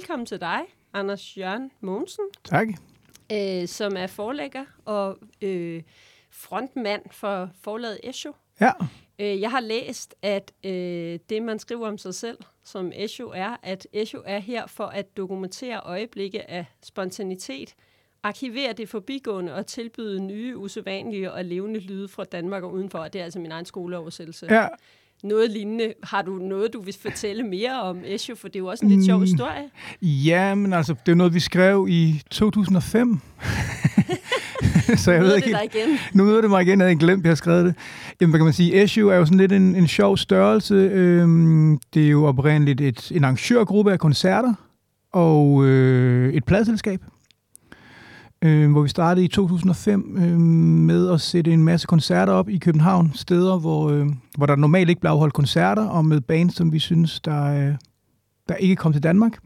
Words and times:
velkommen 0.00 0.26
til 0.26 0.40
dig, 0.40 0.60
Anders 0.92 1.36
Jørgen 1.36 1.70
Mogensen, 1.80 2.24
Tak. 2.44 2.68
øh, 3.32 3.68
som 3.68 3.96
er 3.96 4.06
forlægger 4.06 4.64
og 4.84 5.18
øh, 5.42 5.82
frontmand 6.30 7.02
for 7.10 7.50
forlaget 7.60 7.98
Esho. 8.02 8.32
Ja. 8.60 8.70
Øh, 9.18 9.40
jeg 9.40 9.50
har 9.50 9.60
læst, 9.60 10.14
at 10.22 10.52
øh, 10.64 11.18
det, 11.28 11.42
man 11.42 11.58
skriver 11.58 11.88
om 11.88 11.98
sig 11.98 12.14
selv 12.14 12.38
som 12.64 12.92
Esho, 12.94 13.28
er, 13.34 13.56
at 13.62 13.86
Esho 13.92 14.22
er 14.26 14.38
her 14.38 14.66
for 14.66 14.84
at 14.84 15.16
dokumentere 15.16 15.80
øjeblikke 15.84 16.50
af 16.50 16.64
spontanitet, 16.82 17.74
arkivere 18.22 18.72
det 18.72 18.88
forbigående 18.88 19.54
og 19.54 19.66
tilbyde 19.66 20.20
nye, 20.20 20.56
usædvanlige 20.56 21.32
og 21.32 21.44
levende 21.44 21.80
lyde 21.80 22.08
fra 22.08 22.24
Danmark 22.24 22.62
og 22.62 22.72
udenfor. 22.72 23.08
Det 23.08 23.20
er 23.20 23.24
altså 23.24 23.38
min 23.38 23.52
egen 23.52 23.66
skoleoversættelse. 23.66 24.46
Ja. 24.50 24.68
Noget 25.24 25.50
lignende. 25.50 25.92
Har 26.02 26.22
du 26.22 26.32
noget, 26.32 26.72
du 26.72 26.80
vil 26.80 26.94
fortælle 27.02 27.42
mere 27.42 27.82
om 27.82 27.98
Esho? 28.04 28.34
For 28.34 28.48
det 28.48 28.56
er 28.56 28.60
jo 28.60 28.66
også 28.66 28.84
en 28.84 28.90
lidt 28.90 29.04
sjov 29.06 29.18
Mm. 29.18 29.22
historie. 29.24 29.62
Ja, 30.02 30.54
men 30.54 30.72
altså, 30.72 30.94
det 31.06 31.12
er 31.12 31.16
noget, 31.16 31.34
vi 31.34 31.40
skrev 31.40 31.86
i 31.90 32.22
2005. 32.30 33.18
så 34.96 35.10
jeg 35.12 35.20
Nu 35.20 35.26
ved 35.26 35.36
ikke 35.36 35.52
det 35.52 35.74
igen. 35.74 35.98
Nu 36.14 36.24
møder 36.24 36.40
det 36.40 36.50
mig 36.50 36.62
igen, 36.62 36.80
jeg 36.80 36.86
havde 36.88 36.98
glemt, 36.98 37.20
at 37.20 37.24
jeg 37.24 37.30
har 37.30 37.34
skrevet 37.34 37.64
det. 37.64 37.74
Jamen, 38.20 38.30
hvad 38.30 38.40
kan 38.40 38.44
man 38.44 38.52
sige? 38.52 38.88
SU 38.88 39.08
er 39.08 39.16
jo 39.16 39.24
sådan 39.24 39.38
lidt 39.38 39.52
en, 39.52 39.76
en 39.76 39.88
sjov 39.88 40.16
størrelse. 40.16 40.74
Øhm, 40.74 41.78
det 41.94 42.04
er 42.06 42.10
jo 42.10 42.24
oprindeligt 42.24 42.80
et, 42.80 43.12
en 43.14 43.24
arrangørgruppe 43.24 43.92
af 43.92 43.98
koncerter 43.98 44.54
og 45.12 45.64
øh, 45.66 46.34
et 46.34 46.44
pladselskab, 46.44 47.00
øh, 48.42 48.70
hvor 48.70 48.82
vi 48.82 48.88
startede 48.88 49.24
i 49.24 49.28
2005 49.28 50.16
øh, 50.18 50.40
med 50.40 51.10
at 51.10 51.20
sætte 51.20 51.52
en 51.52 51.62
masse 51.62 51.86
koncerter 51.86 52.32
op 52.32 52.48
i 52.48 52.58
København. 52.58 53.12
Steder, 53.14 53.58
hvor, 53.58 53.90
øh, 53.90 54.06
hvor 54.36 54.46
der 54.46 54.56
normalt 54.56 54.88
ikke 54.88 55.00
blev 55.00 55.10
afholdt 55.10 55.34
koncerter, 55.34 55.86
og 55.86 56.04
med 56.04 56.20
bands, 56.20 56.56
som 56.56 56.72
vi 56.72 56.78
synes, 56.78 57.20
der, 57.20 57.44
øh, 57.44 57.74
der 58.48 58.54
ikke 58.54 58.76
kom 58.76 58.92
til 58.92 59.02
Danmark. 59.02 59.38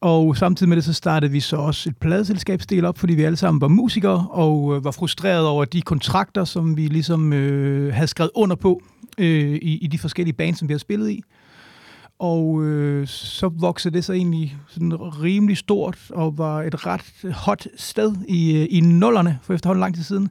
Og 0.00 0.36
samtidig 0.36 0.68
med 0.68 0.76
det, 0.76 0.84
så 0.84 0.92
startede 0.92 1.32
vi 1.32 1.40
så 1.40 1.56
også 1.56 1.90
et 1.90 1.96
pladeselskabsdel 1.96 2.84
op, 2.84 2.98
fordi 2.98 3.14
vi 3.14 3.22
alle 3.22 3.36
sammen 3.36 3.60
var 3.60 3.68
musikere, 3.68 4.26
og 4.30 4.76
øh, 4.76 4.84
var 4.84 4.90
frustrerede 4.90 5.48
over 5.48 5.64
de 5.64 5.82
kontrakter, 5.82 6.44
som 6.44 6.76
vi 6.76 6.86
ligesom 6.86 7.32
øh, 7.32 7.94
havde 7.94 8.06
skrevet 8.06 8.30
under 8.34 8.56
på 8.56 8.82
øh, 9.18 9.54
i, 9.54 9.78
i 9.78 9.86
de 9.86 9.98
forskellige 9.98 10.34
bands, 10.34 10.58
som 10.58 10.68
vi 10.68 10.74
har 10.74 10.78
spillet 10.78 11.10
i. 11.10 11.22
Og 12.22 12.62
øh, 12.62 13.06
så 13.06 13.48
voksede 13.48 13.94
det 13.94 14.04
så 14.04 14.12
egentlig 14.12 14.56
sådan 14.68 14.94
rimelig 15.00 15.56
stort, 15.56 15.98
og 16.10 16.38
var 16.38 16.62
et 16.62 16.86
ret 16.86 17.34
hot 17.34 17.66
sted 17.76 18.14
i, 18.28 18.56
øh, 18.56 18.66
i 18.70 18.80
nullerne 18.80 19.38
for 19.42 19.54
efterhånden 19.54 19.80
lang 19.80 19.94
tid 19.94 20.02
siden. 20.02 20.28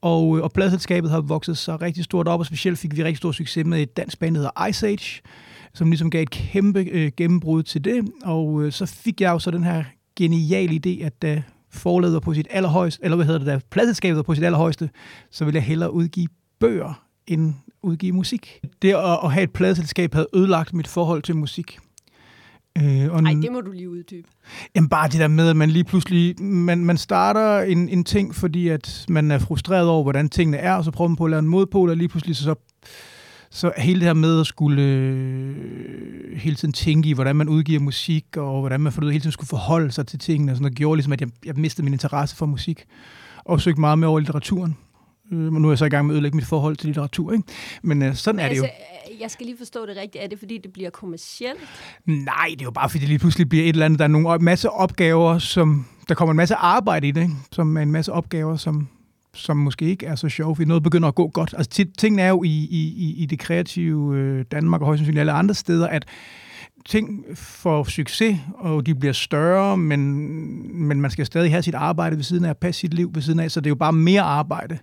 Og, 0.00 0.36
øh, 0.36 0.44
og 0.44 0.52
pladselskabet 0.52 1.10
har 1.10 1.20
vokset 1.20 1.58
sig 1.58 1.82
rigtig 1.82 2.04
stort 2.04 2.28
op, 2.28 2.40
og 2.40 2.46
specielt 2.46 2.78
fik 2.78 2.96
vi 2.96 3.04
rigtig 3.04 3.16
stor 3.16 3.32
succes 3.32 3.66
med 3.66 3.82
et 3.82 3.96
dansk 3.96 4.18
band, 4.18 4.34
der 4.34 4.40
hedder 4.40 4.66
Ice 4.68 4.86
Age, 4.86 5.22
som 5.74 5.90
ligesom 5.90 6.10
gav 6.10 6.22
et 6.22 6.30
kæmpe 6.30 6.80
øh, 6.80 7.12
gennembrud 7.16 7.62
til 7.62 7.84
det. 7.84 8.10
Og 8.24 8.62
øh, 8.62 8.72
så 8.72 8.86
fik 8.86 9.20
jeg 9.20 9.30
jo 9.30 9.38
så 9.38 9.50
den 9.50 9.64
her 9.64 9.84
geniale 10.16 10.80
idé, 10.86 11.04
at 11.04 11.22
da 11.22 11.42
forlaget 11.70 12.14
var 12.14 12.20
på 12.20 12.34
sit 12.34 12.46
allerhøjeste, 12.50 13.04
eller 13.04 13.16
hvad 13.16 13.26
hedder 13.26 13.38
det, 13.38 13.46
da 13.46 13.60
pladselskabet 13.70 14.16
var 14.16 14.22
på 14.22 14.34
sit 14.34 14.44
allerhøjeste, 14.44 14.90
så 15.30 15.44
ville 15.44 15.56
jeg 15.56 15.64
hellere 15.64 15.92
udgive 15.92 16.28
bøger, 16.60 17.02
end 17.26 17.54
udgive 17.82 18.12
musik. 18.12 18.60
Det 18.82 18.94
at, 18.94 19.18
at 19.24 19.32
have 19.32 19.42
et 19.42 19.52
pladeselskab 19.52 20.14
havde 20.14 20.28
ødelagt 20.34 20.74
mit 20.74 20.88
forhold 20.88 21.22
til 21.22 21.36
musik. 21.36 21.78
Øh, 22.78 23.12
og 23.12 23.22
Nej, 23.22 23.32
det 23.42 23.52
må 23.52 23.60
du 23.60 23.70
lige 23.70 23.90
uddybe. 23.90 24.28
Jamen 24.74 24.88
bare 24.88 25.08
det 25.08 25.20
der 25.20 25.28
med, 25.28 25.48
at 25.48 25.56
man 25.56 25.70
lige 25.70 25.84
pludselig, 25.84 26.42
man, 26.42 26.84
man 26.84 26.96
starter 26.96 27.60
en, 27.60 27.88
en 27.88 28.04
ting, 28.04 28.34
fordi 28.34 28.68
at 28.68 29.04
man 29.08 29.30
er 29.30 29.38
frustreret 29.38 29.88
over, 29.88 30.02
hvordan 30.02 30.28
tingene 30.28 30.56
er, 30.56 30.74
og 30.74 30.84
så 30.84 30.90
prøver 30.90 31.08
man 31.08 31.16
på 31.16 31.24
at 31.24 31.30
lave 31.30 31.38
en 31.38 31.48
modpol, 31.48 31.90
og 31.90 31.96
lige 31.96 32.08
pludselig 32.08 32.36
så, 32.36 32.42
så, 32.44 32.54
så 33.50 33.72
hele 33.78 34.00
det 34.00 34.06
her 34.06 34.14
med 34.14 34.40
at 34.40 34.46
skulle 34.46 34.82
øh, 34.82 36.36
hele 36.36 36.56
tiden 36.56 36.72
tænke 36.72 37.08
i, 37.08 37.12
hvordan 37.12 37.36
man 37.36 37.48
udgiver 37.48 37.80
musik, 37.80 38.36
og 38.36 38.60
hvordan 38.60 38.80
man 38.80 38.92
for 38.92 39.04
hele 39.04 39.20
tiden 39.20 39.32
skulle 39.32 39.48
forholde 39.48 39.90
sig 39.90 40.06
til 40.06 40.18
tingene, 40.18 40.52
og 40.52 40.56
sådan 40.56 40.62
noget, 40.62 40.76
gjorde 40.76 40.96
ligesom, 40.96 41.12
at 41.12 41.20
jeg, 41.20 41.28
jeg 41.44 41.54
mistede 41.56 41.84
min 41.84 41.92
interesse 41.92 42.36
for 42.36 42.46
musik, 42.46 42.84
og 43.44 43.60
søgte 43.60 43.80
meget 43.80 43.98
mere 43.98 44.10
over 44.10 44.20
litteraturen. 44.20 44.76
Øh, 45.32 45.38
men 45.52 45.62
nu 45.62 45.68
er 45.68 45.72
jeg 45.72 45.78
så 45.78 45.84
i 45.84 45.88
gang 45.88 46.06
med 46.06 46.14
at 46.14 46.16
ødelægge 46.16 46.36
mit 46.36 46.46
forhold 46.46 46.76
til 46.76 46.86
litteratur, 46.86 47.32
ikke? 47.32 47.44
Men 47.82 48.02
øh, 48.02 48.14
sådan 48.14 48.38
er 48.40 48.48
det 48.48 48.56
jo. 48.56 48.62
altså, 48.62 48.76
øh, 49.14 49.20
jeg 49.20 49.30
skal 49.30 49.46
lige 49.46 49.58
forstå 49.58 49.86
det 49.86 49.96
rigtigt. 49.96 50.24
Er 50.24 50.28
det, 50.28 50.38
fordi 50.38 50.58
det 50.58 50.72
bliver 50.72 50.90
kommercielt? 50.90 51.60
Nej, 52.06 52.46
det 52.50 52.60
er 52.60 52.64
jo 52.64 52.70
bare, 52.70 52.88
fordi 52.88 53.00
det 53.00 53.08
lige 53.08 53.18
pludselig 53.18 53.48
bliver 53.48 53.64
et 53.64 53.68
eller 53.68 53.84
andet. 53.84 53.98
Der 53.98 54.04
er 54.04 54.08
nogle 54.08 54.38
masse 54.38 54.70
opgaver, 54.70 55.38
som... 55.38 55.86
Der 56.08 56.14
kommer 56.14 56.30
en 56.30 56.36
masse 56.36 56.54
arbejde 56.54 57.08
i 57.08 57.10
det, 57.10 57.20
ikke? 57.22 57.34
som 57.52 57.76
er 57.76 57.80
en 57.82 57.92
masse 57.92 58.12
opgaver, 58.12 58.56
som, 58.56 58.88
som 59.34 59.56
måske 59.56 59.84
ikke 59.84 60.06
er 60.06 60.14
så 60.14 60.28
sjove, 60.28 60.56
fordi 60.56 60.68
noget 60.68 60.82
begynder 60.82 61.08
at 61.08 61.14
gå 61.14 61.28
godt. 61.28 61.54
Altså, 61.58 61.70
tit, 61.70 61.88
tingene 61.98 62.22
er 62.22 62.28
jo 62.28 62.42
i, 62.42 62.48
i, 62.70 63.14
i- 63.18 63.26
det 63.26 63.38
kreative 63.38 64.16
øh, 64.18 64.44
Danmark 64.52 64.80
og 64.80 64.86
højst 64.86 64.98
sandsynligt 64.98 65.20
alle 65.20 65.32
andre 65.32 65.54
steder, 65.54 65.86
at 65.88 66.04
ting 66.86 67.24
får 67.34 67.84
succes, 67.84 68.36
og 68.54 68.86
de 68.86 68.94
bliver 68.94 69.12
større, 69.12 69.76
men, 69.76 70.86
men 70.88 71.00
man 71.00 71.10
skal 71.10 71.26
stadig 71.26 71.50
have 71.50 71.62
sit 71.62 71.74
arbejde 71.74 72.16
ved 72.16 72.22
siden 72.24 72.44
af, 72.44 72.56
passe 72.56 72.80
sit 72.80 72.94
liv 72.94 73.10
ved 73.14 73.22
siden 73.22 73.40
af, 73.40 73.50
så 73.50 73.60
det 73.60 73.66
er 73.66 73.70
jo 73.70 73.74
bare 73.74 73.92
mere 73.92 74.22
arbejde, 74.22 74.78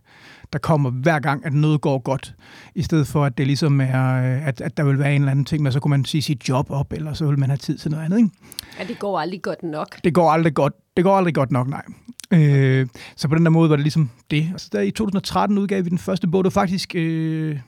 der 0.53 0.59
kommer 0.59 0.89
hver 0.89 1.19
gang, 1.19 1.45
at 1.45 1.53
noget 1.53 1.81
går 1.81 1.99
godt, 1.99 2.35
i 2.75 2.83
stedet 2.83 3.07
for, 3.07 3.25
at 3.25 3.37
det 3.37 3.47
ligesom 3.47 3.81
er, 3.81 4.13
øh, 4.13 4.47
at, 4.47 4.61
at 4.61 4.77
der 4.77 4.83
vil 4.83 4.99
være 4.99 5.15
en 5.15 5.21
eller 5.21 5.31
anden 5.31 5.45
ting, 5.45 5.63
men 5.63 5.71
så 5.71 5.79
kunne 5.79 5.89
man 5.89 6.05
sige 6.05 6.21
sit 6.21 6.49
job 6.49 6.71
op, 6.71 6.93
eller 6.93 7.13
så 7.13 7.25
vil 7.25 7.39
man 7.39 7.49
have 7.49 7.57
tid 7.57 7.77
til 7.77 7.91
noget 7.91 8.05
andet, 8.05 8.17
ikke? 8.17 8.29
Ja, 8.79 8.83
det 8.83 8.99
går 8.99 9.19
aldrig 9.19 9.41
godt 9.41 9.63
nok. 9.63 10.03
Det 10.03 10.13
går 10.13 10.31
aldrig 10.31 10.53
godt. 10.53 10.73
Det 10.97 11.03
går 11.03 11.17
aldrig 11.17 11.33
godt 11.33 11.51
nok, 11.51 11.67
nej. 11.67 11.83
Øh, 12.33 12.87
så 13.15 13.27
på 13.27 13.35
den 13.35 13.45
der 13.45 13.51
måde 13.51 13.69
var 13.69 13.75
det 13.75 13.83
ligesom 13.83 14.09
det. 14.31 14.49
Altså 14.51 14.69
der 14.71 14.81
i 14.81 14.91
2013 14.91 15.57
udgav 15.57 15.85
vi 15.85 15.89
den 15.89 15.97
første 15.97 16.27
bog. 16.27 16.43
Det 16.43 16.55
var 16.55 16.61
faktisk 16.61 16.95
øh, 16.95 17.59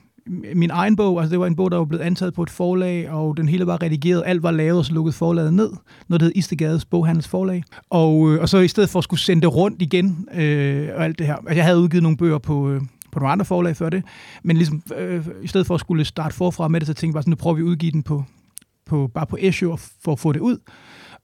min 0.54 0.70
egen 0.70 0.96
bog. 0.96 1.20
Altså 1.20 1.30
det 1.30 1.40
var 1.40 1.46
en 1.46 1.56
bog, 1.56 1.70
der 1.70 1.76
var 1.76 1.84
blevet 1.84 2.02
antaget 2.02 2.34
på 2.34 2.42
et 2.42 2.50
forlag, 2.50 3.10
og 3.10 3.36
den 3.36 3.48
hele 3.48 3.66
var 3.66 3.82
redigeret. 3.82 4.22
Alt 4.26 4.42
var 4.42 4.50
lavet, 4.50 4.78
og 4.78 4.84
så 4.84 4.92
lukkede 4.92 5.12
forlaget 5.12 5.54
ned. 5.54 5.70
Noget, 6.08 6.20
der 6.20 6.26
hed 6.26 6.32
Istegades 6.34 6.84
Boghandels 6.84 7.28
Forlag. 7.28 7.62
Og, 7.90 8.32
øh, 8.32 8.40
og 8.40 8.48
så 8.48 8.58
i 8.58 8.68
stedet 8.68 8.90
for 8.90 8.98
at 8.98 9.04
skulle 9.04 9.20
sende 9.20 9.42
det 9.42 9.54
rundt 9.54 9.82
igen, 9.82 10.28
øh, 10.34 10.88
og 10.94 11.04
alt 11.04 11.18
det 11.18 11.26
her. 11.26 11.36
Altså 11.36 11.54
jeg 11.54 11.64
havde 11.64 11.78
udgivet 11.78 12.02
nogle 12.02 12.16
bøger 12.16 12.38
på... 12.38 12.70
Øh, 12.70 12.80
på 13.12 13.18
nogle 13.18 13.32
andre 13.32 13.44
forlag 13.44 13.76
før 13.76 13.90
det, 13.90 14.02
men 14.42 14.56
ligesom, 14.56 14.82
øh, 14.98 15.26
i 15.42 15.48
stedet 15.48 15.66
for 15.66 15.74
at 15.74 15.80
skulle 15.80 16.04
starte 16.04 16.34
forfra 16.34 16.68
med 16.68 16.80
det, 16.80 16.86
så 16.86 16.94
tænkte 16.94 17.06
jeg 17.06 17.12
bare 17.12 17.22
sådan, 17.22 17.30
nu 17.30 17.36
prøver 17.36 17.56
vi 17.56 17.62
at 17.62 17.64
udgive 17.64 17.92
den 17.92 18.02
på, 18.02 18.24
på, 18.86 19.10
bare 19.14 19.26
på 19.26 19.36
Esho 19.40 19.76
for 20.04 20.12
at 20.12 20.18
få 20.18 20.32
det 20.32 20.40
ud. 20.40 20.58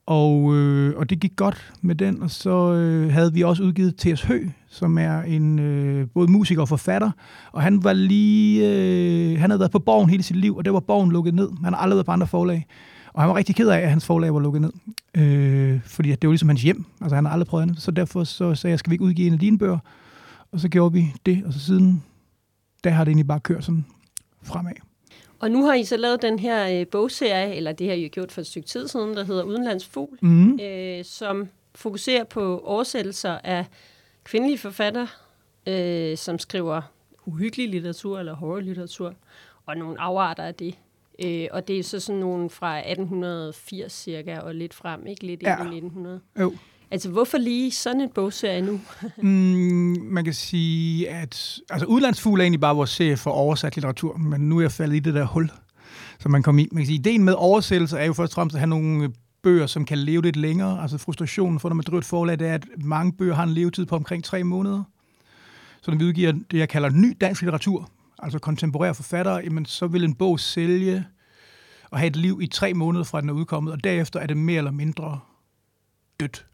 Og, 0.07 0.55
øh, 0.55 0.97
og 0.97 1.09
det 1.09 1.19
gik 1.19 1.35
godt 1.35 1.73
med 1.81 1.95
den, 1.95 2.21
og 2.21 2.31
så 2.31 2.73
øh, 2.73 3.13
havde 3.13 3.33
vi 3.33 3.43
også 3.43 3.63
udgivet 3.63 3.95
T.S. 3.95 4.21
Hø, 4.21 4.47
som 4.67 4.97
er 4.97 5.21
en 5.21 5.59
øh, 5.59 6.07
både 6.13 6.31
musiker 6.31 6.61
og 6.61 6.69
forfatter, 6.69 7.11
og 7.51 7.61
han 7.61 7.83
var 7.83 7.93
lige, 7.93 8.69
øh, 8.69 9.39
han 9.39 9.49
havde 9.49 9.59
været 9.59 9.71
på 9.71 9.79
Borgen 9.79 10.09
hele 10.09 10.23
sit 10.23 10.35
liv, 10.35 10.57
og 10.57 10.65
det 10.65 10.73
var 10.73 10.79
Borgen 10.79 11.11
lukket 11.11 11.33
ned. 11.33 11.49
Han 11.63 11.73
har 11.73 11.81
aldrig 11.81 11.95
været 11.95 12.05
på 12.05 12.11
andre 12.11 12.27
forlag. 12.27 12.65
Og 13.13 13.21
han 13.21 13.29
var 13.29 13.35
rigtig 13.35 13.55
ked 13.55 13.69
af, 13.69 13.79
at 13.79 13.89
hans 13.89 14.05
forlag 14.05 14.33
var 14.33 14.39
lukket 14.39 14.61
ned. 14.61 14.71
Øh, 15.17 15.79
fordi 15.85 16.09
det 16.09 16.27
var 16.27 16.31
ligesom 16.31 16.49
hans 16.49 16.63
hjem. 16.63 16.85
Altså 17.01 17.15
han 17.15 17.25
har 17.25 17.31
aldrig 17.31 17.47
prøvet 17.47 17.61
andet. 17.61 17.81
Så 17.81 17.91
derfor 17.91 18.23
så 18.23 18.55
sagde 18.55 18.71
jeg, 18.71 18.79
skal 18.79 18.89
vi 18.89 18.93
ikke 18.93 19.05
udgive 19.05 19.27
en 19.27 19.33
af 19.33 19.39
dine 19.39 19.57
bøger? 19.57 19.77
Og 20.51 20.59
så 20.59 20.69
gjorde 20.69 20.93
vi 20.93 21.13
det, 21.25 21.43
og 21.45 21.53
så 21.53 21.59
siden, 21.59 22.03
der 22.83 22.89
har 22.89 23.03
det 23.03 23.11
egentlig 23.11 23.27
bare 23.27 23.39
kørt 23.39 23.63
sådan 23.63 23.85
fremad. 24.43 24.86
Og 25.39 25.51
nu 25.51 25.65
har 25.65 25.73
I 25.73 25.83
så 25.83 25.97
lavet 25.97 26.21
den 26.21 26.39
her 26.39 26.79
øh, 26.81 26.87
bogserie, 26.87 27.55
eller 27.55 27.71
det 27.71 27.87
har 27.87 27.93
I 27.93 28.03
jo 28.03 28.09
gjort 28.11 28.31
for 28.31 28.41
et 28.41 28.47
stykke 28.47 28.67
tid 28.67 28.87
siden, 28.87 29.15
der 29.15 29.23
hedder 29.23 29.43
Udenlandsfugl, 29.43 30.17
Mm. 30.21 30.59
øh, 30.59 31.05
som 31.05 31.47
fokuserer 31.75 32.23
på 32.23 32.61
oversættelser 32.65 33.37
af 33.43 33.65
kvindelige 34.23 34.57
forfattere, 34.57 35.07
øh, 35.67 36.17
som 36.17 36.39
skriver 36.39 36.81
uhyggelig 37.25 37.69
litteratur 37.69 38.19
eller 38.19 38.33
horrorlitteratur, 38.33 39.13
og 39.65 39.77
nogle 39.77 40.01
afarter 40.01 40.43
af 40.43 40.55
det. 40.55 40.75
Øh, 41.25 41.47
og 41.51 41.67
det 41.67 41.79
er 41.79 41.83
så 41.83 41.99
sådan 41.99 42.21
nogle 42.21 42.49
fra 42.49 42.77
1880 42.77 43.93
cirka, 43.93 44.39
og 44.39 44.55
lidt 44.55 44.73
frem, 44.73 45.07
ikke 45.07 45.25
lidt 45.25 45.43
Ja. 45.43 45.63
ind 45.63 45.73
i 45.73 45.77
1900. 45.77 46.19
Jo. 46.39 46.53
Altså, 46.91 47.09
hvorfor 47.09 47.37
lige 47.37 47.71
sådan 47.71 48.01
en 48.01 48.09
bogserie 48.15 48.61
nu? 48.61 48.79
Mm, 49.21 49.97
man 50.01 50.23
kan 50.23 50.33
sige, 50.33 51.09
at 51.09 51.59
altså, 51.69 51.85
Udlandsfugle 51.85 52.41
er 52.41 52.45
egentlig 52.45 52.59
bare 52.59 52.75
vores 52.75 52.89
serie 52.89 53.17
for 53.17 53.31
oversat 53.31 53.75
litteratur, 53.75 54.17
men 54.17 54.41
nu 54.41 54.57
er 54.57 54.61
jeg 54.61 54.71
faldet 54.71 54.95
i 54.95 54.99
det 54.99 55.13
der 55.13 55.25
hul, 55.25 55.51
som 56.19 56.31
man 56.31 56.43
kom 56.43 56.59
i. 56.59 56.67
Man 56.71 56.81
kan 56.81 56.85
sige, 56.85 56.99
ideen 56.99 57.23
med 57.23 57.33
oversættelse 57.33 57.97
er 57.97 58.05
jo 58.05 58.13
først 58.13 58.31
og 58.31 58.35
fremmest 58.35 58.55
at 58.55 58.59
have 58.59 58.69
nogle 58.69 59.03
øh, 59.03 59.09
bøger, 59.43 59.67
som 59.67 59.85
kan 59.85 59.97
leve 59.97 60.21
lidt 60.21 60.35
længere. 60.35 60.81
Altså 60.81 60.97
frustrationen 60.97 61.59
for, 61.59 61.69
når 61.69 61.75
man 61.75 61.83
driver 61.87 61.99
et 61.99 62.05
forlag, 62.05 62.39
det 62.39 62.47
er, 62.47 62.53
at 62.53 62.65
mange 62.77 63.13
bøger 63.13 63.35
har 63.35 63.43
en 63.43 63.49
levetid 63.49 63.85
på 63.85 63.95
omkring 63.95 64.23
tre 64.23 64.43
måneder. 64.43 64.83
Så 65.81 65.91
når 65.91 65.97
vi 65.97 66.05
udgiver 66.05 66.31
det, 66.31 66.57
jeg 66.57 66.69
kalder 66.69 66.89
ny 66.89 67.17
dansk 67.21 67.41
litteratur, 67.41 67.89
altså 68.19 68.39
kontemporære 68.39 68.95
forfattere, 68.95 69.35
jamen, 69.35 69.65
så 69.65 69.87
vil 69.87 70.03
en 70.03 70.13
bog 70.13 70.39
sælge 70.39 71.05
og 71.91 71.99
have 71.99 72.07
et 72.07 72.15
liv 72.15 72.39
i 72.41 72.47
tre 72.47 72.73
måneder 72.73 73.03
fra 73.03 73.21
den 73.21 73.29
er 73.29 73.33
udkommet, 73.33 73.73
og 73.73 73.83
derefter 73.83 74.19
er 74.19 74.27
det 74.27 74.37
mere 74.37 74.57
eller 74.57 74.71
mindre 74.71 75.19
dødt 76.19 76.45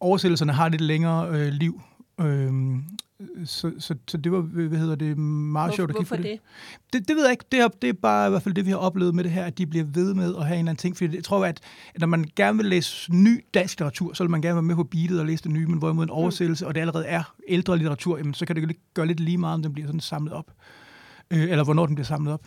oversættelserne 0.00 0.52
har 0.52 0.68
lidt 0.68 0.80
længere 0.80 1.28
øh, 1.28 1.52
liv. 1.52 1.80
Øhm, 2.20 2.84
så, 3.44 3.72
så, 3.78 3.94
så 4.08 4.16
det 4.16 4.32
var, 4.32 4.40
hvad 4.40 4.78
hedder 4.78 4.94
det, 4.94 5.18
meget 5.18 5.74
sjovt 5.74 5.90
at 5.90 5.96
kigge 5.96 6.08
på 6.08 6.16
det. 6.16 6.24
det? 6.24 6.40
det. 6.92 7.08
Det 7.08 7.16
ved 7.16 7.22
jeg 7.22 7.30
ikke. 7.30 7.44
Det 7.52 7.60
er, 7.60 7.68
det 7.68 7.88
er 7.88 7.92
bare 7.92 8.26
i 8.26 8.30
hvert 8.30 8.42
fald 8.42 8.54
det, 8.54 8.66
vi 8.66 8.70
har 8.70 8.76
oplevet 8.76 9.14
med 9.14 9.24
det 9.24 9.32
her, 9.32 9.44
at 9.44 9.58
de 9.58 9.66
bliver 9.66 9.84
ved 9.84 10.14
med 10.14 10.36
at 10.36 10.46
have 10.46 10.54
en 10.54 10.58
eller 10.58 10.70
anden 10.70 10.76
ting. 10.76 10.96
Fordi 10.96 11.16
jeg 11.16 11.24
tror, 11.24 11.44
at, 11.44 11.60
at 11.94 12.00
når 12.00 12.06
man 12.06 12.24
gerne 12.36 12.56
vil 12.56 12.66
læse 12.66 13.12
ny 13.14 13.44
dansk 13.54 13.72
litteratur, 13.72 14.12
så 14.12 14.24
vil 14.24 14.30
man 14.30 14.42
gerne 14.42 14.54
være 14.54 14.62
med 14.62 14.74
på 14.74 14.84
beatet 14.84 15.20
og 15.20 15.26
læse 15.26 15.42
det 15.44 15.52
nye, 15.52 15.66
men 15.66 15.78
hvorimod 15.78 16.04
en 16.04 16.10
oversættelse, 16.10 16.66
og 16.66 16.74
det 16.74 16.80
allerede 16.80 17.06
er 17.06 17.34
ældre 17.48 17.76
litteratur, 17.76 18.18
jamen, 18.18 18.34
så 18.34 18.46
kan 18.46 18.56
det 18.56 18.76
gøre 18.94 19.06
lidt 19.06 19.20
lige 19.20 19.38
meget, 19.38 19.54
om 19.54 19.62
den 19.62 19.72
bliver 19.72 19.88
sådan 19.88 20.00
samlet 20.00 20.32
op. 20.32 20.50
Øh, 21.30 21.42
eller 21.42 21.64
hvornår 21.64 21.86
den 21.86 21.94
bliver 21.94 22.06
samlet 22.06 22.32
op. 22.32 22.46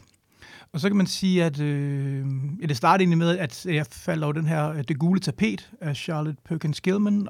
Og 0.74 0.80
så 0.80 0.90
kan 0.90 0.98
man 0.98 1.08
sige, 1.08 1.44
at 1.44 1.60
øh, 1.60 2.26
ja, 2.62 2.66
det 2.66 2.78
startede 2.78 3.04
egentlig 3.04 3.18
med, 3.18 3.38
at 3.38 3.66
jeg 3.66 3.86
faldt 3.92 4.24
over 4.24 4.34
den 4.34 4.46
her 4.46 4.70
øh, 4.70 4.84
Det 4.88 5.00
gule 5.00 5.20
tapet 5.20 5.72
af 5.82 5.96
Charlotte 5.96 6.42
Perkins 6.46 6.82
Gilman, 6.82 7.28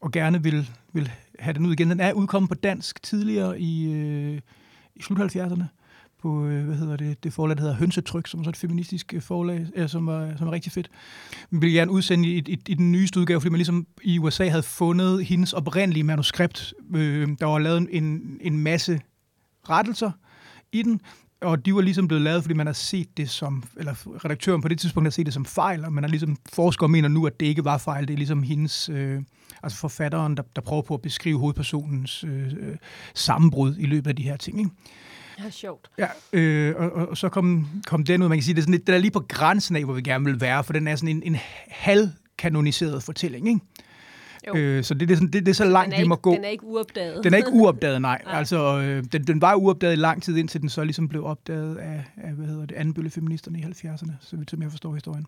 og 0.00 0.12
gerne 0.12 0.42
vil, 0.42 0.70
vil 0.92 1.10
have 1.38 1.52
den 1.52 1.66
ud 1.66 1.72
igen. 1.72 1.90
Den 1.90 2.00
er 2.00 2.12
udkommet 2.12 2.48
på 2.48 2.54
dansk 2.54 3.02
tidligere 3.02 3.60
i, 3.60 3.92
øh, 3.92 4.40
i 4.94 5.02
slut 5.02 5.18
70'erne 5.18 5.64
på, 6.22 6.46
øh, 6.46 6.64
hvad 6.64 6.76
hedder 6.76 6.96
det, 6.96 7.24
det 7.24 7.32
forlag, 7.32 7.56
der 7.56 7.62
hedder 7.62 7.76
Hønsetryk, 7.76 8.26
som 8.26 8.40
er 8.40 8.44
så 8.44 8.50
et 8.50 8.56
feministisk 8.56 9.14
øh, 9.14 9.22
forlag, 9.22 9.66
øh, 9.76 9.88
som, 9.88 10.08
er, 10.08 10.36
som 10.36 10.48
er 10.48 10.52
rigtig 10.52 10.72
fedt. 10.72 10.90
Vi 11.50 11.58
vil 11.58 11.72
gerne 11.72 11.90
udsende 11.90 12.28
i, 12.28 12.38
i, 12.38 12.58
i 12.68 12.74
den 12.74 12.92
nyeste 12.92 13.20
udgave, 13.20 13.40
fordi 13.40 13.50
man 13.50 13.58
ligesom 13.58 13.86
i 14.02 14.18
USA 14.18 14.48
havde 14.48 14.62
fundet 14.62 15.24
hendes 15.24 15.52
oprindelige 15.52 16.04
manuskript. 16.04 16.74
Øh, 16.94 17.28
der 17.40 17.46
var 17.46 17.58
lavet 17.58 17.88
en, 17.90 18.38
en 18.40 18.58
masse 18.58 19.00
rettelser 19.70 20.10
i 20.72 20.82
den, 20.82 21.00
og 21.40 21.66
de 21.66 21.74
var 21.74 21.80
ligesom 21.80 22.08
blevet 22.08 22.22
lavet, 22.22 22.42
fordi 22.42 22.54
man 22.54 22.66
har 22.66 22.72
set 22.72 23.16
det 23.16 23.30
som, 23.30 23.64
eller 23.76 24.24
redaktøren 24.24 24.62
på 24.62 24.68
det 24.68 24.78
tidspunkt 24.78 25.06
har 25.06 25.10
set 25.10 25.26
det 25.26 25.34
som 25.34 25.44
fejl, 25.44 25.84
og 25.84 25.92
man 25.92 26.04
har 26.04 26.08
ligesom, 26.08 26.36
forskere 26.52 26.88
mener 26.88 27.08
nu, 27.08 27.26
at 27.26 27.40
det 27.40 27.46
ikke 27.46 27.64
var 27.64 27.78
fejl, 27.78 28.08
det 28.08 28.12
er 28.12 28.16
ligesom 28.16 28.42
hendes, 28.42 28.88
øh, 28.88 29.22
altså 29.62 29.78
forfatteren, 29.78 30.36
der, 30.36 30.42
der 30.56 30.62
prøver 30.62 30.82
på 30.82 30.94
at 30.94 31.02
beskrive 31.02 31.38
hovedpersonens 31.38 32.24
øh, 32.24 32.52
sammenbrud 33.14 33.76
i 33.78 33.86
løbet 33.86 34.10
af 34.10 34.16
de 34.16 34.22
her 34.22 34.36
ting, 34.36 34.58
ikke? 34.58 34.70
Ja, 35.44 35.50
sjovt. 35.50 35.90
Ja, 35.98 36.08
øh, 36.32 36.74
og, 36.76 37.08
og, 37.08 37.16
så 37.16 37.28
kom, 37.28 37.68
kom 37.86 38.04
den 38.04 38.22
ud, 38.22 38.28
man 38.28 38.38
kan 38.38 38.42
sige, 38.42 38.54
det 38.54 38.60
er, 38.60 38.62
sådan 38.62 38.74
lidt, 38.74 38.86
det 38.86 38.94
er 38.94 38.98
lige 38.98 39.10
på 39.10 39.24
grænsen 39.28 39.76
af, 39.76 39.84
hvor 39.84 39.94
vi 39.94 40.02
gerne 40.02 40.24
vil 40.24 40.40
være, 40.40 40.64
for 40.64 40.72
den 40.72 40.88
er 40.88 40.96
sådan 40.96 41.16
en, 41.16 41.22
en 41.22 41.36
halvkanoniseret 41.68 43.02
fortælling, 43.02 43.48
ikke? 43.48 43.60
Øh, 44.54 44.84
så 44.84 44.94
det, 44.94 45.08
det, 45.08 45.14
er 45.14 45.16
sådan, 45.16 45.28
det, 45.28 45.46
det 45.46 45.50
er 45.50 45.54
så 45.54 45.64
langt, 45.64 45.98
vi 45.98 46.04
må 46.04 46.16
gå. 46.16 46.34
Den 46.34 46.44
er 46.44 46.48
ikke 46.48 46.64
uopdaget. 46.64 47.24
Den 47.24 47.32
er 47.34 47.36
ikke 47.36 47.52
uopdaget, 47.52 48.02
nej. 48.02 48.22
nej. 48.26 48.38
Altså, 48.38 48.80
øh, 48.80 49.04
den, 49.12 49.24
den 49.24 49.40
var 49.40 49.54
uopdaget 49.54 49.92
i 49.92 49.96
lang 49.96 50.22
tid, 50.22 50.36
indtil 50.36 50.60
den 50.60 50.68
så 50.68 50.84
ligesom 50.84 51.08
blev 51.08 51.24
opdaget 51.24 51.76
af, 51.76 52.04
af 52.16 52.32
hvad 52.32 52.46
hedder 52.46 52.66
det, 52.66 52.76
andenbølgefeministerne 52.76 53.58
i 53.58 53.62
70'erne, 53.62 54.12
så 54.20 54.36
vidt 54.36 54.50
som 54.50 54.62
jeg 54.62 54.70
forstår 54.70 54.94
historien. 54.94 55.26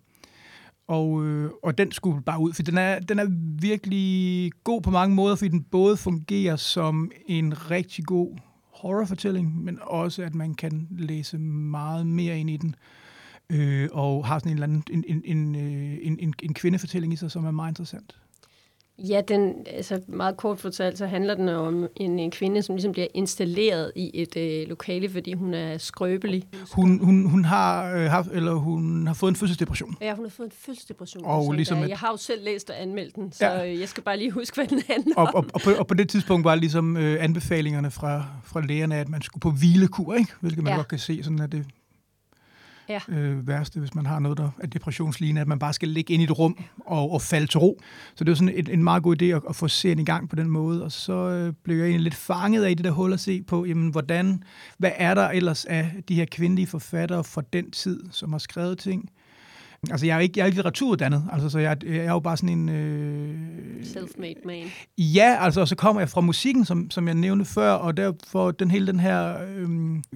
Og, 0.88 1.26
øh, 1.26 1.50
og 1.62 1.79
den 1.79 1.93
skulle 1.93 2.23
bare 2.23 2.41
ud, 2.41 2.53
for 2.53 2.62
den 2.62 2.79
er, 2.79 2.99
den 2.99 3.19
er 3.19 3.26
virkelig 3.61 4.53
god 4.64 4.82
på 4.82 4.91
mange 4.91 5.15
måder, 5.15 5.37
fordi 5.37 5.49
den 5.49 5.62
både 5.62 5.97
fungerer 5.97 6.56
som 6.56 7.11
en 7.26 7.70
rigtig 7.70 8.05
god 8.05 8.37
horrorfortælling, 8.75 9.65
men 9.65 9.79
også 9.82 10.23
at 10.23 10.35
man 10.35 10.55
kan 10.55 10.88
læse 10.91 11.38
meget 11.38 12.06
mere 12.06 12.38
ind 12.38 12.50
i 12.50 12.56
den, 12.56 12.75
øh, 13.50 13.88
og 13.93 14.26
har 14.26 14.38
sådan 14.38 14.50
en, 14.53 14.56
eller 14.56 14.67
anden, 14.67 14.82
en, 14.91 15.05
en, 15.08 15.23
en, 15.25 15.55
øh, 15.55 15.99
en, 16.03 16.19
en, 16.19 16.35
en 16.43 16.55
kvindefortælling 16.55 17.12
i 17.12 17.17
sig, 17.17 17.31
som 17.31 17.44
er 17.44 17.50
meget 17.50 17.70
interessant. 17.70 18.19
Ja, 19.09 19.21
den, 19.29 19.55
altså 19.67 20.01
meget 20.07 20.37
kort 20.37 20.59
fortalt, 20.59 20.99
så 20.99 21.07
handler 21.07 21.35
den 21.35 21.49
om 21.49 21.87
en, 21.97 22.19
en 22.19 22.31
kvinde, 22.31 22.63
som 22.63 22.75
ligesom 22.75 22.93
bliver 22.93 23.07
installeret 23.15 23.93
i 23.97 24.11
et 24.15 24.37
øh, 24.37 24.69
lokale, 24.69 25.11
fordi 25.11 25.33
hun 25.33 25.55
er 25.55 25.79
skrøbelig. 25.79 26.45
Hun, 26.73 27.05
hun, 27.05 27.27
hun, 27.27 27.45
har, 27.45 27.95
øh, 27.95 28.11
haft, 28.11 28.29
eller 28.33 28.53
hun 28.53 29.07
har 29.07 29.15
fået 29.15 29.31
en 29.31 29.37
fødselsdepression. 29.37 29.97
Ja, 30.01 30.15
hun 30.15 30.25
har 30.25 30.31
fået 30.31 30.47
en 30.47 30.53
fødselsdepression. 30.59 31.25
Og 31.25 31.45
så 31.45 31.53
ligesom 31.53 31.79
der, 31.79 31.87
jeg 31.87 31.99
har 31.99 32.11
jo 32.11 32.17
selv 32.17 32.45
læst 32.45 32.71
og 32.71 32.83
anmeldt 32.83 33.17
den, 33.17 33.33
så 33.33 33.47
ja. 33.47 33.79
jeg 33.79 33.89
skal 33.89 34.03
bare 34.03 34.17
lige 34.17 34.31
huske, 34.31 34.55
hvad 34.55 34.67
den 34.67 34.83
handler 34.89 35.17
og, 35.17 35.29
og, 35.35 35.47
og, 35.55 35.61
på, 35.61 35.71
og 35.79 35.87
på 35.87 35.95
det 35.95 36.09
tidspunkt 36.09 36.45
var 36.45 36.55
ligesom 36.55 36.97
øh, 36.97 37.25
anbefalingerne 37.25 37.91
fra, 37.91 38.25
fra 38.45 38.61
lægerne, 38.61 38.97
at 38.97 39.09
man 39.09 39.23
skulle 39.23 39.41
på 39.41 39.51
hvilekur, 39.51 40.15
ikke? 40.15 40.33
hvilket 40.41 40.63
man 40.63 40.71
ja. 40.73 40.77
godt 40.77 40.89
kan 40.89 40.99
se, 40.99 41.23
sådan 41.23 41.41
at 41.41 41.53
det 41.53 41.67
ja. 42.88 43.00
øh, 43.08 43.49
værste, 43.49 43.81
hvis 43.81 43.94
man 43.94 44.06
har 44.06 44.19
noget, 44.19 44.38
der 44.38 44.50
er 44.58 44.67
depressionslignende, 44.67 45.40
at 45.40 45.49
man 45.49 45.58
bare 45.58 45.73
skal 45.73 45.88
ligge 45.88 46.14
ind 46.14 46.23
i 46.23 46.25
et 46.25 46.38
rum 46.38 46.56
og, 46.87 47.12
og 47.12 47.23
falde 47.23 47.46
til 47.46 47.58
ro. 47.58 47.81
Så 48.14 48.25
det 48.25 48.31
var 48.31 48.34
sådan 48.34 48.55
en, 48.55 48.70
en 48.70 48.84
meget 48.84 49.02
god 49.02 49.23
idé 49.23 49.25
at, 49.25 49.43
at 49.49 49.56
få 49.56 49.69
serien 49.69 49.99
i 49.99 50.05
gang 50.05 50.29
på 50.29 50.37
den 50.37 50.50
måde, 50.50 50.84
og 50.84 50.93
så 50.93 51.12
øh, 51.12 51.52
blev 51.64 51.76
jeg 51.76 51.84
egentlig 51.84 52.02
lidt 52.05 52.14
fanget 52.14 52.64
af 52.64 52.76
det 52.76 52.84
der 52.84 52.90
hul 52.90 53.12
at 53.12 53.20
se 53.20 53.43
på, 53.43 53.64
jamen, 53.64 53.90
hvordan, 53.90 54.43
hvad 54.79 54.93
er 54.96 55.14
der 55.14 55.29
ellers 55.29 55.64
af 55.64 55.93
de 56.08 56.14
her 56.14 56.25
kvindelige 56.25 56.67
forfattere 56.67 57.25
fra 57.25 57.43
den 57.52 57.70
tid, 57.70 58.02
som 58.11 58.32
har 58.32 58.38
skrevet 58.38 58.79
ting, 58.79 59.11
Altså, 59.90 60.06
jeg 60.06 60.17
er 60.17 60.20
ikke, 60.20 60.32
jeg 60.37 60.43
er 60.43 60.46
ikke 60.46 60.56
litteraturuddannet, 60.56 61.25
altså, 61.32 61.49
så 61.49 61.58
jeg, 61.58 61.76
jeg 61.87 61.96
er 61.96 62.12
jo 62.12 62.20
bare 62.20 62.37
sådan 62.37 62.58
en... 62.58 62.69
Øh, 62.69 63.34
Self-made 63.82 64.46
man. 64.46 64.62
Ja, 64.99 65.37
altså, 65.40 65.61
og 65.61 65.69
så 65.69 65.76
kommer 65.76 66.00
jeg 66.00 66.08
fra 66.08 66.20
musikken, 66.20 66.64
som, 66.64 66.90
som 66.90 67.06
jeg 67.06 67.14
nævnte 67.14 67.44
før, 67.44 67.73
og 67.73 67.96
derfor 67.96 68.50
den 68.50 68.70
hele 68.70 68.87
den 68.87 69.00
her 69.00 69.37
øh, 69.56 69.69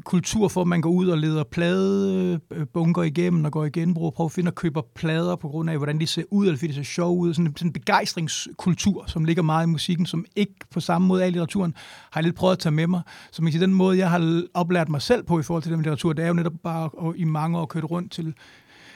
kultur 0.04 0.48
for, 0.48 0.60
at 0.60 0.66
man 0.66 0.80
går 0.80 0.90
ud 0.90 1.08
og 1.08 1.18
leder 1.18 1.44
pladebunker 1.44 3.02
igennem 3.02 3.44
og 3.44 3.52
går 3.52 3.64
igen, 3.64 3.94
bruger 3.94 4.10
prøver 4.10 4.28
at 4.28 4.32
finde 4.32 4.48
og 4.48 4.54
køber 4.54 4.82
plader 4.94 5.36
på 5.36 5.48
grund 5.48 5.70
af, 5.70 5.76
hvordan 5.76 6.00
de 6.00 6.06
ser 6.06 6.22
ud, 6.30 6.46
eller 6.46 6.58
fordi 6.58 6.66
det 6.66 6.74
ser 6.76 6.82
sjov 6.82 7.18
ud. 7.18 7.34
Sådan, 7.34 7.52
sådan 7.56 7.68
en 7.68 7.72
begejstringskultur, 7.72 9.04
som 9.06 9.24
ligger 9.24 9.42
meget 9.42 9.66
i 9.66 9.70
musikken, 9.70 10.06
som 10.06 10.24
ikke 10.36 10.54
på 10.70 10.80
samme 10.80 11.08
måde 11.08 11.22
er 11.22 11.26
i 11.26 11.30
litteraturen, 11.30 11.74
har 12.10 12.20
jeg 12.20 12.24
lidt 12.24 12.36
prøvet 12.36 12.52
at 12.52 12.58
tage 12.58 12.72
med 12.72 12.86
mig. 12.86 13.00
Så 13.30 13.42
man 13.42 13.52
kan 13.52 13.58
sige, 13.58 13.66
den 13.66 13.74
måde, 13.74 13.98
jeg 13.98 14.10
har 14.10 14.42
oplært 14.54 14.88
mig 14.88 15.02
selv 15.02 15.22
på 15.22 15.40
i 15.40 15.42
forhold 15.42 15.62
til 15.62 15.72
den 15.72 15.80
litteratur, 15.80 16.12
det 16.12 16.24
er 16.24 16.28
jo 16.28 16.34
netop 16.34 16.52
bare 16.62 17.08
at, 17.08 17.14
i 17.16 17.24
mange 17.24 17.58
år 17.58 17.66
kørt 17.66 17.90
rundt 17.90 18.12
til 18.12 18.34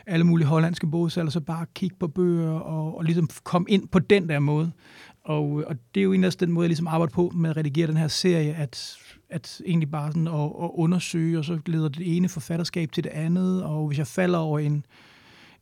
alle 0.07 0.25
mulige 0.25 0.47
hollandske 0.47 0.87
bogsalder, 0.87 1.31
så 1.31 1.41
bare 1.41 1.67
kigge 1.75 1.97
på 2.01 2.09
bøger 2.09 2.51
og, 2.51 2.97
og 2.99 3.05
ligesom 3.05 3.29
komme 3.45 3.71
ind 3.71 3.89
på 3.89 3.99
den 3.99 4.29
der 4.29 4.39
måde. 4.39 4.73
Og, 5.25 5.65
og 5.67 5.77
det 5.95 6.01
er 6.01 6.05
jo 6.05 6.13
egentlig 6.13 6.41
den 6.41 6.53
måde, 6.53 6.65
jeg 6.65 6.69
ligesom 6.69 6.87
arbejder 6.87 7.15
på 7.15 7.33
med 7.35 7.51
at 7.51 7.57
redigere 7.57 7.87
den 7.87 7.97
her 7.97 8.09
serie, 8.09 8.55
at, 8.55 8.97
at 9.31 9.61
egentlig 9.67 9.91
bare 9.91 10.13
sådan 10.13 10.29
at, 10.29 10.45
at 10.45 10.71
undersøge, 10.75 11.39
og 11.39 11.45
så 11.45 11.59
leder 11.67 11.89
det 11.89 12.17
ene 12.17 12.29
forfatterskab 12.29 12.93
til 12.93 13.05
det 13.05 13.11
andet, 13.11 13.65
og 13.65 13.87
hvis 13.87 13.99
jeg 13.99 14.07
falder 14.07 14.39
over 14.39 14.59
en, 14.59 14.85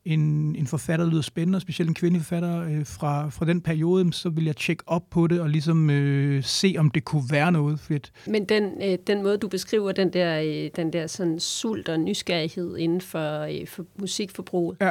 en, 0.08 0.56
en 0.56 0.66
forfatter, 0.66 1.05
der 1.05 1.12
lyder 1.12 1.22
spændende, 1.22 1.60
specielt 1.60 1.88
en 1.88 1.94
kvindelig 1.94 2.25
forfatter 2.25 2.60
øh, 2.60 2.87
fra, 2.87 3.28
fra 3.28 3.46
den 3.46 3.60
periode, 3.60 4.12
så 4.12 4.28
vil 4.28 4.44
jeg 4.44 4.56
tjekke 4.56 4.84
op 4.87 5.10
på 5.10 5.26
det 5.26 5.40
og 5.40 5.49
ligesom 5.49 5.90
øh, 5.90 6.44
se, 6.44 6.75
om 6.78 6.90
det 6.90 7.05
kunne 7.05 7.22
være 7.31 7.52
noget 7.52 7.81
fedt. 7.81 8.12
Men 8.26 8.44
den, 8.44 8.64
øh, 8.82 8.99
den 9.06 9.22
måde, 9.22 9.38
du 9.38 9.49
beskriver 9.49 9.93
den 9.93 10.12
der, 10.12 10.40
øh, 10.40 10.70
den 10.76 10.93
der 10.93 11.06
sådan 11.06 11.40
sult 11.40 11.88
og 11.88 12.00
nysgerrighed 12.00 12.76
inden 12.76 13.00
for, 13.00 13.40
øh, 13.40 13.66
for 13.66 13.84
musikforbruget, 13.99 14.76
ja 14.81 14.90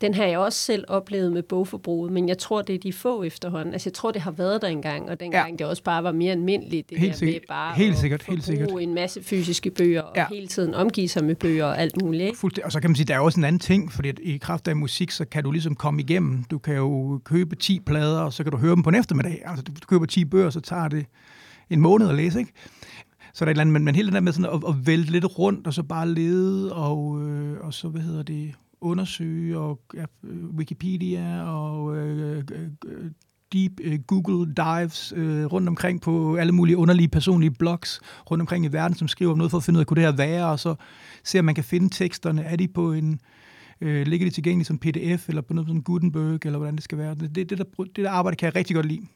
den 0.00 0.14
har 0.14 0.24
jeg 0.24 0.38
også 0.38 0.58
selv 0.58 0.84
oplevet 0.88 1.32
med 1.32 1.42
bogforbruget, 1.42 2.12
men 2.12 2.28
jeg 2.28 2.38
tror, 2.38 2.62
det 2.62 2.74
er 2.74 2.78
de 2.78 2.92
få 2.92 3.22
efterhånden. 3.22 3.72
Altså, 3.72 3.88
jeg 3.88 3.94
tror, 3.94 4.10
det 4.10 4.22
har 4.22 4.30
været 4.30 4.62
der 4.62 4.68
engang, 4.68 5.10
og 5.10 5.20
dengang 5.20 5.50
ja. 5.50 5.56
det 5.56 5.66
også 5.66 5.82
bare 5.82 6.04
var 6.04 6.12
mere 6.12 6.32
almindeligt, 6.32 6.90
det 6.90 6.98
helt 6.98 7.12
der 7.12 7.18
sikkert. 7.18 7.42
med 7.42 7.46
bare 7.48 7.74
helt 7.74 7.92
at 7.92 7.98
sikkert, 7.98 8.22
helt 8.22 8.44
sikkert. 8.44 8.70
en 8.80 8.94
masse 8.94 9.22
fysiske 9.22 9.70
bøger, 9.70 10.02
og 10.02 10.16
ja. 10.16 10.26
hele 10.30 10.46
tiden 10.46 10.74
omgive 10.74 11.08
sig 11.08 11.24
med 11.24 11.34
bøger 11.34 11.64
og 11.64 11.78
alt 11.78 12.02
muligt. 12.02 12.22
Ikke? 12.22 12.38
Fuldstændig. 12.38 12.64
Og 12.64 12.72
så 12.72 12.80
kan 12.80 12.90
man 12.90 12.96
sige, 12.96 13.06
der 13.06 13.14
er 13.14 13.20
også 13.20 13.40
en 13.40 13.44
anden 13.44 13.60
ting, 13.60 13.92
fordi 13.92 14.12
i 14.22 14.36
kraft 14.36 14.68
af 14.68 14.76
musik, 14.76 15.10
så 15.10 15.24
kan 15.24 15.44
du 15.44 15.50
ligesom 15.50 15.74
komme 15.74 16.00
igennem. 16.02 16.44
Du 16.44 16.58
kan 16.58 16.76
jo 16.76 17.20
købe 17.24 17.56
10 17.56 17.80
plader, 17.80 18.20
og 18.20 18.32
så 18.32 18.42
kan 18.42 18.52
du 18.52 18.58
høre 18.58 18.74
dem 18.74 18.82
på 18.82 18.88
en 18.88 18.94
eftermiddag. 18.94 19.42
Altså, 19.44 19.64
du 19.64 19.72
køber 19.88 20.06
10 20.06 20.24
bøger, 20.24 20.50
så 20.50 20.60
tager 20.60 20.88
det 20.88 21.06
en 21.70 21.80
måned 21.80 22.08
at 22.08 22.14
læse, 22.14 22.38
ikke? 22.38 22.52
Så 23.34 23.44
der 23.44 23.48
er 23.48 23.50
et 23.50 23.54
eller 23.54 23.60
andet, 23.60 23.72
men, 23.72 23.84
men 23.84 23.94
hele 23.94 24.06
den 24.06 24.14
der 24.14 24.20
med 24.20 24.32
sådan 24.32 24.54
at, 24.54 24.62
at 24.68 24.86
vælte 24.86 25.12
lidt 25.12 25.38
rundt, 25.38 25.66
og 25.66 25.74
så 25.74 25.82
bare 25.82 26.08
lede, 26.08 26.72
og, 26.72 27.22
øh, 27.22 27.56
og 27.60 27.74
så, 27.74 27.88
hvad 27.88 28.00
hedder 28.00 28.22
det, 28.22 28.54
undersøge, 28.80 29.58
og 29.58 29.80
ja, 29.94 30.04
Wikipedia 30.56 31.42
og 31.42 31.96
øh, 31.96 32.44
øh, 32.86 33.10
deep 33.52 33.72
øh, 33.80 33.98
Google 34.06 34.54
dives 34.54 35.12
øh, 35.16 35.44
rundt 35.44 35.68
omkring 35.68 36.00
på 36.00 36.36
alle 36.36 36.52
mulige 36.52 36.76
underlige 36.76 37.08
personlige 37.08 37.50
blogs 37.50 38.00
rundt 38.30 38.40
omkring 38.40 38.64
i 38.64 38.68
verden, 38.68 38.96
som 38.96 39.08
skriver 39.08 39.32
om 39.32 39.38
noget 39.38 39.50
for 39.50 39.58
at 39.58 39.64
finde 39.64 39.78
ud 39.78 39.80
af, 39.80 39.86
kunne 39.86 40.02
det 40.02 40.04
her 40.04 40.16
være, 40.16 40.46
og 40.46 40.60
så 40.60 40.74
se, 41.24 41.38
om 41.38 41.44
man 41.44 41.54
kan 41.54 41.64
finde 41.64 41.88
teksterne. 41.88 42.42
Er 42.42 42.56
de 42.56 42.68
på 42.68 42.92
en, 42.92 43.20
øh, 43.80 44.06
ligger 44.06 44.26
de 44.26 44.34
tilgængelige 44.34 44.66
som 44.66 44.78
pdf, 44.78 45.28
eller 45.28 45.42
på 45.42 45.54
noget 45.54 45.68
som 45.68 45.82
Gutenberg, 45.82 46.46
eller 46.46 46.58
hvordan 46.58 46.76
det 46.76 46.84
skal 46.84 46.98
være. 46.98 47.14
Det, 47.14 47.34
det, 47.34 47.50
der, 47.50 47.64
det 47.84 47.96
der 47.96 48.10
arbejde 48.10 48.36
kan 48.36 48.46
jeg 48.46 48.56
rigtig 48.56 48.74
godt 48.76 48.86
lide. 48.86 49.06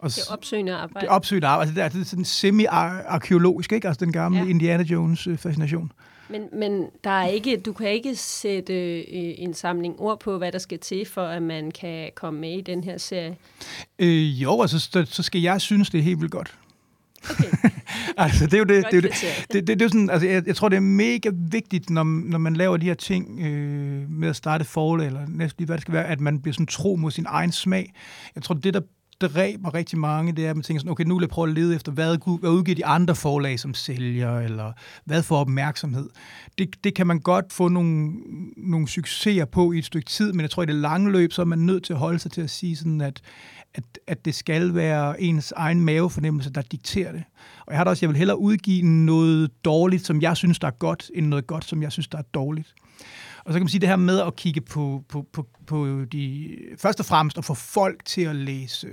Og 0.00 0.10
det 0.10 0.18
er 0.28 0.32
opsøgende 0.32 0.74
arbejde. 0.74 1.04
Det 1.06 1.10
er 1.10 1.14
opsøgende 1.14 1.46
arbejde. 1.46 1.74
Det 1.74 1.82
er, 1.82 1.88
det 1.88 2.00
er 2.00 2.04
sådan 2.04 2.24
semi-arkeologisk, 2.24 3.72
ikke? 3.72 3.88
Altså 3.88 4.04
den 4.04 4.12
gamle 4.12 4.38
ja. 4.38 4.46
Indiana 4.46 4.82
Jones-fascination. 4.82 5.84
Øh, 5.84 6.15
men, 6.28 6.42
men 6.52 6.86
der 7.04 7.10
er 7.10 7.26
ikke, 7.26 7.56
du 7.56 7.72
kan 7.72 7.90
ikke 7.90 8.16
sætte 8.16 9.00
øh, 9.00 9.34
en 9.38 9.54
samling 9.54 10.00
ord 10.00 10.20
på, 10.20 10.38
hvad 10.38 10.52
der 10.52 10.58
skal 10.58 10.78
til, 10.78 11.06
for 11.06 11.22
at 11.22 11.42
man 11.42 11.70
kan 11.70 12.10
komme 12.14 12.40
med 12.40 12.58
i 12.58 12.60
den 12.60 12.84
her 12.84 12.98
serie? 12.98 13.36
Øh, 13.98 14.42
jo, 14.42 14.60
altså, 14.60 14.78
så, 14.78 15.04
så 15.08 15.22
skal 15.22 15.40
jeg 15.40 15.60
synes, 15.60 15.90
det 15.90 15.98
er 15.98 16.02
helt 16.02 16.20
vildt 16.20 16.32
godt. 16.32 16.58
Okay. 17.30 17.70
altså, 18.16 18.46
det 18.46 18.54
er 18.54 18.58
jo 18.58 18.64
det. 18.64 18.84
Det, 18.90 19.02
det, 19.02 19.12
det, 19.52 19.66
det, 19.66 19.78
det, 19.78 19.82
er 19.82 19.88
sådan, 19.88 20.10
altså, 20.10 20.28
jeg, 20.28 20.46
jeg 20.46 20.56
tror, 20.56 20.68
det 20.68 20.76
er 20.76 20.80
mega 20.80 21.30
vigtigt, 21.34 21.90
når, 21.90 22.04
når 22.04 22.38
man 22.38 22.56
laver 22.56 22.76
de 22.76 22.86
her 22.86 22.94
ting 22.94 23.40
øh, 23.40 24.10
med 24.10 24.28
at 24.28 24.36
starte 24.36 24.64
forlag, 24.64 25.06
eller 25.06 25.26
næsten 25.28 25.60
lige 25.60 25.66
hvad 25.66 25.76
det 25.76 25.82
skal 25.82 25.94
være, 25.94 26.06
at 26.06 26.20
man 26.20 26.40
bliver 26.40 26.52
sådan 26.52 26.66
tro 26.66 26.96
mod 26.96 27.10
sin 27.10 27.26
egen 27.28 27.52
smag. 27.52 27.92
Jeg 28.34 28.42
tror, 28.42 28.54
det, 28.54 28.74
der 28.74 28.80
dræber 29.20 29.74
rigtig 29.74 29.98
mange, 29.98 30.32
det 30.32 30.46
er, 30.46 30.50
at 30.50 30.56
man 30.56 30.62
tænker 30.62 30.80
sådan, 30.80 30.90
okay, 30.90 31.04
nu 31.04 31.14
vil 31.14 31.22
jeg 31.22 31.28
prøve 31.28 31.48
at 31.48 31.54
lede 31.54 31.74
efter, 31.74 31.92
hvad, 31.92 32.38
hvad 32.40 32.50
udgiver 32.50 32.74
de 32.74 32.86
andre 32.86 33.14
forlag 33.14 33.60
som 33.60 33.74
sælger, 33.74 34.38
eller 34.38 34.72
hvad 35.04 35.22
får 35.22 35.36
opmærksomhed. 35.36 36.08
Det, 36.58 36.84
det 36.84 36.94
kan 36.94 37.06
man 37.06 37.20
godt 37.20 37.52
få 37.52 37.68
nogle, 37.68 38.12
nogle 38.56 38.88
succeser 38.88 39.44
på 39.44 39.72
i 39.72 39.78
et 39.78 39.84
stykke 39.84 40.10
tid, 40.10 40.32
men 40.32 40.40
jeg 40.40 40.50
tror, 40.50 40.62
i 40.62 40.66
det 40.66 40.74
lange 40.74 41.12
løb, 41.12 41.32
så 41.32 41.42
er 41.42 41.46
man 41.46 41.58
nødt 41.58 41.84
til 41.84 41.92
at 41.92 41.98
holde 41.98 42.18
sig 42.18 42.30
til 42.30 42.40
at 42.40 42.50
sige 42.50 42.76
sådan, 42.76 43.00
at, 43.00 43.20
at, 43.74 43.84
at 44.06 44.24
det 44.24 44.34
skal 44.34 44.74
være 44.74 45.20
ens 45.20 45.52
egen 45.56 45.80
mavefornemmelse, 45.80 46.50
der 46.50 46.62
dikterer 46.62 47.12
det. 47.12 47.22
Og 47.66 47.72
jeg 47.72 47.78
har 47.78 47.84
da 47.84 47.90
også, 47.90 48.04
jeg 48.06 48.10
vil 48.10 48.18
hellere 48.18 48.38
udgive 48.38 48.82
noget 48.82 49.64
dårligt, 49.64 50.06
som 50.06 50.22
jeg 50.22 50.36
synes, 50.36 50.58
der 50.58 50.66
er 50.66 50.78
godt, 50.78 51.10
end 51.14 51.26
noget 51.26 51.46
godt, 51.46 51.64
som 51.64 51.82
jeg 51.82 51.92
synes, 51.92 52.08
der 52.08 52.18
er 52.18 52.22
dårligt. 52.22 52.74
Og 53.46 53.52
så 53.52 53.58
kan 53.58 53.62
man 53.64 53.68
sige 53.68 53.80
det 53.80 53.88
her 53.88 53.96
med 53.96 54.20
at 54.20 54.36
kigge 54.36 54.60
på, 54.60 55.04
på, 55.08 55.26
på, 55.32 55.46
på 55.66 56.04
de... 56.12 56.48
Først 56.78 57.00
og 57.00 57.06
fremmest 57.06 57.38
at 57.38 57.44
få 57.44 57.54
folk 57.54 58.04
til 58.04 58.20
at 58.22 58.36
læse 58.36 58.86
øh, 58.86 58.92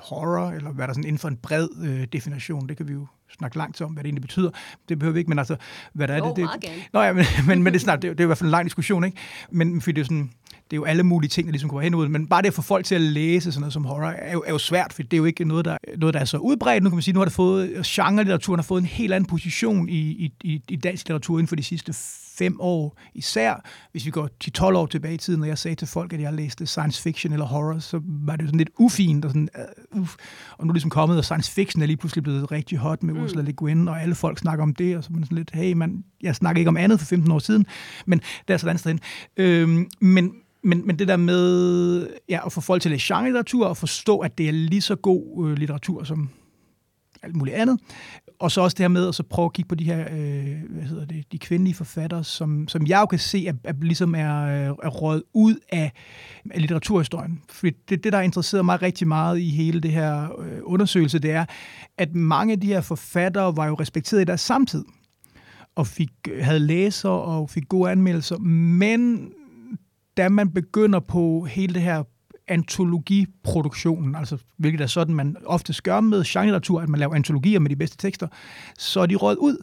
horror, 0.00 0.50
eller 0.50 0.70
hvad 0.70 0.86
der 0.88 0.92
sådan 0.94 1.04
inden 1.04 1.18
for 1.18 1.28
en 1.28 1.36
bred 1.36 1.68
øh, 1.84 2.06
definition, 2.12 2.68
det 2.68 2.76
kan 2.76 2.88
vi 2.88 2.92
jo 2.92 3.06
snakke 3.38 3.56
langt 3.58 3.80
om, 3.80 3.92
hvad 3.92 4.02
det 4.02 4.08
egentlig 4.08 4.22
betyder. 4.22 4.50
Det 4.88 4.98
behøver 4.98 5.12
vi 5.12 5.18
ikke, 5.18 5.28
men 5.28 5.38
altså, 5.38 5.56
hvad 5.92 6.08
der 6.08 6.14
er 6.14 6.18
Jo, 6.18 6.34
det? 6.36 6.48
det. 6.62 6.70
Nå 6.92 7.00
ja, 7.00 7.12
men, 7.12 7.24
men, 7.48 7.62
men 7.62 7.72
det, 7.72 7.80
snart, 7.80 8.02
det, 8.02 8.08
er- 8.10 8.14
det 8.14 8.20
er 8.20 8.24
i 8.24 8.26
hvert 8.26 8.38
fald 8.38 8.48
en 8.48 8.50
lang 8.50 8.64
diskussion, 8.66 9.04
ikke? 9.04 9.16
Men 9.50 9.80
fordi 9.80 9.92
det 9.94 10.00
er 10.00 10.04
sådan, 10.04 10.30
det 10.50 10.72
er 10.72 10.76
jo 10.76 10.84
alle 10.84 11.02
mulige 11.02 11.28
ting, 11.28 11.46
der 11.46 11.52
ligesom 11.52 11.70
går 11.70 11.80
hen 11.80 11.94
ud. 11.94 12.08
Men 12.08 12.26
bare 12.26 12.42
det 12.42 12.48
at 12.48 12.54
få 12.54 12.62
folk 12.62 12.84
til 12.86 12.94
at 12.94 13.00
læse 13.00 13.52
sådan 13.52 13.60
noget 13.60 13.72
som 13.72 13.84
horror, 13.84 14.06
er 14.06 14.32
jo, 14.32 14.44
er 14.46 14.50
jo 14.52 14.58
svært, 14.58 14.92
for 14.92 15.02
det 15.02 15.12
er 15.12 15.16
jo 15.18 15.24
ikke 15.24 15.44
noget 15.44 15.64
der, 15.64 15.76
noget, 15.98 16.14
der 16.14 16.20
er 16.20 16.24
så 16.24 16.38
udbredt. 16.38 16.82
Nu 16.82 16.90
kan 16.90 16.96
man 16.96 17.02
sige, 17.02 17.14
nu 17.14 17.20
har 17.20 17.24
det 17.24 17.34
fået, 17.34 17.86
genre-litteraturen 17.86 18.56
har 18.58 18.62
fået 18.62 18.80
en 18.80 18.86
helt 18.86 19.12
anden 19.12 19.26
position 19.28 19.88
i, 19.88 19.92
i, 19.98 20.32
i, 20.44 20.62
i 20.68 20.76
dansk 20.76 21.04
litteratur 21.08 21.38
inden 21.38 21.48
for 21.48 21.56
de 21.56 21.62
sidste 21.62 21.92
fem 22.38 22.56
år. 22.60 23.00
Især 23.14 23.64
hvis 23.92 24.06
vi 24.06 24.10
går 24.10 24.28
10-12 24.58 24.64
år 24.64 24.86
tilbage 24.86 25.14
i 25.14 25.18
tiden, 25.18 25.40
når 25.40 25.46
jeg 25.46 25.58
sagde 25.58 25.74
til 25.74 25.88
folk, 25.88 26.12
at 26.12 26.20
jeg 26.20 26.32
læste 26.32 26.66
science 26.66 27.02
fiction 27.02 27.32
eller 27.32 27.46
horror, 27.46 27.78
så 27.78 28.00
var 28.04 28.36
det 28.36 28.46
sådan 28.46 28.58
lidt 28.58 28.70
ufint. 28.78 29.24
Og, 29.24 29.30
sådan, 29.30 29.48
uh, 29.94 30.00
uf. 30.00 30.16
og 30.58 30.66
nu 30.66 30.70
er 30.70 30.72
det 30.72 30.74
ligesom 30.74 30.90
kommet, 30.90 31.18
og 31.18 31.24
science 31.24 31.52
fiction 31.52 31.82
er 31.82 31.86
lige 31.86 31.96
pludselig 31.96 32.22
blevet 32.22 32.52
rigtig 32.52 32.78
hot 32.78 33.02
med 33.02 33.22
Ursula 33.22 33.42
Le 33.42 33.52
Guin, 33.52 33.88
og 33.88 34.02
alle 34.02 34.14
folk 34.14 34.38
snakker 34.38 34.62
om 34.62 34.74
det, 34.74 34.96
og 34.96 35.04
så 35.04 35.10
er 35.10 35.14
man 35.14 35.24
sådan 35.24 35.38
lidt, 35.38 35.50
hey 35.54 35.72
man, 35.72 36.04
jeg 36.22 36.36
snakker 36.36 36.58
ikke 36.58 36.68
om 36.68 36.76
andet 36.76 37.00
for 37.00 37.06
15 37.06 37.30
år 37.30 37.38
siden, 37.38 37.66
men 38.06 38.20
det 38.48 38.54
er 38.54 38.58
sådan 38.58 38.68
et 38.68 38.70
andet 38.70 38.80
sted 38.80 38.90
hen. 38.90 39.00
Øhm, 39.36 39.90
men, 40.00 40.32
men, 40.62 40.86
men 40.86 40.98
det 40.98 41.08
der 41.08 41.16
med 41.16 42.08
ja, 42.28 42.46
at 42.46 42.52
få 42.52 42.60
folk 42.60 42.82
til 42.82 42.88
at 42.88 42.90
læse 42.90 43.14
genre-litteratur, 43.14 43.66
og 43.66 43.76
forstå, 43.76 44.18
at 44.18 44.38
det 44.38 44.48
er 44.48 44.52
lige 44.52 44.80
så 44.80 44.94
god 44.94 45.48
øh, 45.48 45.56
litteratur 45.56 46.04
som 46.04 46.30
alt 47.24 47.36
muligt 47.36 47.56
andet. 47.56 47.80
Og 48.38 48.50
så 48.50 48.60
også 48.60 48.74
det 48.74 48.82
her 48.82 48.88
med 48.88 49.08
at 49.08 49.14
så 49.14 49.22
prøve 49.22 49.46
at 49.46 49.52
kigge 49.52 49.68
på 49.68 49.74
de 49.74 49.84
her, 49.84 50.00
øh, 50.00 50.70
hvad 50.70 50.82
hedder 50.82 51.04
det, 51.04 51.32
de 51.32 51.38
kvindelige 51.38 51.74
forfattere, 51.74 52.24
som, 52.24 52.68
som 52.68 52.86
jeg 52.86 53.00
jo 53.00 53.06
kan 53.06 53.18
se, 53.18 53.44
at, 53.48 53.54
at 53.64 53.76
ligesom 53.80 54.14
er, 54.14 54.42
øh, 54.42 54.76
er 54.82 54.88
røget 54.88 55.22
ud 55.32 55.56
af, 55.68 55.92
af 56.50 56.60
litteraturhistorien. 56.60 57.42
For 57.48 57.66
det, 57.88 58.04
det, 58.04 58.12
der 58.12 58.20
interesserer 58.20 58.62
mig 58.62 58.82
rigtig 58.82 59.08
meget 59.08 59.38
i 59.38 59.50
hele 59.50 59.80
det 59.80 59.90
her 59.90 60.40
øh, 60.40 60.60
undersøgelse, 60.62 61.18
det 61.18 61.30
er, 61.30 61.44
at 61.98 62.14
mange 62.14 62.52
af 62.52 62.60
de 62.60 62.66
her 62.66 62.80
forfattere 62.80 63.56
var 63.56 63.66
jo 63.66 63.74
respekteret 63.74 64.20
i 64.20 64.24
deres 64.24 64.40
samtid 64.40 64.84
og 65.74 65.86
fik, 65.86 66.12
øh, 66.30 66.44
havde 66.44 66.58
læser 66.60 67.08
og 67.08 67.50
fik 67.50 67.68
gode 67.68 67.90
anmeldelser, 67.90 68.38
men 68.38 69.32
da 70.16 70.28
man 70.28 70.50
begynder 70.50 71.00
på 71.00 71.46
hele 71.50 71.74
det 71.74 71.82
her 71.82 72.02
antologiproduktionen, 72.48 74.14
altså 74.14 74.38
hvilket 74.56 74.80
er 74.80 74.86
sådan, 74.86 75.14
man 75.14 75.36
ofte 75.46 75.82
gør 75.82 76.00
med 76.00 76.24
genre 76.24 76.82
at 76.82 76.88
man 76.88 77.00
laver 77.00 77.14
antologier 77.14 77.58
med 77.58 77.70
de 77.70 77.76
bedste 77.76 77.96
tekster, 77.96 78.28
så 78.78 79.00
er 79.00 79.06
de 79.06 79.14
røget 79.14 79.38
ud. 79.38 79.56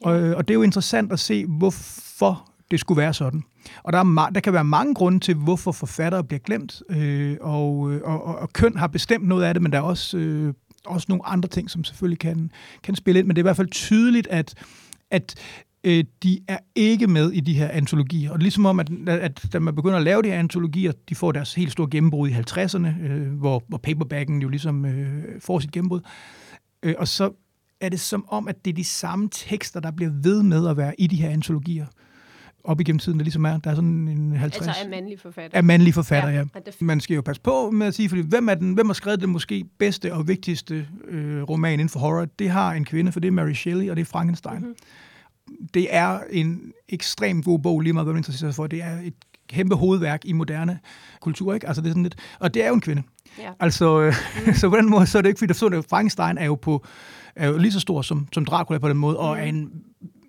Og, 0.00 0.12
og 0.12 0.48
det 0.48 0.54
er 0.54 0.58
jo 0.58 0.62
interessant 0.62 1.12
at 1.12 1.20
se, 1.20 1.46
hvorfor 1.46 2.50
det 2.70 2.80
skulle 2.80 3.00
være 3.00 3.14
sådan. 3.14 3.42
Og 3.82 3.92
der, 3.92 3.98
er, 3.98 4.30
der 4.34 4.40
kan 4.40 4.52
være 4.52 4.64
mange 4.64 4.94
grunde 4.94 5.20
til, 5.20 5.34
hvorfor 5.34 5.72
forfattere 5.72 6.24
bliver 6.24 6.40
glemt, 6.40 6.82
øh, 6.90 7.36
og, 7.40 7.78
og, 7.80 8.24
og, 8.24 8.38
og 8.38 8.52
køn 8.52 8.76
har 8.76 8.86
bestemt 8.86 9.28
noget 9.28 9.44
af 9.44 9.54
det, 9.54 9.62
men 9.62 9.72
der 9.72 9.78
er 9.78 9.82
også, 9.82 10.18
øh, 10.18 10.54
også 10.86 11.06
nogle 11.08 11.26
andre 11.26 11.48
ting, 11.48 11.70
som 11.70 11.84
selvfølgelig 11.84 12.18
kan, 12.18 12.50
kan 12.82 12.94
spille 12.94 13.18
ind. 13.18 13.26
Men 13.26 13.36
det 13.36 13.40
er 13.40 13.44
i 13.44 13.48
hvert 13.50 13.56
fald 13.56 13.70
tydeligt, 13.70 14.26
at, 14.26 14.54
at 15.10 15.34
øh, 15.84 16.04
de 16.22 16.40
er 16.48 16.58
ikke 16.74 17.06
med 17.06 17.30
i 17.32 17.40
de 17.40 17.54
her 17.54 17.68
antologier. 17.68 18.30
Og 18.30 18.38
ligesom 18.38 18.66
om, 18.66 18.80
at, 18.80 18.90
at 19.08 19.46
da 19.52 19.58
man 19.58 19.74
begynder 19.74 19.96
at 19.96 20.02
lave 20.02 20.22
de 20.22 20.28
her 20.28 20.38
antologier, 20.38 20.92
de 21.08 21.14
får 21.14 21.32
deres 21.32 21.54
helt 21.54 21.72
store 21.72 21.88
gennembrud 21.90 22.28
i 22.28 22.32
50'erne, 22.32 23.02
øh, 23.12 23.32
hvor, 23.32 23.62
hvor 23.68 23.78
paperbacken 23.78 24.42
jo 24.42 24.48
ligesom 24.48 24.84
øh, 24.84 25.24
får 25.40 25.58
sit 25.58 25.72
gennembrud. 25.72 26.00
Øh, 26.82 26.94
og 26.98 27.08
så 27.08 27.30
er 27.80 27.88
det 27.88 28.00
som 28.00 28.24
om, 28.28 28.48
at 28.48 28.64
det 28.64 28.70
er 28.70 28.74
de 28.74 28.84
samme 28.84 29.28
tekster, 29.32 29.80
der 29.80 29.90
bliver 29.90 30.12
ved 30.22 30.42
med 30.42 30.68
at 30.68 30.76
være 30.76 31.00
i 31.00 31.06
de 31.06 31.16
her 31.16 31.30
antologier 31.30 31.86
op 32.64 32.80
igennem 32.80 32.98
tiden, 32.98 33.18
der 33.18 33.24
ligesom 33.24 33.44
er. 33.44 33.58
Der 33.58 33.70
er 33.70 33.74
sådan 33.74 34.08
en 34.08 34.32
50... 34.36 34.66
Altså 34.68 34.84
af 34.84 34.90
mandlige 34.90 35.18
forfatter. 35.18 35.58
af 35.58 35.64
mandlige 35.64 35.92
forfatter, 35.92 36.30
ja. 36.30 36.36
Ja, 36.54 36.60
det- 36.66 36.82
Man 36.82 37.00
skal 37.00 37.14
jo 37.14 37.22
passe 37.22 37.42
på 37.42 37.70
med 37.70 37.86
at 37.86 37.94
sige, 37.94 38.08
fordi 38.08 38.22
hvem, 38.22 38.48
er 38.48 38.54
den, 38.54 38.74
hvem 38.74 38.86
har 38.86 38.92
skrevet 38.94 39.20
den 39.20 39.30
måske 39.30 39.64
bedste 39.78 40.14
og 40.14 40.28
vigtigste 40.28 40.86
øh, 41.08 41.42
roman 41.42 41.72
inden 41.72 41.88
for 41.88 42.00
horror? 42.00 42.24
Det 42.38 42.50
har 42.50 42.72
en 42.72 42.84
kvinde, 42.84 43.12
for 43.12 43.20
det 43.20 43.28
er 43.28 43.32
Mary 43.32 43.52
Shelley, 43.52 43.90
og 43.90 43.96
det 43.96 44.00
er 44.02 44.06
Frankenstein. 44.06 44.54
Mhm. 44.54 44.62
Mm-hmm. 44.62 44.74
Det 45.74 45.94
er 45.94 46.20
en 46.30 46.72
ekstremt 46.88 47.44
god 47.44 47.58
bog, 47.58 47.80
lige 47.80 47.92
meget 47.92 48.06
hvad 48.06 48.14
man 48.14 48.20
interesserer 48.20 48.50
sig 48.50 48.56
for. 48.56 48.66
Det 48.66 48.82
er 48.82 49.00
et 49.04 49.14
kæmpe 49.48 49.74
hovedværk 49.74 50.20
i 50.24 50.32
moderne 50.32 50.78
kultur, 51.20 51.54
ikke? 51.54 51.68
Altså 51.68 51.82
det 51.82 51.88
er 51.88 51.90
sådan 51.90 52.02
lidt, 52.02 52.16
og 52.40 52.54
det 52.54 52.64
er 52.64 52.68
jo 52.68 52.74
en 52.74 52.80
kvinde. 52.80 53.02
Ja. 53.38 53.50
Altså, 53.60 54.00
øh, 54.00 54.14
mm. 54.46 54.54
så 54.60 54.68
på 54.68 54.76
den 54.76 54.90
måde, 54.90 55.06
så 55.06 55.18
er 55.18 55.22
det 55.22 55.28
ikke, 55.28 55.38
fordi 55.38 55.48
der 55.48 55.54
stod, 55.54 55.74
at 55.74 55.84
Frankenstein 55.90 56.38
er 56.38 56.44
jo, 56.44 56.54
på, 56.54 56.86
er 57.36 57.48
jo 57.48 57.58
lige 57.58 57.72
så 57.72 57.80
stor 57.80 58.02
som, 58.02 58.28
som 58.32 58.44
Dracula 58.44 58.78
på 58.78 58.88
den 58.88 58.96
måde, 58.96 59.16
og 59.18 59.38
er 59.38 59.42
en 59.42 59.70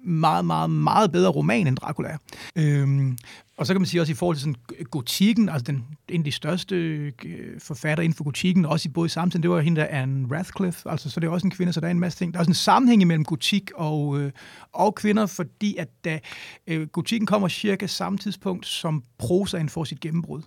meget, 0.04 0.46
meget, 0.46 0.70
meget 0.70 1.12
bedre 1.12 1.32
roman 1.32 1.68
end 1.68 1.78
Dracula 1.78 2.10
er. 2.10 2.18
Øhm, 2.56 3.18
og 3.58 3.68
så 3.68 3.74
kan 3.74 3.82
man 3.82 3.86
sige 3.86 4.02
også 4.02 4.12
i 4.12 4.16
forhold 4.16 4.38
til 4.38 4.42
sådan 4.42 4.86
gotikken, 4.92 5.50
altså 5.50 5.64
den, 5.64 5.86
en 6.10 6.22
af 6.22 6.24
de 6.24 6.32
største 6.32 6.76
øh, 6.76 7.60
forfatter 7.60 8.04
inden 8.04 8.16
for 8.16 8.24
gotikken, 8.24 8.66
også 8.66 8.90
i 8.90 8.92
både 8.92 9.06
i 9.06 9.10
samtiden, 9.10 9.44
det 9.44 9.52
var 9.52 9.60
hende 9.60 9.82
der 9.82 9.88
Anne 9.88 10.38
Radcliffe, 10.38 10.90
altså 10.90 11.10
så 11.10 11.20
det 11.20 11.28
er 11.28 11.32
også 11.32 11.48
en 11.48 11.52
kvinde, 11.52 11.74
så 11.74 11.80
der 11.80 11.88
er 11.88 11.92
en 11.92 12.00
masse 12.00 12.20
ting. 12.20 12.34
Der 12.34 12.38
er 12.38 12.42
også 12.42 12.50
en 12.50 12.56
sammenhæng 12.56 13.08
mellem 13.08 13.26
gotik 13.26 13.72
og, 13.76 14.20
øh, 14.20 14.32
og 14.72 14.96
kvinder, 14.96 15.26
fordi 15.26 15.76
at 15.78 15.88
da 16.06 16.20
øh, 16.68 16.88
gotikken 16.88 17.28
kommer 17.28 17.48
cirka 17.48 17.88
samme 17.88 18.18
tidspunkt, 18.18 18.66
som 18.66 19.04
prosaen 19.18 19.70
får 19.70 19.84
sit 19.84 20.00
gennembrud 20.00 20.42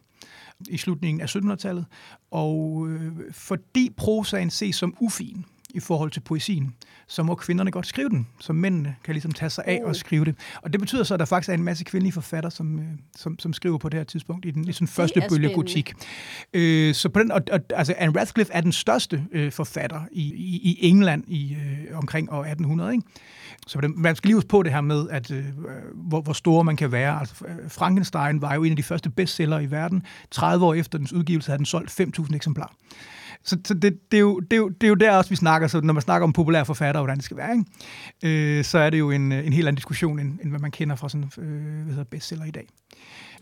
i 0.68 0.76
slutningen 0.76 1.20
af 1.20 1.36
1700-tallet, 1.36 1.86
og 2.30 2.86
øh, 2.88 3.12
fordi 3.32 3.90
prosaen 3.96 4.50
ses 4.50 4.76
som 4.76 4.96
ufin 5.00 5.44
i 5.74 5.80
forhold 5.80 6.10
til 6.10 6.20
poesien, 6.20 6.74
så 7.06 7.22
må 7.22 7.34
kvinderne 7.34 7.70
godt 7.70 7.86
skrive 7.86 8.08
den, 8.08 8.26
så 8.40 8.52
mændene 8.52 8.96
kan 9.04 9.14
ligesom 9.14 9.32
tage 9.32 9.50
sig 9.50 9.64
af 9.66 9.80
og 9.84 9.96
skrive 9.96 10.24
det. 10.24 10.34
Og 10.62 10.72
det 10.72 10.80
betyder 10.80 11.04
så, 11.04 11.14
at 11.14 11.20
der 11.20 11.26
faktisk 11.26 11.48
er 11.48 11.54
en 11.54 11.62
masse 11.62 11.84
kvindelige 11.84 12.12
forfatter, 12.12 12.50
som, 12.50 12.78
øh, 12.78 12.84
som, 13.16 13.38
som 13.38 13.52
skriver 13.52 13.78
på 13.78 13.88
det 13.88 13.98
her 14.00 14.04
tidspunkt 14.04 14.44
i 14.44 14.50
den, 14.50 14.68
i 14.68 14.72
den 14.72 14.86
første 14.86 15.22
bølge 15.28 15.54
gotik. 15.54 15.92
Øh, 16.52 16.94
så 16.94 17.08
på 17.08 17.20
den, 17.20 17.32
og, 17.32 17.42
og, 17.52 17.60
altså 17.74 17.94
Anne 17.98 18.20
Radcliffe 18.20 18.52
er 18.52 18.60
den 18.60 18.72
største 18.72 19.24
øh, 19.32 19.52
forfatter 19.52 20.00
i, 20.12 20.22
i, 20.22 20.60
i 20.62 20.88
England 20.88 21.24
i 21.26 21.54
øh, 21.54 21.98
omkring 21.98 22.32
år 22.32 22.40
1800, 22.40 22.92
ikke? 22.92 23.04
Så 23.66 23.80
den, 23.80 24.02
man 24.02 24.16
skal 24.16 24.28
lige 24.28 24.34
huske 24.34 24.48
på 24.48 24.62
det 24.62 24.72
her 24.72 24.80
med, 24.80 25.08
at 25.10 25.30
øh, 25.30 25.44
hvor, 25.94 26.20
hvor 26.20 26.32
store 26.32 26.64
man 26.64 26.76
kan 26.76 26.92
være. 26.92 27.20
Altså, 27.20 27.44
øh, 27.48 27.70
Frankenstein 27.70 28.42
var 28.42 28.54
jo 28.54 28.64
en 28.64 28.70
af 28.70 28.76
de 28.76 28.82
første 28.82 29.10
bestseller 29.10 29.58
i 29.58 29.70
verden. 29.70 30.02
30 30.30 30.66
år 30.66 30.74
efter 30.74 30.98
dens 30.98 31.12
udgivelse 31.12 31.48
havde 31.48 31.58
den 31.58 31.66
solgt 31.66 32.00
5.000 32.00 32.36
eksemplarer. 32.36 32.74
Så, 33.44 33.56
så 33.64 33.74
det, 33.74 33.98
det, 34.10 34.16
er 34.16 34.20
jo, 34.20 34.40
det, 34.40 34.52
er 34.52 34.56
jo, 34.56 34.68
det 34.68 34.84
er 34.86 34.88
jo 34.88 34.94
der 34.94 35.16
også, 35.16 35.30
vi 35.30 35.36
snakker, 35.36 35.68
så 35.68 35.80
når 35.80 35.92
man 35.92 36.02
snakker 36.02 36.24
om 36.24 36.32
populære 36.32 36.64
forfattere, 36.66 37.02
hvordan 37.02 37.16
det 37.16 37.24
skal 37.24 37.36
være, 37.36 37.56
ikke? 38.22 38.58
Øh, 38.58 38.64
så 38.64 38.78
er 38.78 38.90
det 38.90 38.98
jo 38.98 39.10
en, 39.10 39.32
en 39.32 39.52
helt 39.52 39.68
anden 39.68 39.76
diskussion, 39.76 40.18
end, 40.18 40.38
end 40.42 40.50
hvad 40.50 40.60
man 40.60 40.70
kender 40.70 40.96
fra 40.96 41.08
sådan 41.08 41.30
øh, 41.38 41.44
hvad 41.82 41.92
hedder, 41.92 42.04
bestseller 42.04 42.44
i 42.44 42.50
dag. 42.50 42.68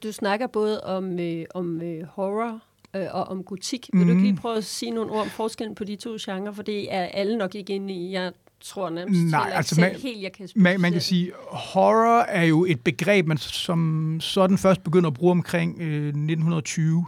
Du 0.02 0.12
snakker 0.12 0.46
både 0.46 0.80
om, 0.84 1.18
øh, 1.18 1.44
om 1.54 1.82
øh, 1.82 2.04
horror 2.08 2.60
øh, 2.96 3.06
og 3.12 3.24
om 3.24 3.42
gotik. 3.44 3.90
Vil 3.92 4.00
mm. 4.02 4.06
du 4.08 4.12
Mhm. 4.14 4.18
ikke 4.18 4.30
lige 4.32 4.40
prøve 4.40 4.56
at 4.56 4.64
sige 4.64 4.90
nogle 4.90 5.10
ord 5.12 5.20
om 5.22 5.28
forskellen 5.30 5.74
på 5.74 5.84
de 5.84 5.96
to 5.96 6.16
genrer? 6.20 6.52
For 6.52 6.62
det 6.62 6.94
er 6.94 7.02
alle 7.02 7.38
nok 7.38 7.54
ikke 7.54 7.72
inde 7.74 7.94
i. 7.94 8.12
Jeg 8.12 8.32
tror 8.60 8.90
nærmest 8.90 9.20
Nej, 9.30 9.42
heller 9.44 9.56
altså, 9.56 9.80
man- 9.80 9.94
helt, 9.94 10.22
jeg 10.22 10.32
kan 10.32 10.48
Man, 10.56 10.80
man 10.80 10.92
kan 10.92 11.00
sige, 11.00 11.32
horror 11.50 12.20
er 12.22 12.44
jo 12.44 12.64
et 12.68 12.80
begreb, 12.80 13.26
man 13.26 13.36
som 13.38 14.16
sådan 14.20 14.58
først 14.58 14.84
begynder 14.84 15.08
at 15.10 15.14
bruge 15.14 15.30
omkring 15.30 15.80
øh, 15.80 16.06
1920, 16.06 17.06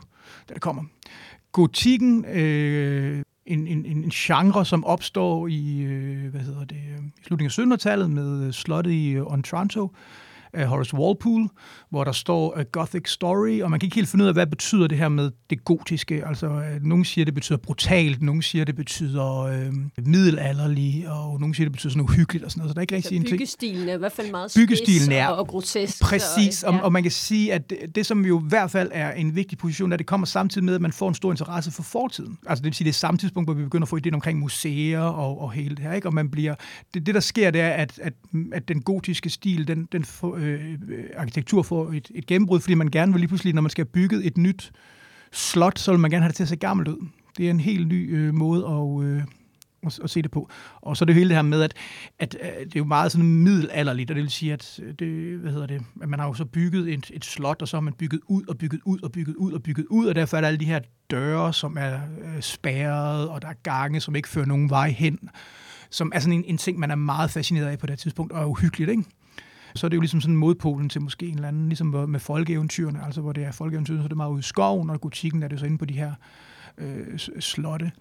da 0.48 0.54
det 0.54 0.62
kommer. 0.62 0.82
Gotikken, 1.54 2.24
øh, 2.24 3.22
en, 3.46 3.66
en, 3.66 3.86
en 3.86 4.10
genre, 4.10 4.64
som 4.64 4.84
opstår 4.84 5.48
i, 5.48 5.82
øh, 5.82 6.30
hvad 6.30 6.40
hedder 6.40 6.64
det, 6.64 6.76
øh, 6.76 7.04
i 7.20 7.24
slutningen 7.26 7.72
af 7.72 7.76
1700-tallet 7.76 8.10
med 8.10 8.46
øh, 8.46 8.52
slottet 8.52 8.90
i 8.92 9.10
øh, 9.10 9.26
Otranto 9.26 9.90
af 10.54 10.66
Horace 10.66 10.96
Walpole, 10.96 11.48
hvor 11.90 12.04
der 12.04 12.12
står 12.12 12.58
A 12.58 12.62
Gothic 12.72 13.08
Story, 13.10 13.60
og 13.62 13.70
man 13.70 13.80
kan 13.80 13.86
ikke 13.86 13.94
helt 13.94 14.08
finde 14.08 14.22
ud 14.22 14.28
af, 14.28 14.34
hvad 14.34 14.46
betyder 14.46 14.86
det 14.86 14.98
her 14.98 15.08
med 15.08 15.30
det 15.50 15.64
gotiske. 15.64 16.26
Altså, 16.26 16.46
øh, 16.46 16.82
nogen 16.82 17.04
siger, 17.04 17.24
det 17.24 17.34
betyder 17.34 17.58
brutalt, 17.58 18.22
nogen 18.22 18.42
siger, 18.42 18.64
det 18.64 18.76
betyder 18.76 19.38
øh, 19.38 19.72
middelalderlig, 20.06 21.04
og 21.08 21.40
nogen 21.40 21.54
siger, 21.54 21.64
det 21.64 21.72
betyder 21.72 21.90
sådan 21.90 22.02
uhyggeligt 22.02 22.44
og 22.44 22.50
sådan 22.50 22.60
noget, 22.60 22.70
så 22.70 22.74
der 22.74 22.78
er 22.78 22.82
ikke 22.82 22.96
rigtig 22.96 23.16
en 23.16 23.22
ting. 23.22 23.34
byggestilen 23.34 23.88
er 23.88 23.94
i 23.94 23.98
hvert 23.98 24.12
fald 24.12 24.30
meget 24.30 24.52
Byggestilen 24.56 25.12
er- 25.12 25.28
og, 25.28 25.36
og 25.36 25.46
grotesk. 25.46 26.02
Præcis, 26.02 26.62
og, 26.62 26.74
ja. 26.74 26.80
og 26.80 26.92
man 26.92 27.02
kan 27.02 27.12
sige, 27.12 27.52
at 27.52 27.70
det, 27.70 27.78
det, 27.94 28.06
som 28.06 28.24
jo 28.24 28.40
i 28.40 28.44
hvert 28.48 28.70
fald 28.70 28.90
er 28.92 29.12
en 29.12 29.34
vigtig 29.36 29.58
position, 29.58 29.92
er, 29.92 29.94
at 29.94 29.98
det 29.98 30.06
kommer 30.06 30.26
samtidig 30.26 30.64
med, 30.64 30.74
at 30.74 30.80
man 30.80 30.92
får 30.92 31.08
en 31.08 31.14
stor 31.14 31.30
interesse 31.30 31.70
for 31.70 31.82
fortiden. 31.82 32.38
Altså 32.46 32.62
det 32.62 32.64
vil 32.64 32.74
sige, 32.74 32.84
det 32.84 32.90
er 32.90 32.94
samme 32.94 33.18
tidspunkt, 33.18 33.46
hvor 33.46 33.54
vi 33.54 33.62
begynder 33.64 33.84
at 33.84 33.88
få 33.88 33.98
idéen 34.06 34.14
omkring 34.14 34.38
museer 34.38 35.00
og, 35.00 35.40
og 35.40 35.52
hele 35.52 35.70
det 35.76 35.78
her, 35.84 35.92
ikke? 35.92 36.08
Og 36.08 36.14
man 36.14 36.30
bliver, 36.30 36.54
det, 36.94 37.06
det, 37.06 37.14
der 37.14 37.20
sker, 37.20 37.50
det 37.50 37.60
er, 37.60 37.68
at, 37.70 37.98
at, 38.02 38.12
at 38.52 38.68
den 38.68 38.82
gotiske 38.82 39.30
stil, 39.30 39.68
den, 39.68 39.88
den 39.92 40.04
får, 40.04 40.36
øh, 40.36 40.43
øh, 40.44 40.78
arkitektur 41.16 41.62
får 41.62 41.92
et, 41.92 42.10
et 42.14 42.26
gennembrud, 42.26 42.60
fordi 42.60 42.74
man 42.74 42.88
gerne 42.88 43.12
vil 43.12 43.20
lige 43.20 43.28
pludselig, 43.28 43.54
når 43.54 43.62
man 43.62 43.70
skal 43.70 43.84
have 43.84 43.92
bygget 43.92 44.26
et 44.26 44.36
nyt 44.36 44.72
slot, 45.32 45.78
så 45.78 45.90
vil 45.90 46.00
man 46.00 46.10
gerne 46.10 46.22
have 46.22 46.28
det 46.28 46.36
til 46.36 46.42
at 46.42 46.48
se 46.48 46.56
gammelt 46.56 46.88
ud. 46.88 47.06
Det 47.38 47.46
er 47.46 47.50
en 47.50 47.60
helt 47.60 47.88
ny 47.88 48.16
øh, 48.16 48.34
måde 48.34 48.66
at, 48.66 49.04
øh, 49.04 49.22
at, 49.86 50.00
at 50.04 50.10
se 50.10 50.22
det 50.22 50.30
på. 50.30 50.50
Og 50.80 50.96
så 50.96 51.04
er 51.04 51.06
det 51.06 51.14
hele 51.14 51.28
det 51.28 51.36
her 51.36 51.42
med, 51.42 51.62
at, 51.62 51.74
at 52.18 52.34
at 52.34 52.66
det 52.66 52.76
er 52.76 52.80
jo 52.80 52.84
meget 52.84 53.12
sådan 53.12 53.28
middelalderligt, 53.28 54.10
og 54.10 54.16
det 54.16 54.22
vil 54.22 54.30
sige, 54.30 54.52
at 54.52 54.80
øh, 54.82 54.94
det, 54.98 55.38
hvad 55.38 55.52
hedder 55.52 55.66
det, 55.66 55.82
at 56.02 56.08
man 56.08 56.18
har 56.18 56.26
jo 56.26 56.34
så 56.34 56.44
bygget 56.44 56.92
et, 56.92 57.10
et 57.14 57.24
slot, 57.24 57.62
og 57.62 57.68
så 57.68 57.76
har 57.76 57.80
man 57.82 57.92
bygget 57.92 58.20
ud 58.28 58.42
og 58.48 58.58
bygget 58.58 58.80
ud 58.84 58.98
og 59.02 59.12
bygget 59.12 59.34
ud 59.36 59.52
og 59.52 59.62
bygget 59.62 59.86
ud, 59.90 60.06
og 60.06 60.14
derfor 60.14 60.36
er 60.36 60.40
der 60.40 60.48
alle 60.48 60.60
de 60.60 60.64
her 60.64 60.80
døre, 61.10 61.52
som 61.52 61.76
er 61.80 61.94
øh, 61.94 62.40
spærret, 62.42 63.28
og 63.28 63.42
der 63.42 63.48
er 63.48 63.54
gange, 63.62 64.00
som 64.00 64.16
ikke 64.16 64.28
fører 64.28 64.46
nogen 64.46 64.70
vej 64.70 64.90
hen, 64.90 65.18
som 65.90 66.12
er 66.14 66.18
sådan 66.18 66.38
en, 66.38 66.44
en 66.46 66.58
ting, 66.58 66.78
man 66.78 66.90
er 66.90 66.94
meget 66.94 67.30
fascineret 67.30 67.66
af 67.66 67.78
på 67.78 67.86
det 67.86 67.90
her 67.90 67.96
tidspunkt, 67.96 68.32
og 68.32 68.42
er 68.42 68.46
uhyggeligt, 68.46 68.90
ikke? 68.90 69.04
Så 69.74 69.86
er 69.86 69.88
det 69.88 69.96
jo 69.96 70.00
ligesom 70.00 70.20
sådan 70.20 70.36
modpolen 70.36 70.88
til 70.88 71.02
måske 71.02 71.26
en 71.26 71.34
eller 71.34 71.48
anden, 71.48 71.68
ligesom 71.68 71.86
med 71.86 72.20
folkeeventyrene, 72.20 73.04
altså 73.04 73.20
hvor 73.20 73.32
det 73.32 73.44
er 73.44 73.52
folkeeventyrene, 73.52 74.02
så 74.02 74.04
er 74.04 74.08
det 74.08 74.16
meget 74.16 74.30
ude 74.30 74.40
i 74.40 74.42
skoven, 74.42 74.90
og 74.90 75.00
gotikken 75.00 75.42
er 75.42 75.48
det 75.48 75.60
så 75.60 75.66
inde 75.66 75.78
på 75.78 75.84
de 75.84 75.94
her 75.94 76.12
øh, 76.78 77.18
slotte. 77.40 77.92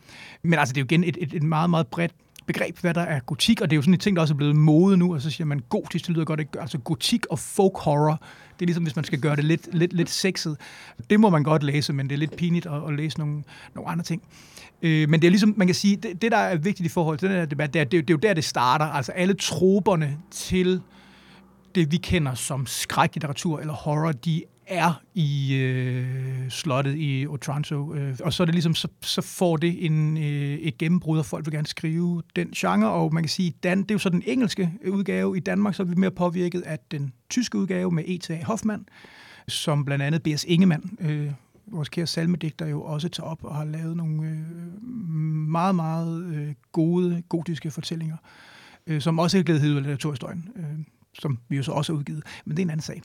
Men 0.43 0.59
altså, 0.59 0.73
det 0.73 0.81
er 0.81 0.81
jo 0.81 0.85
igen 0.85 1.03
et, 1.03 1.17
et, 1.21 1.33
et 1.33 1.43
meget, 1.43 1.69
meget 1.69 1.87
bredt 1.87 2.11
begreb, 2.45 2.79
hvad 2.79 2.93
der 2.93 3.01
er 3.01 3.19
gotik, 3.19 3.61
og 3.61 3.69
det 3.69 3.75
er 3.75 3.77
jo 3.77 3.81
sådan 3.81 3.93
en 3.93 3.99
ting, 3.99 4.15
der 4.15 4.21
også 4.21 4.33
er 4.33 4.37
blevet 4.37 4.55
mode 4.55 4.97
nu, 4.97 5.13
og 5.13 5.21
så 5.21 5.29
siger 5.29 5.45
man 5.45 5.59
gotisk, 5.69 6.07
det 6.07 6.15
lyder 6.15 6.25
godt, 6.25 6.39
ikke? 6.39 6.61
altså 6.61 6.77
gotik 6.77 7.25
og 7.29 7.39
folk 7.39 7.77
horror, 7.77 8.21
det 8.59 8.61
er 8.61 8.65
ligesom, 8.65 8.83
hvis 8.83 8.95
man 8.95 9.05
skal 9.05 9.19
gøre 9.19 9.35
det 9.35 9.43
lidt, 9.43 9.73
lidt, 9.73 9.93
lidt 9.93 10.09
sexet. 10.09 10.57
Det 11.09 11.19
må 11.19 11.29
man 11.29 11.43
godt 11.43 11.63
læse, 11.63 11.93
men 11.93 12.09
det 12.09 12.13
er 12.13 12.19
lidt 12.19 12.35
pinligt 12.35 12.65
at, 12.65 12.87
at 12.87 12.93
læse 12.93 13.19
nogle, 13.19 13.43
nogle 13.75 13.89
andre 13.89 14.03
ting. 14.03 14.21
Øh, 14.81 15.09
men 15.09 15.21
det 15.21 15.27
er 15.27 15.31
ligesom, 15.31 15.53
man 15.57 15.67
kan 15.67 15.75
sige, 15.75 15.95
det, 15.95 16.21
det 16.21 16.31
der 16.31 16.37
er 16.37 16.55
vigtigt 16.55 16.85
i 16.85 16.89
forhold 16.89 17.17
til 17.17 17.29
den 17.29 17.37
her 17.37 17.45
debat, 17.45 17.73
det 17.73 17.79
er, 17.79 17.83
det, 17.83 17.91
det 17.91 18.13
er 18.13 18.13
jo 18.13 18.17
der, 18.17 18.33
det 18.33 18.43
starter. 18.43 18.85
Altså 18.85 19.11
alle 19.11 19.33
troberne 19.33 20.17
til 20.31 20.81
det, 21.75 21.91
vi 21.91 21.97
kender 21.97 22.33
som 22.33 22.65
skræklitteratur 22.65 23.59
eller 23.59 23.73
horror, 23.73 24.11
de 24.11 24.43
er 24.67 25.01
i 25.13 25.55
øh, 25.55 26.49
slottet 26.49 26.95
i 26.97 27.27
Otranto. 27.27 27.93
Øh, 27.93 28.17
og 28.23 28.33
så 28.33 28.43
er 28.43 28.45
det 28.45 28.55
ligesom, 28.55 28.75
så, 28.75 28.87
så 29.01 29.21
får 29.21 29.57
det 29.57 29.85
en, 29.85 30.17
øh, 30.17 30.53
et 30.53 30.77
gennembrud, 30.77 31.19
og 31.19 31.25
folk 31.25 31.45
vil 31.45 31.53
gerne 31.53 31.67
skrive 31.67 32.23
den 32.35 32.51
genre, 32.51 32.91
og 32.91 33.13
man 33.13 33.23
kan 33.23 33.29
sige, 33.29 33.53
Dan, 33.63 33.81
det 33.81 33.91
er 33.91 33.95
jo 33.95 33.99
så 33.99 34.09
den 34.09 34.23
engelske 34.25 34.71
udgave. 34.87 35.37
I 35.37 35.39
Danmark 35.39 35.75
så 35.75 35.83
er 35.83 35.87
vi 35.87 35.95
mere 35.95 36.11
påvirket 36.11 36.61
af 36.61 36.79
den 36.91 37.13
tyske 37.29 37.57
udgave 37.57 37.91
med 37.91 38.03
E.T.A. 38.07 38.43
Hoffmann, 38.43 38.85
som 39.47 39.85
blandt 39.85 40.03
andet 40.03 40.23
B.S. 40.23 40.45
Ingemann, 40.47 40.97
øh, 40.99 41.31
vores 41.67 41.89
kære 41.89 42.07
salmedigter, 42.07 42.67
jo 42.67 42.83
også 42.83 43.09
tager 43.09 43.27
op 43.27 43.43
og 43.43 43.55
har 43.55 43.65
lavet 43.65 43.97
nogle 43.97 44.27
øh, 44.27 44.83
meget, 45.49 45.75
meget 45.75 46.25
øh, 46.35 46.53
gode, 46.71 47.23
gotiske 47.29 47.71
fortællinger, 47.71 48.17
øh, 48.87 49.01
som 49.01 49.19
også 49.19 49.37
er 49.37 49.43
glædet 49.43 49.61
ud 49.61 49.75
af 49.75 49.81
litteraturhistorien, 49.81 50.49
øh, 50.55 50.85
som 51.19 51.37
vi 51.49 51.57
jo 51.57 51.63
så 51.63 51.71
også 51.71 51.93
har 51.93 51.99
udgivet, 51.99 52.23
men 52.45 52.57
det 52.57 52.61
er 52.61 52.65
en 52.65 52.69
anden 52.69 52.83
sag. 52.83 53.01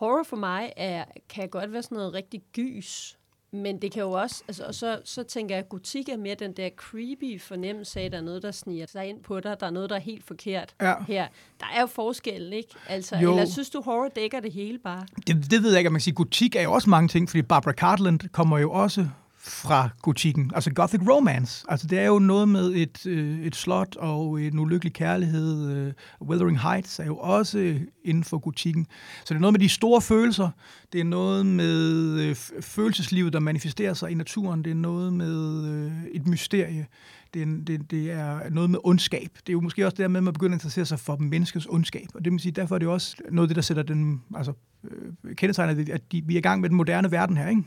Horror 0.00 0.22
for 0.22 0.36
mig 0.36 0.72
er, 0.76 1.04
kan 1.28 1.48
godt 1.48 1.72
være 1.72 1.82
sådan 1.82 1.96
noget 1.96 2.14
rigtig 2.14 2.42
gys, 2.52 3.18
men 3.52 3.82
det 3.82 3.92
kan 3.92 4.02
jo 4.02 4.10
også, 4.10 4.42
altså, 4.48 4.64
og 4.64 4.74
så, 4.74 5.00
så 5.04 5.22
tænker 5.22 5.54
jeg, 5.54 5.64
at 5.64 5.68
gotik 5.68 6.08
er 6.08 6.16
mere 6.16 6.34
den 6.34 6.52
der 6.52 6.68
creepy 6.76 7.40
fornemmelse 7.40 8.00
af, 8.00 8.04
at 8.04 8.12
der 8.12 8.18
er 8.18 8.22
noget, 8.22 8.42
der 8.42 8.50
sniger 8.50 8.86
sig 8.86 9.06
ind 9.06 9.22
på 9.22 9.40
dig, 9.40 9.56
der 9.60 9.66
er 9.66 9.70
noget, 9.70 9.90
der 9.90 9.96
er 9.96 10.00
helt 10.00 10.24
forkert 10.24 10.74
Ja. 10.80 10.94
her. 11.08 11.26
Der 11.60 11.66
er 11.76 11.80
jo 11.80 11.86
forskel, 11.86 12.52
ikke? 12.52 12.68
Altså, 12.88 13.16
Jo. 13.16 13.30
eller 13.30 13.44
synes 13.44 13.70
du, 13.70 13.80
horror 13.82 14.08
dækker 14.08 14.40
det 14.40 14.52
hele 14.52 14.78
bare? 14.78 15.06
Det, 15.26 15.50
det 15.50 15.62
ved 15.62 15.70
jeg 15.70 15.78
ikke, 15.78 15.88
om 15.88 15.92
man 15.92 15.98
kan 15.98 16.04
sige. 16.04 16.14
Gotik 16.14 16.56
er 16.56 16.62
jo 16.62 16.72
også 16.72 16.90
mange 16.90 17.08
ting, 17.08 17.28
fordi 17.30 17.42
Barbara 17.42 17.72
Cartland 17.72 18.20
kommer 18.32 18.58
jo 18.58 18.72
også 18.72 19.08
fra 19.46 19.88
gotikken, 20.02 20.50
altså 20.54 20.70
gothic 20.70 21.00
romance. 21.08 21.66
Altså 21.68 21.86
det 21.86 21.98
er 21.98 22.06
jo 22.06 22.18
noget 22.18 22.48
med 22.48 22.72
et, 22.74 23.06
øh, 23.06 23.40
et 23.40 23.56
slot 23.56 23.96
og 23.96 24.42
en 24.42 24.58
ulykkelig 24.58 24.92
kærlighed. 24.92 25.70
Øh, 25.70 25.92
Wuthering 26.20 26.60
Heights 26.60 26.98
er 26.98 27.04
jo 27.04 27.16
også 27.16 27.78
inden 28.04 28.24
for 28.24 28.38
gotikken. 28.38 28.86
Så 29.24 29.34
det 29.34 29.38
er 29.38 29.40
noget 29.40 29.52
med 29.52 29.60
de 29.60 29.68
store 29.68 30.00
følelser. 30.00 30.50
Det 30.92 31.00
er 31.00 31.04
noget 31.04 31.46
med 31.46 32.20
øh, 32.20 32.36
følelseslivet, 32.60 33.32
der 33.32 33.40
manifesterer 33.40 33.94
sig 33.94 34.10
i 34.10 34.14
naturen. 34.14 34.64
Det 34.64 34.70
er 34.70 34.74
noget 34.74 35.12
med 35.12 35.64
øh, 35.64 35.92
et 36.12 36.26
mysterie. 36.26 36.86
Det 37.34 37.42
er, 37.42 37.46
det, 37.66 37.90
det 37.90 38.10
er 38.10 38.50
noget 38.50 38.70
med 38.70 38.78
ondskab. 38.84 39.30
Det 39.34 39.48
er 39.48 39.52
jo 39.52 39.60
måske 39.60 39.86
også 39.86 39.96
dermed, 39.96 40.20
at 40.20 40.24
man 40.24 40.32
begynder 40.32 40.54
at 40.54 40.56
interessere 40.56 40.84
sig 40.84 41.00
for 41.00 41.16
menneskets 41.16 41.66
ondskab. 41.70 42.06
Og 42.14 42.24
det 42.24 42.32
vil 42.32 42.40
sige, 42.40 42.52
derfor 42.52 42.74
er 42.74 42.78
det 42.78 42.88
også 42.88 43.16
noget 43.30 43.44
af 43.44 43.48
det, 43.48 43.56
der 43.56 43.62
sætter 43.62 43.82
den, 43.82 44.22
altså, 44.36 44.52
øh, 44.84 45.34
kendetegner, 45.34 45.94
at 45.94 46.12
de, 46.12 46.22
vi 46.24 46.34
er 46.34 46.38
i 46.38 46.42
gang 46.42 46.60
med 46.60 46.68
den 46.68 46.76
moderne 46.76 47.10
verden 47.10 47.36
her, 47.36 47.48
ikke? 47.48 47.62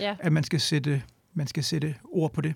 Ja, 0.00 0.16
at 0.18 0.32
man 0.32 0.44
skal 0.44 0.60
sætte, 0.60 1.02
man 1.34 1.46
skal 1.46 1.64
sætte 1.64 1.94
ord 2.04 2.32
på 2.32 2.40
det. 2.40 2.54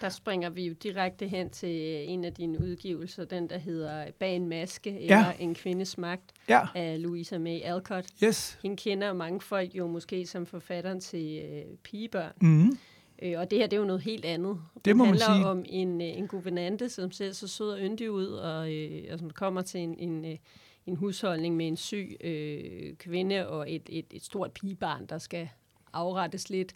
der 0.00 0.08
springer 0.08 0.50
vi 0.50 0.66
jo 0.66 0.72
direkte 0.72 1.28
hen 1.28 1.50
til 1.50 2.04
en 2.10 2.24
af 2.24 2.32
dine 2.34 2.60
udgivelser, 2.60 3.24
den 3.24 3.48
der 3.50 3.58
hedder 3.58 4.10
Bag 4.18 4.36
en 4.36 4.48
maske, 4.48 4.90
Ja. 4.90 4.98
eller 5.00 5.32
En 5.38 5.54
kvindes 5.54 5.98
magt, 5.98 6.32
Ja, 6.48 6.60
af 6.74 7.02
Louisa 7.02 7.38
May 7.38 7.60
Alcott. 7.62 8.06
yes. 8.24 8.58
Hende 8.62 8.76
kender 8.76 9.12
mange 9.12 9.40
folk 9.40 9.74
jo 9.74 9.86
måske 9.86 10.26
som 10.26 10.46
forfatteren 10.46 11.00
til 11.00 11.42
øh, 11.44 11.76
pigebørn. 11.82 12.32
Mm. 12.40 12.78
Øh, 13.22 13.38
og 13.38 13.50
det 13.50 13.58
her, 13.58 13.66
det 13.66 13.76
er 13.76 13.80
jo 13.80 13.86
noget 13.86 14.02
helt 14.02 14.24
andet. 14.24 14.58
Det 14.84 14.96
må 14.96 15.04
man 15.04 15.08
handler 15.08 15.34
sige. 15.34 15.46
om 15.46 15.64
en, 15.68 16.00
øh, 16.00 16.06
en 16.18 16.26
guvernante, 16.28 16.88
som 16.88 17.10
ser 17.10 17.32
så 17.32 17.48
sød 17.48 17.70
og 17.70 17.78
yndig 17.80 18.10
ud, 18.10 18.26
og, 18.26 18.72
øh, 18.74 19.02
og 19.12 19.18
som 19.18 19.30
kommer 19.30 19.62
til 19.62 19.80
en, 19.80 19.98
en, 19.98 20.24
øh, 20.24 20.36
en 20.86 20.96
husholdning 20.96 21.56
med 21.56 21.68
en 21.68 21.76
syg 21.76 22.16
øh, 22.24 22.94
kvinde 22.96 23.48
og 23.48 23.72
et, 23.72 23.82
et, 23.88 24.06
et 24.10 24.24
stort 24.24 24.52
pigebarn, 24.52 25.06
der 25.06 25.18
skal 25.18 25.48
afrettes 25.92 26.50
lidt. 26.50 26.72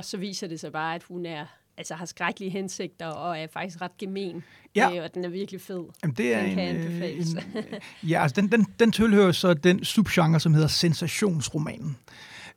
Og 0.00 0.04
så 0.04 0.16
viser 0.16 0.46
det 0.46 0.60
sig 0.60 0.72
bare, 0.72 0.94
at 0.94 1.02
hun 1.02 1.26
er 1.26 1.46
altså 1.76 1.94
har 1.94 2.06
skrækkelige 2.06 2.50
hensigter 2.50 3.06
og 3.06 3.38
er 3.38 3.46
faktisk 3.52 3.80
ret 3.80 3.96
gemen. 3.98 4.42
Ja. 4.76 4.96
Øh, 4.96 5.04
og 5.04 5.14
den 5.14 5.24
er 5.24 5.28
virkelig 5.28 5.60
fed. 5.60 5.84
Jamen, 6.02 6.16
det 6.16 6.34
er 6.34 6.42
Den 6.42 6.54
kan 6.54 6.68
en, 6.68 6.76
øh, 6.76 6.84
anbefales. 6.84 7.32
en, 7.32 7.38
ja, 8.10 8.22
altså 8.22 8.40
den, 8.40 8.52
den, 8.52 8.66
den 8.78 8.92
tilhører 8.92 9.32
så 9.32 9.54
den 9.54 9.84
subgenre, 9.84 10.40
som 10.40 10.54
hedder 10.54 10.68
sensationsromanen, 10.68 11.96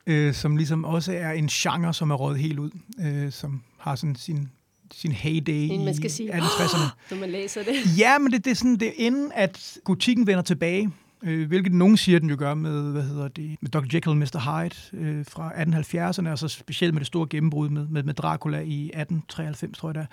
øh, 0.07 0.33
som 0.33 0.57
ligesom 0.57 0.85
også 0.85 1.13
er 1.13 1.31
en 1.31 1.47
genre, 1.47 1.93
som 1.93 2.11
er 2.11 2.15
røget 2.15 2.39
helt 2.39 2.59
ud, 2.59 2.71
øh, 2.99 3.31
som 3.31 3.63
har 3.77 3.95
sådan 3.95 4.15
sin, 4.15 4.49
sin 4.93 5.11
heyday 5.11 5.85
man 5.85 5.95
skal 5.95 6.05
i 6.05 6.09
sige, 6.09 6.33
1860'erne. 6.33 6.97
Når 7.11 7.17
man 7.17 7.29
læser 7.29 7.63
det. 7.63 7.99
Ja, 7.99 8.17
men 8.19 8.31
det, 8.31 8.45
det 8.45 8.51
er 8.51 8.55
sådan, 8.55 8.75
det 8.75 8.87
er 8.87 8.93
inden, 8.95 9.31
at 9.35 9.77
gotikken 9.83 10.27
vender 10.27 10.43
tilbage, 10.43 10.91
øh, 11.23 11.47
hvilket 11.47 11.73
nogen 11.73 11.97
siger, 11.97 12.19
den 12.19 12.29
jo 12.29 12.35
gør 12.39 12.53
med, 12.53 12.91
hvad 12.91 13.03
hedder 13.03 13.27
det, 13.27 13.57
med 13.61 13.69
Dr. 13.69 13.85
Jekyll 13.93 14.09
og 14.09 14.17
Mr. 14.17 14.61
Hyde 14.61 15.05
øh, 15.05 15.25
fra 15.25 15.51
1870'erne, 15.51 16.29
og 16.29 16.39
så 16.39 16.47
specielt 16.47 16.93
med 16.93 16.99
det 16.99 17.07
store 17.07 17.27
gennembrud 17.29 17.69
med, 17.69 17.87
med, 17.87 18.03
med 18.03 18.13
Dracula 18.13 18.57
i 18.57 18.85
1893, 18.85 19.77
tror 19.77 19.89
jeg 19.89 19.95
der. 19.95 20.05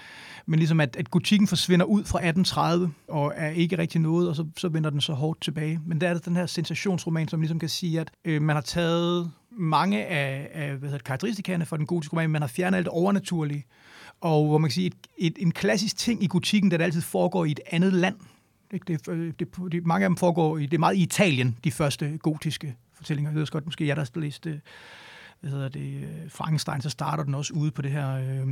Men 0.47 0.59
ligesom, 0.59 0.81
at, 0.81 0.97
at 0.97 1.11
gotikken 1.11 1.49
forsvinder 1.49 1.87
ud 1.87 2.05
fra 2.05 2.19
1830, 2.19 2.93
og 3.09 3.33
er 3.37 3.51
ikke 3.51 3.79
rigtig 3.79 4.01
noget, 4.01 4.29
og 4.29 4.37
så, 4.37 4.47
så 4.57 4.69
vender 4.69 4.91
den 4.91 5.01
så 5.01 5.13
hårdt 5.13 5.41
tilbage. 5.41 5.81
Men 5.87 6.01
der 6.01 6.09
er 6.09 6.15
det 6.15 6.25
den 6.25 6.37
her 6.37 6.47
sensationsroman, 6.47 7.29
som 7.29 7.41
ligesom 7.41 7.59
kan 7.59 7.69
sige, 7.69 8.01
at 8.01 8.11
øh, 8.25 8.43
man 8.43 8.57
har 8.57 8.63
taget 8.63 9.31
mange 9.51 10.07
af, 10.07 10.51
af 10.53 10.71
hvad 10.71 10.89
hedder 10.89 10.99
det, 10.99 11.05
karakteristikerne 11.05 11.67
for 11.67 11.77
den 11.77 11.87
gotiske 11.87 12.13
roman, 12.13 12.31
man 12.31 12.43
har 12.43 12.49
fjernet 12.49 12.79
alt 12.79 12.89
overnaturligt, 12.89 13.31
overnaturlige, 13.31 13.67
og 14.21 14.49
hvor 14.49 14.59
man 14.59 14.71
kan 14.71 14.75
sige, 14.75 14.87
et, 14.87 14.95
et, 15.19 15.33
en 15.39 15.53
klassisk 15.53 15.97
ting 15.97 16.23
i 16.23 16.27
gotikken, 16.27 16.71
der 16.71 16.79
altid 16.79 17.01
foregår 17.01 17.45
i 17.45 17.51
et 17.51 17.61
andet 17.71 17.93
land. 17.93 18.17
Ikke? 18.73 18.85
Det, 18.93 19.07
det, 19.41 19.73
det, 19.73 19.87
mange 19.87 20.05
af 20.05 20.09
dem 20.09 20.17
foregår 20.17 20.59
i, 20.59 20.67
det 20.67 20.75
er 20.75 20.79
meget 20.79 20.97
i 20.97 21.03
Italien, 21.03 21.57
de 21.65 21.71
første 21.71 22.19
gotiske 22.19 22.77
fortællinger. 22.95 23.31
Jeg 23.31 23.35
ved 23.35 23.43
også 23.43 23.53
godt, 23.53 23.65
måske 23.65 23.87
jeg 23.87 23.97
der 23.97 24.11
har 24.15 24.21
læst 24.21 24.47
øh, 24.47 24.59
hvad 25.41 25.51
hedder 25.51 25.69
det, 25.69 25.95
øh, 25.95 26.09
Frankenstein, 26.29 26.81
så 26.81 26.91
starter 26.91 27.25
den 27.25 27.35
også 27.35 27.53
ude 27.53 27.71
på 27.71 27.83
det 27.83 27.91
her 27.91 28.15
øh, 28.15 28.47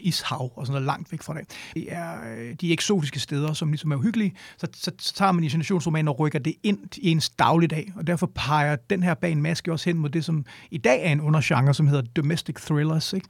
ishav, 0.00 0.52
og 0.56 0.66
sådan 0.66 0.72
noget 0.72 0.86
langt 0.86 1.12
væk 1.12 1.22
fra 1.22 1.34
det. 1.34 1.42
Det 1.74 1.92
er 1.92 2.12
øh, 2.36 2.54
de 2.60 2.72
eksotiske 2.72 3.20
steder, 3.20 3.52
som 3.52 3.68
ligesom 3.68 3.92
er 3.92 3.96
uhyggelige, 3.96 4.34
så, 4.56 4.66
så, 4.74 4.90
så 4.98 5.14
tager 5.14 5.32
man 5.32 5.44
generationsromanen 5.44 6.08
og 6.08 6.18
rykker 6.18 6.38
det 6.38 6.54
ind 6.62 6.78
i 6.96 7.10
ens 7.10 7.30
dagligdag, 7.30 7.92
og 7.96 8.06
derfor 8.06 8.30
peger 8.34 8.76
den 8.76 9.02
her 9.02 9.14
bag 9.14 9.32
en 9.32 9.42
maske 9.42 9.72
også 9.72 9.90
hen 9.90 9.98
mod 9.98 10.10
det, 10.10 10.24
som 10.24 10.44
i 10.70 10.78
dag 10.78 11.04
er 11.06 11.12
en 11.12 11.20
undergenre, 11.20 11.74
som 11.74 11.86
hedder 11.86 12.02
domestic 12.02 12.56
thrillers, 12.56 13.12
ikke? 13.12 13.28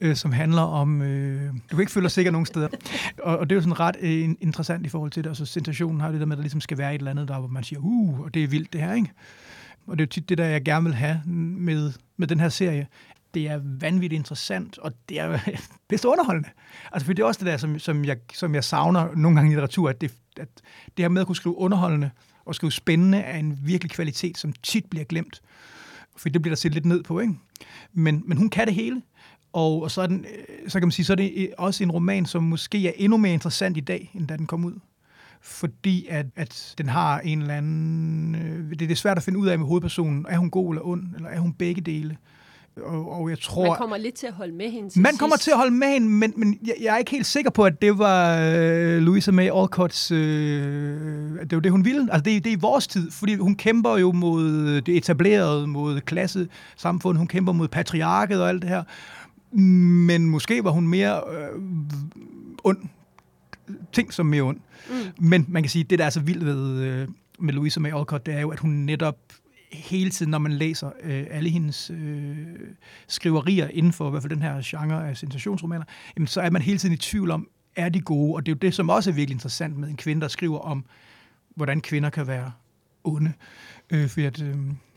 Øh, 0.00 0.16
som 0.16 0.32
handler 0.32 0.62
om, 0.62 1.02
øh, 1.02 1.52
du 1.52 1.76
kan 1.76 1.80
ikke 1.80 1.92
føle 1.92 2.04
dig 2.04 2.10
sikker 2.10 2.32
nogen 2.32 2.46
steder, 2.46 2.68
og, 3.22 3.38
og 3.38 3.50
det 3.50 3.56
er 3.56 3.56
jo 3.56 3.62
sådan 3.62 3.80
ret 3.80 3.96
øh, 4.00 4.28
interessant 4.40 4.86
i 4.86 4.88
forhold 4.88 5.10
til 5.10 5.24
det, 5.24 5.30
og 5.30 5.36
så 5.36 5.46
sensationen 5.46 6.00
har 6.00 6.08
jo 6.08 6.12
det 6.12 6.20
der 6.20 6.26
med, 6.26 6.36
at 6.36 6.38
der 6.38 6.42
ligesom 6.42 6.60
skal 6.60 6.78
være 6.78 6.94
et 6.94 6.98
eller 6.98 7.10
andet 7.10 7.28
der, 7.28 7.38
hvor 7.38 7.48
man 7.48 7.64
siger, 7.64 7.80
uh, 7.80 8.20
og 8.20 8.34
det 8.34 8.44
er 8.44 8.48
vildt 8.48 8.72
det 8.72 8.80
her, 8.80 8.94
ikke? 8.94 9.12
Og 9.86 9.98
det 9.98 10.02
er 10.02 10.06
jo 10.06 10.10
tit 10.10 10.28
det, 10.28 10.38
der 10.38 10.44
jeg 10.44 10.64
gerne 10.64 10.84
vil 10.84 10.94
have 10.94 11.22
med, 11.26 11.92
med 12.16 12.26
den 12.26 12.40
her 12.40 12.48
serie. 12.48 12.86
Det 13.34 13.48
er 13.48 13.60
vanvittigt 13.80 14.18
interessant, 14.18 14.78
og 14.78 14.92
det 15.08 15.20
er 15.20 15.38
bedst 15.88 16.04
underholdende. 16.04 16.48
Altså, 16.92 17.06
for 17.06 17.12
det 17.12 17.22
er 17.22 17.26
også 17.26 17.38
det 17.38 17.46
der, 17.46 17.56
som, 17.56 17.78
som, 17.78 18.04
jeg, 18.04 18.16
som 18.34 18.54
jeg 18.54 18.64
savner 18.64 19.14
nogle 19.14 19.36
gange 19.36 19.50
i 19.50 19.54
litteratur, 19.54 19.88
at 19.88 20.00
det, 20.00 20.12
at 20.40 20.48
det 20.96 21.02
her 21.02 21.08
med 21.08 21.20
at 21.20 21.26
kunne 21.26 21.36
skrive 21.36 21.58
underholdende 21.58 22.10
og 22.44 22.54
skrive 22.54 22.72
spændende 22.72 23.18
er 23.18 23.38
en 23.38 23.58
virkelig 23.62 23.90
kvalitet, 23.90 24.38
som 24.38 24.52
tit 24.52 24.84
bliver 24.90 25.04
glemt. 25.04 25.40
For 26.16 26.28
det 26.28 26.42
bliver 26.42 26.54
der 26.54 26.56
set 26.60 26.74
lidt 26.74 26.86
ned 26.86 27.02
på, 27.02 27.20
ikke? 27.20 27.34
Men, 27.92 28.22
men 28.26 28.38
hun 28.38 28.50
kan 28.50 28.66
det 28.66 28.74
hele. 28.74 29.02
Og, 29.52 29.82
og 29.82 29.90
så, 29.90 30.02
er 30.02 30.06
den, 30.06 30.24
øh, 30.24 30.70
så 30.70 30.78
kan 30.78 30.86
man 30.86 30.92
sige, 30.92 31.06
så 31.06 31.12
er 31.12 31.16
det 31.16 31.32
øh, 31.36 31.48
også 31.58 31.84
en 31.84 31.90
roman, 31.90 32.26
som 32.26 32.42
måske 32.42 32.88
er 32.88 32.92
endnu 32.96 33.16
mere 33.16 33.32
interessant 33.32 33.76
i 33.76 33.80
dag, 33.80 34.10
end 34.14 34.28
da 34.28 34.36
den 34.36 34.46
kom 34.46 34.64
ud 34.64 34.78
fordi 35.46 36.06
at, 36.10 36.26
at 36.36 36.74
den 36.78 36.88
har 36.88 37.20
en 37.20 37.40
eller 37.40 37.54
anden... 37.54 38.34
Øh, 38.34 38.70
det, 38.70 38.80
det 38.80 38.90
er 38.90 38.94
svært 38.94 39.16
at 39.16 39.22
finde 39.22 39.38
ud 39.38 39.48
af 39.48 39.58
med 39.58 39.66
hovedpersonen. 39.66 40.26
Er 40.28 40.38
hun 40.38 40.50
god 40.50 40.72
eller 40.74 40.86
ond, 40.86 41.02
eller 41.16 41.28
er 41.28 41.38
hun 41.38 41.52
begge 41.52 41.80
dele? 41.80 42.16
Og, 42.84 43.12
og 43.12 43.30
jeg 43.30 43.38
tror... 43.40 43.66
Man 43.66 43.76
kommer 43.76 43.96
lidt 43.96 44.14
til 44.14 44.26
at 44.26 44.32
holde 44.32 44.52
med 44.54 44.70
hende 44.70 44.90
til 44.90 45.00
Man 45.00 45.12
sidst. 45.12 45.20
kommer 45.20 45.36
til 45.36 45.50
at 45.50 45.56
holde 45.56 45.74
med 45.74 45.88
hende, 45.88 46.08
men, 46.08 46.32
men 46.36 46.58
jeg, 46.66 46.74
jeg 46.82 46.94
er 46.94 46.98
ikke 46.98 47.10
helt 47.10 47.26
sikker 47.26 47.50
på, 47.50 47.64
at 47.64 47.82
det 47.82 47.98
var 47.98 48.38
øh, 48.40 48.98
Louisa 48.98 49.30
May 49.30 49.50
Alcotts... 49.62 50.10
Øh, 50.10 51.40
det 51.40 51.52
var 51.52 51.60
det, 51.60 51.72
hun 51.72 51.84
ville. 51.84 52.08
Altså, 52.12 52.22
det, 52.22 52.44
det 52.44 52.52
er 52.52 52.56
i 52.56 52.60
vores 52.60 52.86
tid, 52.86 53.10
fordi 53.10 53.34
hun 53.34 53.54
kæmper 53.54 53.96
jo 53.98 54.12
mod 54.12 54.80
det 54.80 54.96
etablerede, 54.96 55.66
mod 55.66 56.00
klassesamfundet. 56.00 57.18
Hun 57.18 57.28
kæmper 57.28 57.52
mod 57.52 57.68
patriarket 57.68 58.42
og 58.42 58.48
alt 58.48 58.62
det 58.62 58.70
her. 58.70 58.82
Men 60.06 60.26
måske 60.26 60.64
var 60.64 60.70
hun 60.70 60.88
mere 60.88 61.16
øh, 61.16 61.60
ond. 62.64 62.78
Ting 63.92 64.12
som 64.12 64.26
mere 64.26 64.42
ond. 64.42 64.58
Mm. 64.90 64.94
Men 65.18 65.46
man 65.48 65.62
kan 65.62 65.70
sige, 65.70 65.84
at 65.84 65.90
det, 65.90 65.98
der 65.98 66.04
er 66.04 66.10
så 66.10 66.20
vildt 66.20 66.44
ved, 66.44 66.80
øh, 66.80 67.08
med 67.38 67.54
Louisa 67.54 67.80
May 67.80 67.92
Alcott, 67.98 68.26
det 68.26 68.34
er 68.34 68.40
jo, 68.40 68.50
at 68.50 68.58
hun 68.58 68.70
netop 68.70 69.16
hele 69.72 70.10
tiden, 70.10 70.30
når 70.30 70.38
man 70.38 70.52
læser 70.52 70.90
øh, 71.02 71.26
alle 71.30 71.50
hendes 71.50 71.90
øh, 71.90 72.36
skriverier 73.08 73.68
inden 73.68 73.92
for 73.92 74.08
i 74.08 74.10
hvert 74.10 74.22
fald 74.22 74.32
den 74.32 74.42
her 74.42 74.60
genre 74.64 75.08
af 75.08 75.16
sensationsromaner, 75.16 75.84
jamen, 76.16 76.26
så 76.26 76.40
er 76.40 76.50
man 76.50 76.62
hele 76.62 76.78
tiden 76.78 76.94
i 76.94 76.96
tvivl 76.96 77.30
om, 77.30 77.48
er 77.76 77.88
de 77.88 78.00
gode? 78.00 78.34
Og 78.34 78.46
det 78.46 78.52
er 78.52 78.56
jo 78.56 78.58
det, 78.58 78.74
som 78.74 78.90
også 78.90 79.10
er 79.10 79.14
virkelig 79.14 79.34
interessant 79.34 79.76
med 79.76 79.88
en 79.88 79.96
kvinde, 79.96 80.22
der 80.22 80.28
skriver 80.28 80.58
om, 80.58 80.84
hvordan 81.54 81.80
kvinder 81.80 82.10
kan 82.10 82.26
være 82.26 82.52
onde. 83.04 83.32
Øh, 83.90 84.08
fordi 84.08 84.26
at, 84.26 84.42
øh, 84.42 84.56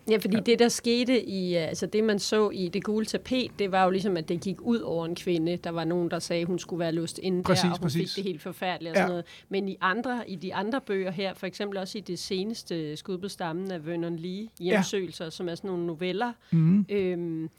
Ja, 0.10 0.17
fordi 0.17 0.36
ja. 0.36 0.41
det, 0.41 0.60
der 0.60 0.69
skete 0.69 1.26
i, 1.26 1.56
altså 1.56 1.86
det, 1.86 2.04
man 2.04 2.19
så 2.19 2.50
i 2.50 2.67
det 2.67 2.84
gule 2.84 3.06
tapet, 3.06 3.52
det 3.60 3.72
var 3.72 3.84
jo 3.84 3.89
ligesom, 3.89 4.17
at 4.17 4.30
det 4.30 4.41
gik 4.41 4.62
ud 4.62 4.80
over 4.80 5.06
en 5.06 5.15
kvinde. 5.15 5.58
Der 5.58 5.69
var 5.69 5.84
nogen, 5.84 6.12
der 6.12 6.19
sagde, 6.19 6.41
at 6.41 6.48
hun 6.48 6.60
skulle 6.60 6.80
være 6.80 6.91
låst 6.91 7.19
inde 7.24 7.43
præcis, 7.43 7.62
der, 7.62 7.69
og 7.72 7.78
hun 7.78 7.84
præcis. 7.84 8.13
fik 8.13 8.24
det 8.24 8.32
helt 8.32 8.41
forfærdeligt 8.41 8.91
og 8.91 8.95
ja. 8.95 9.02
sådan 9.02 9.10
noget. 9.10 9.26
Men 9.50 9.69
i, 9.69 9.78
andre, 9.82 10.30
i 10.30 10.36
de 10.36 10.56
andre 10.56 10.82
bøger 10.82 11.12
her, 11.12 11.34
for 11.34 11.48
eksempel 11.48 11.78
også 11.78 11.98
i 11.98 12.02
det 12.02 12.19
seneste 12.19 12.98
Skud 12.98 13.17
på 13.17 13.28
stammen 13.28 13.72
af 13.72 13.86
Vernon 13.86 14.15
Lee, 14.15 14.48
Hjemsøgelser, 14.60 15.26
ja. 15.26 15.30
som 15.30 15.50
er 15.50 15.56
sådan 15.56 15.69
nogle 15.69 15.86
noveller, 15.86 16.34
mm. 16.52 16.86
øhm, 16.89 17.50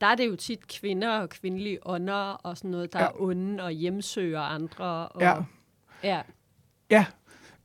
der 0.00 0.06
er 0.06 0.14
det 0.14 0.26
jo 0.26 0.36
tit 0.36 0.68
kvinder 0.68 1.10
og 1.10 1.28
kvindelige 1.28 1.86
ånder 1.86 2.32
og 2.32 2.56
sådan 2.56 2.70
noget, 2.70 2.92
der 2.92 2.98
ja. 2.98 3.04
er 3.04 3.20
onde 3.20 3.62
og 3.62 3.70
hjemsøger 3.70 4.40
andre. 4.40 5.08
Og, 5.08 5.20
ja. 5.22 5.34
Ja. 6.04 6.20
Ja, 6.90 7.04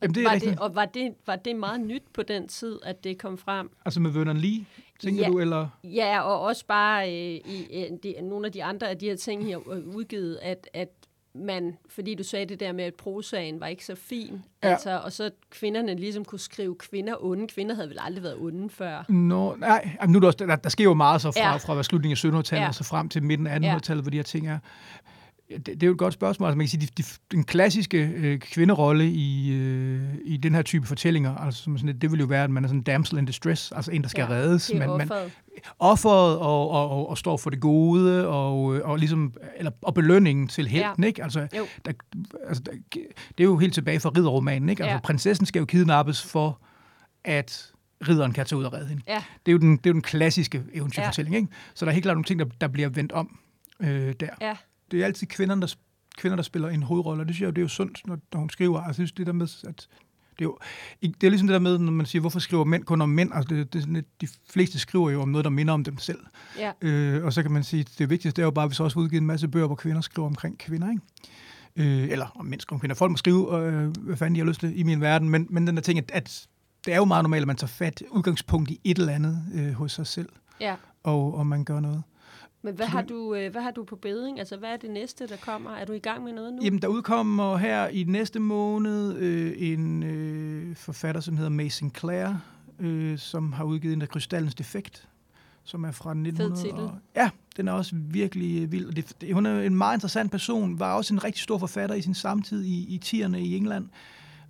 Jamen, 0.01 0.15
det 0.15 0.23
er 0.23 0.29
var 0.29 0.39
det, 0.39 0.59
og 0.59 0.75
var 0.75 0.85
det, 0.85 1.13
var 1.25 1.35
det 1.35 1.55
meget 1.55 1.81
nyt 1.81 2.03
på 2.13 2.23
den 2.23 2.47
tid, 2.47 2.79
at 2.83 3.03
det 3.03 3.17
kom 3.17 3.37
frem? 3.37 3.69
Altså 3.85 3.99
med 3.99 4.11
Vernon 4.11 4.37
Lee, 4.37 4.65
tænker 4.99 5.21
ja, 5.21 5.27
du? 5.27 5.39
Eller? 5.39 5.67
Ja, 5.83 6.21
og 6.21 6.41
også 6.41 6.65
bare 6.65 7.09
øh, 7.09 7.35
i 7.45 7.67
øh, 7.73 7.97
de, 8.03 8.15
nogle 8.21 8.45
af 8.45 8.51
de 8.51 8.63
andre 8.63 8.89
af 8.89 8.97
de 8.97 9.05
her 9.05 9.15
ting 9.15 9.45
her 9.45 9.69
øh, 9.71 9.87
udgivet, 9.87 10.39
at, 10.41 10.69
at 10.73 10.89
man, 11.35 11.77
fordi 11.89 12.15
du 12.15 12.23
sagde 12.23 12.45
det 12.45 12.59
der 12.59 12.71
med, 12.71 12.83
at 12.83 12.93
prosaen 12.95 13.59
var 13.59 13.67
ikke 13.67 13.85
så 13.85 13.95
fin, 13.95 14.43
ja. 14.63 14.69
altså, 14.69 14.99
og 15.03 15.11
så 15.11 15.29
kvinderne 15.49 15.95
ligesom 15.95 16.25
kunne 16.25 16.39
skrive 16.39 16.75
kvinder 16.75 17.15
onde. 17.23 17.47
Kvinder 17.47 17.75
havde 17.75 17.89
vel 17.89 17.97
aldrig 18.01 18.23
været 18.23 18.37
onde 18.39 18.69
før? 18.69 19.11
Nå, 19.11 19.55
nej, 19.55 19.97
nu 20.07 20.15
er 20.15 20.19
der, 20.19 20.27
også, 20.27 20.37
der, 20.45 20.55
der 20.55 20.69
sker 20.69 20.83
jo 20.83 20.93
meget 20.93 21.21
så 21.21 21.31
fra, 21.31 21.39
ja. 21.39 21.55
fra 21.55 21.83
slutningen 21.83 22.35
af 22.35 22.39
1700-tallet 22.39 22.63
ja. 22.63 22.67
og 22.67 22.75
så 22.75 22.83
frem 22.83 23.09
til 23.09 23.23
midten 23.23 23.47
af 23.47 23.59
1800-tallet, 23.59 23.89
ja. 23.89 24.01
hvor 24.01 24.11
de 24.11 24.17
her 24.17 24.23
ting 24.23 24.47
er. 24.47 24.59
Det, 25.49 25.65
det 25.65 25.83
er 25.83 25.87
jo 25.87 25.93
et 25.93 25.97
godt 25.97 26.13
spørgsmål. 26.13 26.47
Altså, 26.47 26.57
man 26.57 26.65
kan 26.65 26.69
sige, 26.69 26.87
de, 26.97 27.03
de, 27.03 27.03
den 27.31 27.43
klassiske 27.43 27.97
øh, 28.15 28.39
kvinderolle 28.39 29.09
i, 29.09 29.51
øh, 29.51 30.01
i 30.25 30.37
den 30.37 30.55
her 30.55 30.61
type 30.61 30.87
fortællinger, 30.87 31.35
altså, 31.35 31.63
som 31.63 31.77
sådan, 31.77 31.99
det 31.99 32.11
vil 32.11 32.19
jo 32.19 32.25
være, 32.25 32.43
at 32.43 32.49
man 32.49 32.63
er 32.63 32.67
sådan 32.67 32.79
en 32.79 32.83
damsel 32.83 33.17
in 33.17 33.25
distress, 33.25 33.71
altså 33.71 33.91
en, 33.91 34.01
der 34.01 34.09
skal 34.09 34.21
ja, 34.21 34.29
reddes. 34.29 34.71
Man, 34.73 34.89
man, 34.89 35.09
offeret 35.79 36.37
og, 36.37 36.69
og, 36.69 36.89
og, 36.89 37.09
og 37.09 37.17
står 37.17 37.37
for 37.37 37.49
det 37.49 37.59
gode, 37.59 38.27
og, 38.27 38.65
og, 38.65 38.97
ligesom, 38.97 39.33
eller, 39.57 39.71
og 39.81 39.93
belønningen 39.93 40.47
til 40.47 40.67
helten. 40.67 41.03
Ja. 41.03 41.07
Ikke? 41.07 41.23
Altså, 41.23 41.47
der, 41.85 41.91
altså, 42.47 42.63
der, 42.63 42.71
det 43.37 43.39
er 43.39 43.43
jo 43.43 43.57
helt 43.57 43.73
tilbage 43.73 43.99
fra 43.99 44.11
ridderromanen. 44.17 44.69
Ikke? 44.69 44.83
Altså, 44.83 44.93
ja. 44.93 44.99
prinsessen 44.99 45.45
skal 45.45 45.59
jo 45.59 45.65
kidnappes 45.65 46.23
for, 46.23 46.61
at 47.23 47.71
ridderen 48.07 48.31
kan 48.31 48.45
tage 48.45 48.59
ud 48.59 48.63
og 48.63 48.73
redde 48.73 48.87
hende. 48.87 49.03
Ja. 49.07 49.23
Det, 49.45 49.51
er 49.51 49.53
jo 49.53 49.57
den, 49.57 49.77
det 49.77 49.85
er 49.85 49.89
jo 49.89 49.93
den 49.93 50.01
klassiske 50.01 50.63
eventyrfortælling. 50.73 51.33
Ja. 51.33 51.39
Ikke? 51.39 51.51
Så 51.73 51.85
der 51.85 51.91
er 51.91 51.93
helt 51.93 52.03
klart 52.03 52.15
nogle 52.15 52.25
ting, 52.25 52.39
der, 52.39 52.45
der 52.61 52.67
bliver 52.67 52.89
vendt 52.89 53.11
om 53.11 53.39
øh, 53.79 54.13
der. 54.19 54.29
Ja 54.41 54.53
det 54.91 55.01
er 55.01 55.05
altid 55.05 55.27
kvinderne, 55.27 55.61
der, 55.61 55.75
kvinder, 56.17 56.35
der 56.35 56.43
spiller 56.43 56.69
en 56.69 56.83
hovedrolle, 56.83 57.23
og 57.23 57.27
det 57.27 57.35
synes 57.35 57.45
jeg 57.45 57.55
det 57.55 57.61
er 57.61 57.63
jo 57.63 57.67
sundt, 57.67 58.07
når, 58.07 58.17
når 58.33 58.39
hun 58.39 58.49
skriver. 58.49 58.77
Altså, 58.77 58.87
jeg 58.89 58.95
synes, 58.95 59.11
det 59.11 59.27
der 59.27 59.33
med, 59.33 59.47
at 59.67 59.87
det 60.39 60.45
er, 60.45 60.49
jo, 60.49 60.57
det 61.01 61.23
er 61.23 61.29
ligesom 61.29 61.47
det 61.47 61.53
der 61.53 61.59
med, 61.59 61.77
når 61.77 61.91
man 61.91 62.05
siger, 62.05 62.19
hvorfor 62.19 62.39
skriver 62.39 62.63
mænd 62.63 62.83
kun 62.83 63.01
om 63.01 63.09
mænd? 63.09 63.31
Altså, 63.33 63.55
det, 63.55 63.73
det 63.73 63.79
er 63.79 63.83
sådan, 63.83 64.05
de 64.21 64.27
fleste 64.49 64.79
skriver 64.79 65.09
jo 65.09 65.21
om 65.21 65.29
noget, 65.29 65.45
der 65.45 65.51
minder 65.51 65.73
om 65.73 65.83
dem 65.83 65.97
selv. 65.97 66.19
Ja. 66.57 66.71
Øh, 66.81 67.25
og 67.25 67.33
så 67.33 67.41
kan 67.41 67.51
man 67.51 67.63
sige, 67.63 67.79
at 67.79 67.91
det 67.97 68.09
vigtigste 68.09 68.41
er 68.41 68.45
jo 68.45 68.51
bare, 68.51 68.65
at 68.65 68.69
vi 68.69 68.75
så 68.75 68.83
også 68.83 68.99
udgivet 68.99 69.21
en 69.21 69.27
masse 69.27 69.47
bøger, 69.47 69.67
hvor 69.67 69.75
kvinder 69.75 70.01
skriver 70.01 70.27
omkring 70.27 70.57
kvinder, 70.57 70.89
ikke? 70.89 71.01
Øh, 71.75 72.09
eller 72.09 72.27
om 72.35 72.45
mænd 72.45 72.61
skriver 72.61 72.77
om 72.77 72.79
kvinder. 72.79 72.95
Folk 72.95 73.11
må 73.11 73.17
skrive, 73.17 73.67
øh, 73.67 73.97
hvad 73.97 74.17
fanden 74.17 74.35
de 74.35 74.39
har 74.39 74.47
lyst 74.47 74.59
til 74.59 74.79
i 74.79 74.83
min 74.83 75.01
verden, 75.01 75.29
men, 75.29 75.47
men 75.49 75.67
den 75.67 75.75
der 75.75 75.81
ting, 75.81 75.99
at, 75.99 76.11
at 76.13 76.47
det 76.85 76.93
er 76.93 76.97
jo 76.97 77.05
meget 77.05 77.23
normalt, 77.23 77.41
at 77.41 77.47
man 77.47 77.55
tager 77.55 77.67
fat 77.67 78.03
udgangspunkt 78.11 78.71
i 78.71 78.79
et 78.83 78.97
eller 78.97 79.13
andet 79.13 79.43
øh, 79.53 79.73
hos 79.73 79.91
sig 79.91 80.07
selv, 80.07 80.29
ja. 80.59 80.75
og, 81.03 81.37
og 81.37 81.47
man 81.47 81.63
gør 81.63 81.79
noget. 81.79 82.03
Men 82.61 82.75
hvad 82.75 82.85
har, 82.85 83.01
du, 83.01 83.35
øh, 83.35 83.51
hvad 83.51 83.61
har 83.61 83.71
du 83.71 83.83
på 83.83 83.95
beding? 83.95 84.39
Altså, 84.39 84.57
hvad 84.57 84.69
er 84.69 84.77
det 84.77 84.89
næste, 84.89 85.27
der 85.27 85.35
kommer? 85.37 85.71
Er 85.71 85.85
du 85.85 85.93
i 85.93 85.99
gang 85.99 86.23
med 86.23 86.33
noget 86.33 86.53
nu? 86.53 86.61
Jamen, 86.63 86.81
der 86.81 86.87
udkommer 86.87 87.57
her 87.57 87.87
i 87.87 88.03
næste 88.03 88.39
måned 88.39 89.17
øh, 89.17 89.53
en 89.57 90.03
øh, 90.03 90.75
forfatter, 90.75 91.21
som 91.21 91.37
hedder 91.37 91.49
Mason 91.49 91.91
Clare, 91.97 92.41
øh, 92.79 93.17
som 93.17 93.53
har 93.53 93.63
udgivet 93.63 93.93
en 93.93 94.01
af 94.01 94.09
Krystallens 94.09 94.55
Defekt, 94.55 95.07
som 95.63 95.83
er 95.83 95.91
fra 95.91 96.11
1900. 96.11 96.73
Og, 96.73 96.91
ja, 97.15 97.29
den 97.57 97.67
er 97.67 97.71
også 97.71 97.95
virkelig 97.95 98.63
øh, 98.63 98.71
vild. 98.71 98.93
Det, 98.93 99.21
det, 99.21 99.33
hun 99.33 99.45
er 99.45 99.61
en 99.61 99.75
meget 99.75 99.95
interessant 99.95 100.31
person, 100.31 100.79
var 100.79 100.93
også 100.93 101.13
en 101.13 101.23
rigtig 101.23 101.43
stor 101.43 101.57
forfatter 101.57 101.95
i 101.95 102.01
sin 102.01 102.13
samtid 102.13 102.63
i, 102.63 102.95
i 102.95 103.01
10'erne 103.05 103.35
i 103.35 103.55
England 103.55 103.89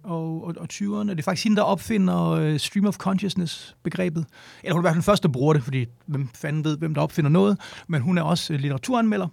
og, 0.07 0.43
og, 0.43 0.55
og 0.57 0.67
20'erne. 0.73 1.09
Det 1.09 1.19
er 1.19 1.23
faktisk 1.23 1.43
hende, 1.43 1.57
der 1.57 1.63
opfinder 1.63 2.51
uh, 2.51 2.57
stream 2.57 2.85
of 2.85 2.97
consciousness-begrebet. 2.97 4.25
Eller 4.63 4.73
hun 4.73 4.79
er 4.79 4.81
i 4.81 4.83
hvert 4.83 4.91
fald 4.91 5.01
den 5.01 5.03
første, 5.03 5.27
der 5.27 5.31
bruger 5.31 5.53
det, 5.53 5.63
fordi 5.63 5.85
hvem 6.05 6.29
fanden 6.35 6.63
ved, 6.63 6.77
hvem 6.77 6.93
der 6.93 7.01
opfinder 7.01 7.29
noget. 7.29 7.59
Men 7.87 8.01
hun 8.01 8.17
er 8.17 8.21
også 8.21 8.53
uh, 8.53 8.59
litteraturanmelder. 8.59 9.27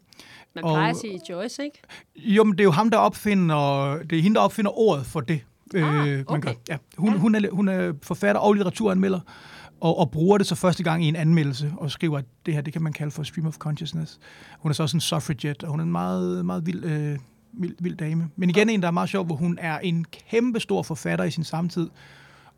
Man 0.54 0.62
plejer 0.62 0.82
og, 0.82 0.90
at 0.90 0.96
sige 0.96 1.20
Joyce, 1.30 1.64
ikke? 1.64 1.78
Jo, 2.16 2.44
men 2.44 2.52
det 2.52 2.60
er 2.60 2.64
jo 2.64 2.70
ham, 2.70 2.90
der 2.90 2.98
opfinder, 2.98 3.98
det 4.10 4.18
er 4.18 4.22
hende, 4.22 4.34
der 4.34 4.40
opfinder 4.40 4.78
ordet 4.78 5.06
for 5.06 5.20
det. 5.20 5.40
Ah, 5.74 6.08
øh, 6.08 6.24
man 6.30 6.40
gør. 6.40 6.50
Ja. 6.68 6.76
Hun, 6.98 7.12
ja. 7.12 7.18
Hun, 7.18 7.34
er, 7.34 7.50
hun 7.50 7.68
er 7.68 7.92
forfatter 8.02 8.40
og 8.40 8.52
litteraturanmelder, 8.52 9.20
og, 9.80 9.98
og 9.98 10.10
bruger 10.10 10.38
det 10.38 10.46
så 10.46 10.54
første 10.54 10.82
gang 10.82 11.04
i 11.04 11.08
en 11.08 11.16
anmeldelse, 11.16 11.72
og 11.76 11.90
skriver, 11.90 12.18
at 12.18 12.24
det 12.46 12.54
her, 12.54 12.60
det 12.60 12.72
kan 12.72 12.82
man 12.82 12.92
kalde 12.92 13.10
for 13.10 13.22
stream 13.22 13.46
of 13.46 13.56
consciousness. 13.56 14.18
Hun 14.58 14.70
er 14.70 14.74
så 14.74 14.82
også 14.82 14.96
en 14.96 15.00
suffragette, 15.00 15.64
og 15.64 15.70
hun 15.70 15.80
er 15.80 15.84
en 15.84 15.92
meget, 15.92 16.46
meget 16.46 16.66
vild 16.66 16.84
øh, 16.84 17.18
vild, 17.58 17.76
vild 17.78 17.96
dame. 17.96 18.30
Men 18.36 18.50
igen 18.50 18.68
en, 18.68 18.82
der 18.82 18.88
er 18.88 18.92
meget 18.92 19.08
sjov, 19.08 19.24
hvor 19.24 19.36
hun 19.36 19.58
er 19.60 19.78
en 19.78 20.04
kæmpe 20.30 20.60
stor 20.60 20.82
forfatter 20.82 21.24
i 21.24 21.30
sin 21.30 21.44
samtid, 21.44 21.88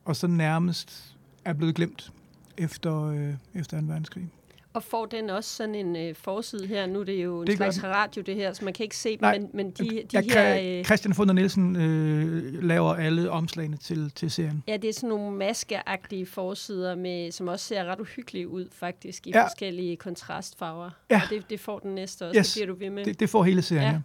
og 0.04 0.16
så 0.16 0.26
nærmest 0.26 1.16
er 1.44 1.52
blevet 1.52 1.74
glemt 1.74 2.12
efter, 2.58 3.02
øh, 3.04 3.34
efter 3.54 3.78
en 3.78 3.88
verdenskrig. 3.88 4.30
Og 4.72 4.82
får 4.82 5.06
den 5.06 5.30
også 5.30 5.50
sådan 5.50 5.74
en 5.74 5.96
øh, 5.96 6.14
forside 6.14 6.66
her? 6.66 6.86
Nu 6.86 7.00
er 7.00 7.04
det 7.04 7.24
jo 7.24 7.40
en 7.40 7.46
det 7.46 7.56
slags 7.56 7.84
radio, 7.84 8.22
det 8.22 8.34
her, 8.34 8.52
så 8.52 8.64
man 8.64 8.74
kan 8.74 8.84
ikke 8.84 8.96
se 8.96 9.18
Nej, 9.20 9.38
men, 9.38 9.50
men 9.54 9.70
de, 9.70 9.84
de 9.84 10.02
ja, 10.12 10.20
her... 10.20 10.78
Øh... 10.78 10.84
Christian 10.84 11.14
Funder 11.14 11.34
Nielsen 11.34 11.76
øh, 11.76 12.62
laver 12.62 12.94
alle 12.94 13.30
omslagene 13.30 13.76
til, 13.76 14.10
til 14.10 14.30
serien. 14.30 14.62
Ja, 14.68 14.76
det 14.76 14.88
er 14.88 14.92
sådan 14.92 15.08
nogle 15.08 15.36
maskeagtige 15.36 16.26
forsider, 16.26 16.94
med, 16.94 17.32
som 17.32 17.48
også 17.48 17.66
ser 17.66 17.84
ret 17.84 18.00
uhyggelige 18.00 18.48
ud, 18.48 18.68
faktisk, 18.72 19.26
i 19.26 19.30
ja. 19.30 19.44
forskellige 19.44 19.96
kontrastfarver. 19.96 20.90
Ja. 21.10 21.20
Og 21.24 21.30
det, 21.30 21.50
det 21.50 21.60
får 21.60 21.78
den 21.78 21.94
næste 21.94 22.26
også, 22.26 22.38
yes. 22.38 22.52
det 22.52 22.60
bliver 22.62 22.74
du 22.74 22.78
ved 22.78 22.90
med. 22.90 23.04
Det, 23.04 23.20
det 23.20 23.30
får 23.30 23.44
hele 23.44 23.62
serien, 23.62 23.84
ja. 23.84 23.92
ja. 23.92 24.00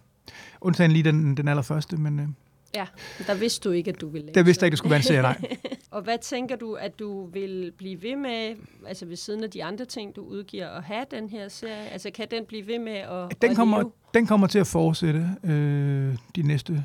Undtagen 0.60 0.92
lige 0.92 1.02
den, 1.02 1.36
den 1.36 1.48
allerførste, 1.48 1.96
men... 1.96 2.20
Øh, 2.20 2.26
ja, 2.74 2.86
der 3.26 3.34
vidste 3.34 3.68
du 3.68 3.72
ikke, 3.72 3.90
at 3.90 4.00
du 4.00 4.08
ville 4.08 4.26
lave 4.26 4.34
Der 4.34 4.42
vidste 4.42 4.62
jeg 4.62 4.66
ikke, 4.66 4.72
det 4.72 4.78
skulle 4.78 4.90
være 4.90 4.98
en 4.98 5.02
serie, 5.02 5.22
nej. 5.22 5.56
og 5.90 6.02
hvad 6.02 6.18
tænker 6.22 6.56
du, 6.56 6.74
at 6.74 6.98
du 6.98 7.26
vil 7.26 7.72
blive 7.78 8.02
ved 8.02 8.16
med, 8.16 8.54
altså 8.86 9.06
ved 9.06 9.16
siden 9.16 9.44
af 9.44 9.50
de 9.50 9.64
andre 9.64 9.84
ting, 9.84 10.16
du 10.16 10.22
udgiver, 10.22 10.68
at 10.68 10.82
have 10.84 11.04
den 11.10 11.28
her 11.28 11.48
serie? 11.48 11.88
Altså 11.88 12.10
kan 12.14 12.26
den 12.30 12.44
blive 12.48 12.66
ved 12.66 12.78
med 12.78 12.92
at, 12.92 13.42
den 13.42 13.50
at 13.50 13.56
kommer, 13.56 13.78
leve? 13.78 13.90
Den 14.14 14.26
kommer 14.26 14.46
til 14.46 14.58
at 14.58 14.66
fortsætte 14.66 15.28
øh, 15.44 16.14
de 16.36 16.42
næste 16.42 16.84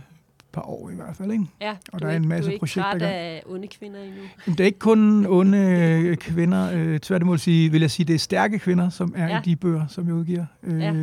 par 0.52 0.62
år 0.62 0.90
i 0.90 0.96
hvert 0.96 1.16
fald, 1.16 1.32
ikke? 1.32 1.46
Ja, 1.62 1.76
og 1.92 2.02
der 2.02 2.08
er, 2.08 2.12
er 2.12 2.16
en 2.16 2.28
masse 2.28 2.58
projekter. 2.60 2.92
Du 2.92 3.06
er 3.06 3.10
ikke 3.10 3.16
af 3.16 3.44
onde 3.46 3.68
kvinder 3.68 4.04
endnu? 4.04 4.22
Det 4.46 4.60
er 4.60 4.66
ikke 4.66 4.80
kun 4.80 5.26
onde 5.26 5.58
øh, 5.58 6.18
kvinder. 6.18 6.72
Øh, 6.74 7.00
tværtimod 7.00 7.38
sige, 7.38 7.72
vil 7.72 7.82
jeg 7.82 7.92
sige, 7.92 8.06
det 8.06 8.16
er 8.16 8.20
stærke 8.20 8.60
kvinder, 8.60 8.90
som 8.90 9.14
er 9.18 9.28
ja. 9.28 9.40
i 9.40 9.42
de 9.46 9.56
bøger, 9.56 9.88
som 9.88 10.08
jeg 10.08 10.16
udgiver. 10.16 10.46
Øh, 10.64 10.82
ja 10.82 10.94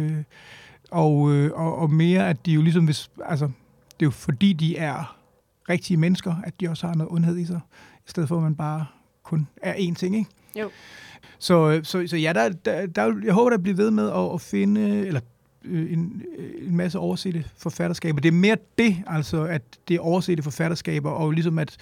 og, 0.91 1.33
øh, 1.33 1.51
og, 1.55 1.79
og 1.79 1.91
mere, 1.91 2.29
at 2.29 2.47
de 2.47 2.53
jo 2.53 2.63
ligesom, 2.63 2.85
hvis, 2.85 3.11
altså, 3.25 3.47
det 4.01 4.03
er 4.03 4.07
jo 4.07 4.11
fordi, 4.11 4.53
de 4.53 4.77
er 4.77 5.17
rigtige 5.69 5.97
mennesker, 5.97 6.35
at 6.45 6.61
de 6.61 6.69
også 6.69 6.87
har 6.87 6.95
noget 6.95 7.13
ondhed 7.13 7.39
i 7.39 7.45
sig, 7.45 7.61
i 8.07 8.11
stedet 8.11 8.29
for, 8.29 8.37
at 8.37 8.43
man 8.43 8.55
bare 8.55 8.87
kun 9.23 9.49
er 9.63 9.75
én 9.75 9.95
ting, 9.95 10.17
ikke? 10.17 10.31
Jo. 10.61 10.71
Så, 11.39 11.81
så, 11.83 12.07
så 12.07 12.17
ja, 12.17 12.33
der, 12.33 12.49
der, 12.49 12.87
der, 12.87 13.15
jeg 13.25 13.35
håber, 13.35 13.51
der 13.51 13.59
bliver 13.59 13.77
ved 13.77 13.91
med 13.91 14.11
at, 14.11 14.35
at 14.35 14.41
finde, 14.41 15.07
eller 15.07 15.21
øh, 15.65 15.93
en, 15.93 16.23
en 16.59 16.77
masse 16.77 16.99
oversette 16.99 17.45
forfatterskaber. 17.57 18.21
Det 18.21 18.29
er 18.29 18.33
mere 18.33 18.57
det, 18.79 18.97
altså, 19.07 19.45
at 19.45 19.63
det 19.89 19.95
er 19.95 20.01
oversette 20.01 20.43
forfatterskaber, 20.43 21.11
og 21.11 21.31
ligesom 21.31 21.59
at 21.59 21.77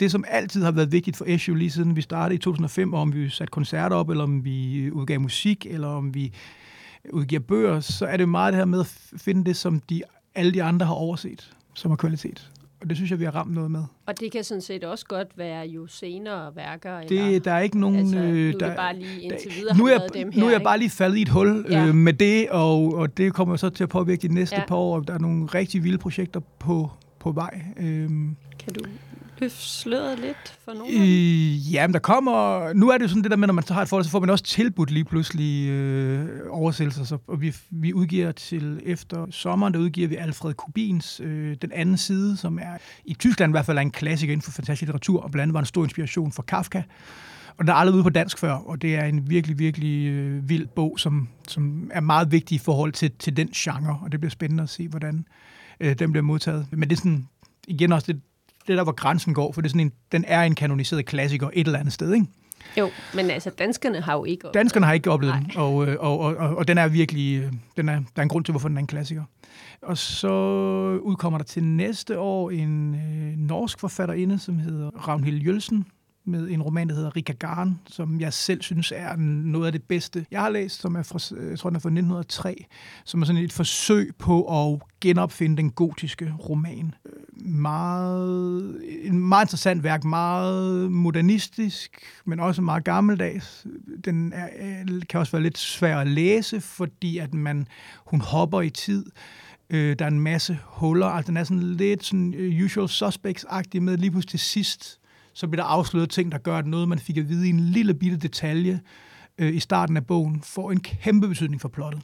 det, 0.00 0.10
som 0.10 0.24
altid 0.28 0.62
har 0.62 0.70
været 0.70 0.92
vigtigt 0.92 1.16
for 1.16 1.24
Eshu, 1.28 1.54
lige 1.54 1.70
siden 1.70 1.96
vi 1.96 2.00
startede 2.00 2.34
i 2.34 2.38
2005, 2.38 2.94
om 2.94 3.14
vi 3.14 3.28
satte 3.28 3.50
koncerter 3.50 3.96
op, 3.96 4.10
eller 4.10 4.24
om 4.24 4.44
vi 4.44 4.90
udgav 4.90 5.20
musik, 5.20 5.66
eller 5.70 5.88
om 5.88 6.14
vi 6.14 6.32
udgiver 7.12 7.40
bøger, 7.40 7.80
så 7.80 8.06
er 8.06 8.16
det 8.16 8.28
meget 8.28 8.52
det 8.52 8.58
her 8.58 8.64
med 8.64 8.80
at 8.80 8.86
finde 9.16 9.44
det, 9.44 9.56
som 9.56 9.80
de, 9.80 10.02
alle 10.34 10.52
de 10.52 10.62
andre 10.62 10.86
har 10.86 10.94
overset, 10.94 11.50
som 11.74 11.90
er 11.90 11.96
kvalitet. 11.96 12.50
Og 12.80 12.88
det 12.88 12.96
synes 12.96 13.10
jeg, 13.10 13.18
vi 13.20 13.24
har 13.24 13.34
ramt 13.34 13.52
noget 13.52 13.70
med. 13.70 13.82
Og 14.06 14.20
det 14.20 14.32
kan 14.32 14.44
sådan 14.44 14.60
set 14.60 14.84
også 14.84 15.06
godt 15.06 15.38
være 15.38 15.66
jo 15.66 15.86
senere 15.86 16.56
værker. 16.56 17.00
Det, 17.00 17.20
eller, 17.20 17.40
der 17.40 17.52
er 17.52 17.60
ikke 17.60 17.80
nogen... 17.80 17.98
Altså, 17.98 18.16
nu 18.16 18.48
er 18.48 18.52
der, 18.52 18.66
det 18.66 18.76
bare 18.76 18.96
lige 18.96 19.22
indtil 19.22 19.52
videre 19.56 19.76
nu 19.78 19.86
er, 19.86 19.90
jeg, 19.90 20.00
dem 20.14 20.32
her, 20.32 20.40
Nu 20.40 20.46
er 20.46 20.50
jeg 20.50 20.62
bare 20.62 20.78
lige 20.78 20.90
faldet 20.90 21.18
i 21.18 21.22
et 21.22 21.28
hul 21.28 21.66
ja. 21.70 21.86
øh, 21.86 21.94
med 21.94 22.12
det, 22.12 22.50
og, 22.50 22.94
og 22.94 23.16
det 23.16 23.34
kommer 23.34 23.56
så 23.56 23.70
til 23.70 23.82
at 23.82 23.88
påvirke 23.88 24.28
de 24.28 24.34
næste 24.34 24.56
ja. 24.56 24.66
par 24.66 24.76
år. 24.76 25.00
Der 25.00 25.14
er 25.14 25.18
nogle 25.18 25.46
rigtig 25.46 25.84
vilde 25.84 25.98
projekter 25.98 26.40
på, 26.58 26.90
på 27.18 27.32
vej. 27.32 27.60
Øhm. 27.76 28.36
Kan 28.58 28.72
du 28.72 28.80
løfte 29.40 29.56
sløret 29.56 30.18
lidt 30.18 30.58
for 30.64 30.72
nogen? 30.72 31.02
Øh, 31.02 31.72
ja, 31.72 31.86
men 31.86 31.94
der 31.94 31.98
kommer... 31.98 32.72
Nu 32.72 32.88
er 32.88 32.98
det 32.98 33.02
jo 33.02 33.08
sådan 33.08 33.22
det 33.22 33.30
der 33.30 33.36
med, 33.36 33.46
når 33.46 33.54
man 33.54 33.64
så 33.64 33.74
har 33.74 33.82
et 33.82 33.88
forhold, 33.88 34.04
så 34.04 34.10
får 34.10 34.20
man 34.20 34.30
også 34.30 34.44
tilbudt 34.44 34.90
lige 34.90 35.04
pludselig 35.04 35.68
øh, 35.68 36.28
oversættelser. 36.50 37.04
Så, 37.04 37.18
og 37.26 37.40
vi, 37.40 37.54
vi 37.70 37.92
udgiver 37.92 38.32
til 38.32 38.80
efter 38.84 39.26
sommeren, 39.30 39.74
der 39.74 39.80
udgiver 39.80 40.08
vi 40.08 40.16
Alfred 40.16 40.54
Kubins 40.54 41.20
øh, 41.20 41.56
Den 41.62 41.72
anden 41.72 41.96
side, 41.96 42.36
som 42.36 42.58
er 42.58 42.78
i 43.04 43.14
Tyskland 43.14 43.50
i 43.50 43.52
hvert 43.52 43.66
fald 43.66 43.78
er 43.78 43.82
en 43.82 43.90
klassiker 43.90 44.32
inden 44.32 44.42
for 44.42 44.50
fantastisk 44.50 44.82
litteratur, 44.82 45.20
og 45.20 45.30
blandt 45.30 45.42
andet 45.42 45.54
var 45.54 45.60
en 45.60 45.66
stor 45.66 45.84
inspiration 45.84 46.32
for 46.32 46.42
Kafka. 46.42 46.82
Og 47.58 47.64
den 47.64 47.68
er 47.68 47.74
aldrig 47.74 47.94
ude 47.94 48.02
på 48.02 48.10
dansk 48.10 48.38
før, 48.38 48.52
og 48.52 48.82
det 48.82 48.96
er 48.96 49.04
en 49.04 49.30
virkelig, 49.30 49.58
virkelig 49.58 50.06
øh, 50.06 50.48
vild 50.48 50.66
bog, 50.66 50.94
som, 50.98 51.28
som 51.48 51.90
er 51.94 52.00
meget 52.00 52.32
vigtig 52.32 52.54
i 52.54 52.58
forhold 52.58 52.92
til, 52.92 53.10
til 53.18 53.36
den 53.36 53.48
genre, 53.48 53.98
og 54.02 54.12
det 54.12 54.20
bliver 54.20 54.30
spændende 54.30 54.62
at 54.62 54.68
se, 54.68 54.88
hvordan 54.88 55.24
øh, 55.80 55.98
den 55.98 56.12
bliver 56.12 56.22
modtaget. 56.22 56.66
Men 56.70 56.90
det 56.90 56.96
er 56.96 56.96
sådan, 56.96 57.28
igen 57.68 57.92
også 57.92 58.12
det, 58.12 58.20
det 58.68 58.76
der, 58.76 58.82
hvor 58.82 58.92
grænsen 58.92 59.34
går, 59.34 59.52
for 59.52 59.60
det 59.60 59.68
er 59.68 59.70
sådan 59.70 59.80
en, 59.80 59.92
den 60.12 60.24
er 60.26 60.42
en 60.42 60.54
kanoniseret 60.54 61.06
klassiker 61.06 61.50
et 61.52 61.66
eller 61.66 61.78
andet 61.78 61.94
sted, 61.94 62.14
ikke? 62.14 62.26
Jo, 62.78 62.90
men 63.14 63.30
altså 63.30 63.50
danskerne 63.50 64.00
har 64.00 64.14
jo 64.14 64.24
ikke 64.24 64.48
oplevet 64.48 64.54
Danskerne 64.54 64.86
har 64.86 64.92
ikke 64.92 65.10
oplevet 65.10 65.34
den, 65.34 65.52
og, 65.56 65.88
øh, 65.88 65.96
og, 66.00 66.18
og, 66.18 66.36
og, 66.36 66.56
og 66.56 66.68
den 66.68 66.78
er 66.78 66.88
virkelig, 66.88 67.42
øh, 67.42 67.52
den 67.76 67.88
er, 67.88 67.94
der 67.94 68.02
er 68.16 68.22
en 68.22 68.28
grund 68.28 68.44
til, 68.44 68.52
hvorfor 68.52 68.68
den 68.68 68.76
er 68.76 68.80
en 68.80 68.86
klassiker. 68.86 69.24
Og 69.82 69.98
så 69.98 70.28
udkommer 71.02 71.38
der 71.38 71.44
til 71.44 71.64
næste 71.64 72.18
år 72.18 72.50
en 72.50 72.94
øh, 72.94 73.38
norsk 73.38 73.80
forfatterinde, 73.80 74.38
som 74.38 74.58
hedder 74.58 74.90
Ravnhild 74.90 75.38
Jølsen, 75.38 75.86
med 76.26 76.50
en 76.50 76.62
roman, 76.62 76.88
der 76.88 76.94
hedder 76.94 77.16
Rika 77.16 77.32
Garn, 77.32 77.80
som 77.86 78.20
jeg 78.20 78.32
selv 78.32 78.62
synes 78.62 78.92
er 78.96 79.16
noget 79.16 79.66
af 79.66 79.72
det 79.72 79.82
bedste, 79.82 80.26
jeg 80.30 80.40
har 80.40 80.48
læst, 80.48 80.80
som 80.80 80.96
er 80.96 81.02
fra, 81.02 81.36
øh, 81.36 81.50
jeg 81.50 81.58
tror, 81.58 81.70
den 81.70 81.76
er 81.76 81.80
fra 81.80 81.88
1903, 81.88 82.64
som 83.04 83.22
er 83.22 83.26
sådan 83.26 83.42
et 83.42 83.52
forsøg 83.52 84.12
på 84.18 84.64
at 84.64 84.80
genopfinde 85.00 85.56
den 85.56 85.70
gotiske 85.70 86.34
roman. 86.48 86.94
Øh, 87.06 87.46
meget, 87.46 88.80
en 89.02 89.18
meget 89.18 89.44
interessant 89.44 89.82
værk, 89.82 90.04
meget 90.04 90.92
modernistisk, 90.92 91.98
men 92.24 92.40
også 92.40 92.62
meget 92.62 92.84
gammeldags. 92.84 93.66
Den 94.04 94.32
er, 94.32 94.48
øh, 94.60 95.02
kan 95.08 95.20
også 95.20 95.32
være 95.32 95.42
lidt 95.42 95.58
svær 95.58 95.98
at 95.98 96.06
læse, 96.06 96.60
fordi 96.60 97.18
at 97.18 97.34
man, 97.34 97.68
hun 98.06 98.20
hopper 98.20 98.60
i 98.60 98.70
tid. 98.70 99.06
Øh, 99.70 99.96
der 99.98 100.04
er 100.04 100.10
en 100.10 100.20
masse 100.20 100.58
huller, 100.64 101.06
altså 101.06 101.30
den 101.30 101.36
er 101.36 101.44
sådan 101.44 101.62
lidt 101.62 102.04
sådan 102.04 102.34
usual 102.64 102.88
suspects-agtig 102.88 103.80
med 103.80 103.96
lige 103.96 104.10
pludselig 104.10 104.30
til 104.30 104.40
sidst, 104.40 105.00
så 105.36 105.48
bliver 105.48 105.62
der 105.62 105.70
afsløret 105.70 106.10
ting, 106.10 106.32
der 106.32 106.38
gør, 106.38 106.58
at 106.58 106.66
noget, 106.66 106.88
man 106.88 106.98
fik 106.98 107.16
at 107.16 107.28
vide 107.28 107.46
i 107.46 107.50
en 107.50 107.60
lille 107.60 107.94
bitte 107.94 108.16
detalje 108.16 108.80
øh, 109.38 109.54
i 109.54 109.60
starten 109.60 109.96
af 109.96 110.06
bogen, 110.06 110.42
får 110.42 110.72
en 110.72 110.80
kæmpe 110.80 111.28
betydning 111.28 111.60
for 111.60 111.68
plottet. 111.68 112.02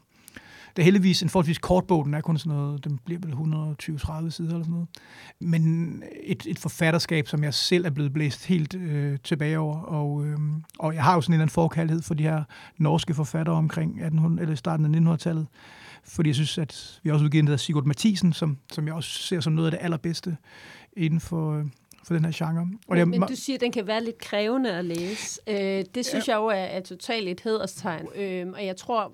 Det 0.76 0.82
er 0.82 0.84
heldigvis 0.84 1.22
en 1.22 1.28
forholdsvis 1.28 1.58
kort 1.58 1.84
bog, 1.86 2.04
den 2.04 2.14
er 2.14 2.20
kun 2.20 2.38
sådan 2.38 2.58
noget, 2.58 2.84
den 2.84 2.98
bliver 3.04 3.20
vel 3.20 3.32
120-30 3.32 4.30
sider 4.30 4.50
eller 4.50 4.64
sådan 4.64 4.70
noget. 4.70 4.88
Men 5.40 6.02
et, 6.22 6.46
et 6.46 6.58
forfatterskab, 6.58 7.28
som 7.28 7.44
jeg 7.44 7.54
selv 7.54 7.86
er 7.86 7.90
blevet 7.90 8.12
blæst 8.12 8.46
helt 8.46 8.74
øh, 8.74 9.18
tilbage 9.24 9.58
over, 9.58 9.76
og, 9.76 10.26
øh, 10.26 10.38
og 10.78 10.94
jeg 10.94 11.04
har 11.04 11.14
jo 11.14 11.20
sådan 11.20 11.32
en 11.32 11.34
eller 11.34 11.42
anden 11.42 11.52
forkærlighed 11.52 12.02
for 12.02 12.14
de 12.14 12.22
her 12.22 12.44
norske 12.78 13.14
forfattere 13.14 13.56
omkring 13.56 13.90
1800, 13.90 14.42
eller 14.42 14.54
starten 14.54 15.08
af 15.08 15.14
1900-tallet, 15.14 15.46
fordi 16.04 16.28
jeg 16.28 16.34
synes, 16.34 16.58
at 16.58 17.00
vi 17.02 17.08
har 17.08 17.14
også 17.14 17.24
udgivet 17.24 17.42
en, 17.42 17.46
der 17.46 17.56
Sigurd 17.56 17.84
Mathisen, 17.84 18.32
som, 18.32 18.58
som 18.72 18.86
jeg 18.86 18.94
også 18.94 19.10
ser 19.10 19.40
som 19.40 19.52
noget 19.52 19.66
af 19.66 19.78
det 19.78 19.84
allerbedste 19.84 20.36
inden 20.96 21.20
for, 21.20 21.58
øh, 21.58 21.64
for 22.04 22.14
den 22.14 22.24
her 22.24 22.32
genre. 22.34 22.60
Og 22.60 22.96
men, 22.96 22.98
det, 22.98 23.08
men 23.08 23.28
du 23.28 23.36
siger, 23.36 23.56
at 23.56 23.60
den 23.60 23.72
kan 23.72 23.86
være 23.86 24.04
lidt 24.04 24.18
krævende 24.18 24.72
at 24.72 24.84
læse. 24.84 25.40
Øh, 25.46 25.84
det 25.94 26.06
synes 26.06 26.28
ja. 26.28 26.32
jeg 26.32 26.40
jo 26.40 26.46
er, 26.46 26.54
er 26.54 26.80
totalt 26.80 27.28
et 27.28 27.40
hederstegn. 27.40 28.06
Øh, 28.16 28.46
og 28.48 28.66
jeg 28.66 28.76
tror, 28.76 29.12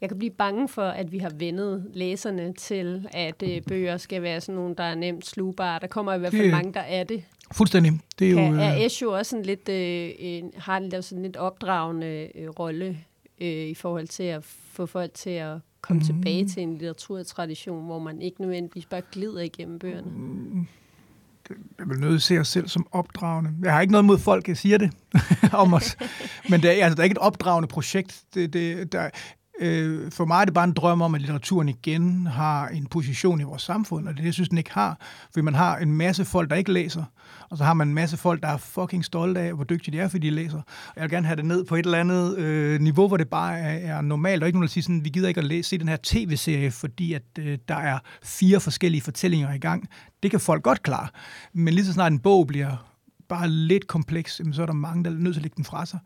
jeg 0.00 0.08
kan 0.08 0.18
blive 0.18 0.30
bange 0.30 0.68
for, 0.68 0.82
at 0.82 1.12
vi 1.12 1.18
har 1.18 1.30
vendet 1.30 1.86
læserne 1.94 2.52
til, 2.52 3.08
at 3.12 3.42
øh, 3.42 3.62
bøger 3.62 3.96
skal 3.96 4.22
være 4.22 4.40
sådan 4.40 4.54
nogle, 4.54 4.74
der 4.74 4.84
er 4.84 4.94
nemt 4.94 5.26
slugbare. 5.26 5.78
Der 5.80 5.86
kommer 5.86 6.14
i 6.14 6.18
hvert 6.18 6.32
fald 6.32 6.42
det, 6.42 6.50
mange, 6.50 6.72
der 6.72 6.80
er 6.80 7.04
det. 7.04 7.24
Fuldstændig. 7.52 7.92
Det 8.18 8.30
er, 8.30 8.34
kan, 8.34 8.54
jo, 8.54 8.60
er 8.60 8.86
Esh 8.86 9.02
jo 9.02 9.12
også 9.12 9.36
en 9.36 9.42
lidt, 9.42 9.68
øh, 9.68 10.10
en, 10.18 10.52
har 10.56 10.76
en 10.76 11.02
sådan 11.02 11.22
lidt 11.22 11.36
opdragende 11.36 12.28
øh, 12.34 12.48
rolle 12.48 12.98
øh, 13.40 13.48
i 13.48 13.74
forhold 13.74 14.08
til 14.08 14.22
at 14.22 14.44
få 14.44 14.86
folk 14.86 15.14
til 15.14 15.30
at 15.30 15.58
komme 15.80 16.00
mm. 16.00 16.06
tilbage 16.06 16.48
til 16.48 16.62
en 16.62 16.72
litteraturtradition, 16.72 17.84
hvor 17.84 17.98
man 17.98 18.22
ikke 18.22 18.40
nødvendigvis 18.40 18.86
bare 18.86 19.02
glider 19.12 19.40
igennem 19.40 19.78
bøgerne. 19.78 20.10
Mm 20.10 20.66
jeg 21.78 21.88
vil 21.88 22.00
nødt 22.00 22.22
se 22.22 22.38
os 22.38 22.48
selv 22.48 22.68
som 22.68 22.86
opdragende. 22.92 23.50
Jeg 23.62 23.72
har 23.72 23.80
ikke 23.80 23.92
noget 23.92 24.04
mod 24.04 24.18
folk, 24.18 24.48
jeg 24.48 24.56
siger 24.56 24.78
det 24.78 24.90
om 25.52 25.74
os. 25.74 25.96
Men 26.48 26.62
det 26.62 26.80
er, 26.80 26.84
altså, 26.84 26.94
der 26.94 27.00
er 27.00 27.04
ikke 27.04 27.14
et 27.14 27.18
opdragende 27.18 27.68
projekt. 27.68 28.22
Det, 28.34 28.52
det, 28.52 28.92
der, 28.92 29.10
Øh, 29.60 30.12
for 30.12 30.24
mig 30.24 30.40
er 30.40 30.44
det 30.44 30.54
bare 30.54 30.64
en 30.64 30.72
drøm 30.72 31.02
om, 31.02 31.14
at 31.14 31.20
litteraturen 31.20 31.68
igen 31.68 32.26
har 32.26 32.68
en 32.68 32.86
position 32.86 33.40
i 33.40 33.44
vores 33.44 33.62
samfund, 33.62 34.08
og 34.08 34.16
det, 34.16 34.24
det 34.24 34.34
synes 34.34 34.48
den 34.48 34.58
ikke 34.58 34.72
har. 34.72 35.00
Fordi 35.32 35.42
man 35.42 35.54
har 35.54 35.76
en 35.76 35.92
masse 35.92 36.24
folk, 36.24 36.50
der 36.50 36.56
ikke 36.56 36.72
læser, 36.72 37.04
og 37.50 37.58
så 37.58 37.64
har 37.64 37.74
man 37.74 37.88
en 37.88 37.94
masse 37.94 38.16
folk, 38.16 38.42
der 38.42 38.48
er 38.48 38.56
fucking 38.56 39.04
stolte 39.04 39.40
af, 39.40 39.54
hvor 39.54 39.64
dygtige 39.64 39.96
de 39.96 40.02
er, 40.02 40.08
fordi 40.08 40.26
de 40.26 40.34
læser. 40.34 40.58
Og 40.58 40.94
jeg 40.96 41.02
vil 41.02 41.10
gerne 41.10 41.26
have 41.26 41.36
det 41.36 41.44
ned 41.44 41.64
på 41.64 41.76
et 41.76 41.84
eller 41.84 41.98
andet 41.98 42.38
øh, 42.38 42.80
niveau, 42.80 43.08
hvor 43.08 43.16
det 43.16 43.28
bare 43.28 43.58
er, 43.58 43.96
er 43.96 44.00
normalt, 44.00 44.42
og 44.42 44.48
ikke 44.48 44.58
nogen, 44.58 44.66
der 44.66 44.72
siger 44.72 44.82
sådan, 44.82 45.04
vi 45.04 45.08
gider 45.08 45.28
ikke 45.28 45.40
at 45.40 45.46
læse, 45.46 45.68
se 45.68 45.78
den 45.78 45.88
her 45.88 45.98
tv-serie, 46.02 46.70
fordi 46.70 47.12
at 47.12 47.22
øh, 47.38 47.58
der 47.68 47.76
er 47.76 47.98
fire 48.22 48.60
forskellige 48.60 49.02
fortællinger 49.02 49.54
i 49.54 49.58
gang. 49.58 49.88
Det 50.22 50.30
kan 50.30 50.40
folk 50.40 50.62
godt 50.62 50.82
klare. 50.82 51.08
Men 51.52 51.74
lige 51.74 51.84
så 51.84 51.92
snart 51.92 52.12
en 52.12 52.18
bog 52.18 52.46
bliver 52.46 52.92
bare 53.28 53.48
lidt 53.48 53.86
kompleks, 53.86 54.40
så 54.52 54.62
er 54.62 54.66
der 54.66 54.72
mange, 54.72 55.04
der 55.04 55.10
er 55.10 55.14
nødt 55.14 55.34
til 55.34 55.40
at 55.40 55.42
lægge 55.42 55.56
den 55.56 55.64
fra 55.64 55.86
sig. 55.86 55.98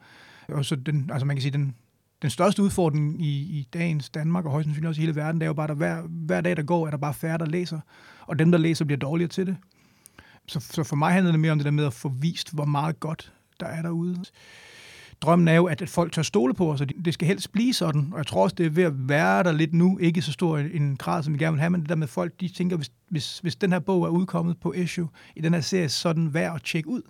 Og 0.49 0.65
så 0.65 0.77
den, 0.77 1.11
altså 1.13 1.27
man 1.27 1.37
kan 1.37 1.43
sige, 1.43 1.53
den, 1.53 1.75
den 2.23 2.31
største 2.31 2.63
udfordring 2.63 3.23
i, 3.23 3.29
i 3.29 3.69
dagens 3.73 4.11
Danmark, 4.11 4.45
og 4.45 4.51
højst 4.51 4.65
sandsynligt 4.65 4.89
også 4.89 5.01
i 5.01 5.05
hele 5.05 5.17
verden, 5.17 5.41
det 5.41 5.47
er 5.47 5.49
jo 5.49 5.55
bare, 5.55 5.71
at 5.71 5.77
hver, 5.77 6.03
hver 6.03 6.41
dag, 6.41 6.57
der 6.57 6.63
går, 6.63 6.87
er 6.87 6.91
der 6.91 6.99
bare 6.99 7.15
færre, 7.15 7.39
der 7.39 7.47
læser. 7.47 7.81
Og 8.27 8.39
dem, 8.39 8.51
der 8.51 8.59
læser, 8.59 8.85
bliver 8.85 8.99
dårligere 8.99 9.29
til 9.29 9.47
det. 9.47 9.57
Så, 10.47 10.61
så 10.61 10.85
for 10.85 10.97
mig 10.97 11.13
handler 11.13 11.33
det 11.33 11.41
mere 11.41 11.53
om 11.53 11.59
det 11.59 11.65
der 11.65 11.71
med 11.71 11.87
at 11.87 11.93
få 11.93 12.09
vist, 12.09 12.55
hvor 12.55 12.65
meget 12.65 13.01
godt 13.01 13.33
der 13.61 13.67
er 13.67 13.83
derude. 13.83 14.25
Drømmen 15.21 15.49
er 15.49 15.55
jo, 15.55 15.67
at, 15.67 15.83
at 15.83 15.89
folk 15.89 16.13
tør 16.13 16.23
stole 16.23 16.55
på 16.55 16.73
os, 16.73 16.81
og 16.81 16.89
det 17.05 17.15
skal 17.15 17.29
helst 17.29 17.53
blive 17.53 17.73
sådan. 17.73 18.09
Og 18.13 18.19
jeg 18.19 18.27
tror 18.27 18.43
også, 18.43 18.55
det 18.59 18.67
er 18.67 18.71
ved 18.71 18.85
at 18.85 19.09
være 19.09 19.43
der 19.43 19.53
lidt 19.53 19.75
nu. 19.75 19.99
Ikke 19.99 20.23
så 20.23 20.33
stor 20.33 20.59
en 20.59 20.97
grad, 20.97 21.23
som 21.23 21.33
vi 21.35 21.39
gerne 21.39 21.53
vil 21.53 21.61
have, 21.61 21.71
men 21.71 21.81
det 21.81 21.89
der 21.89 21.95
med 21.95 22.07
folk, 22.07 22.41
de 22.41 22.49
tænker, 22.49 22.77
hvis, 22.77 22.91
hvis, 23.09 23.39
hvis 23.39 23.57
den 23.57 23.73
her 23.73 23.79
bog 23.79 24.05
er 24.05 24.09
udkommet 24.09 24.61
på 24.61 24.73
issue 24.73 25.09
i 25.37 25.41
den 25.41 25.55
her 25.55 25.61
serie, 25.61 25.89
så 25.89 26.09
er 26.09 26.13
den 26.13 26.35
værd 26.35 26.55
at 26.55 26.63
tjekke 26.63 26.89
ud. 26.89 27.03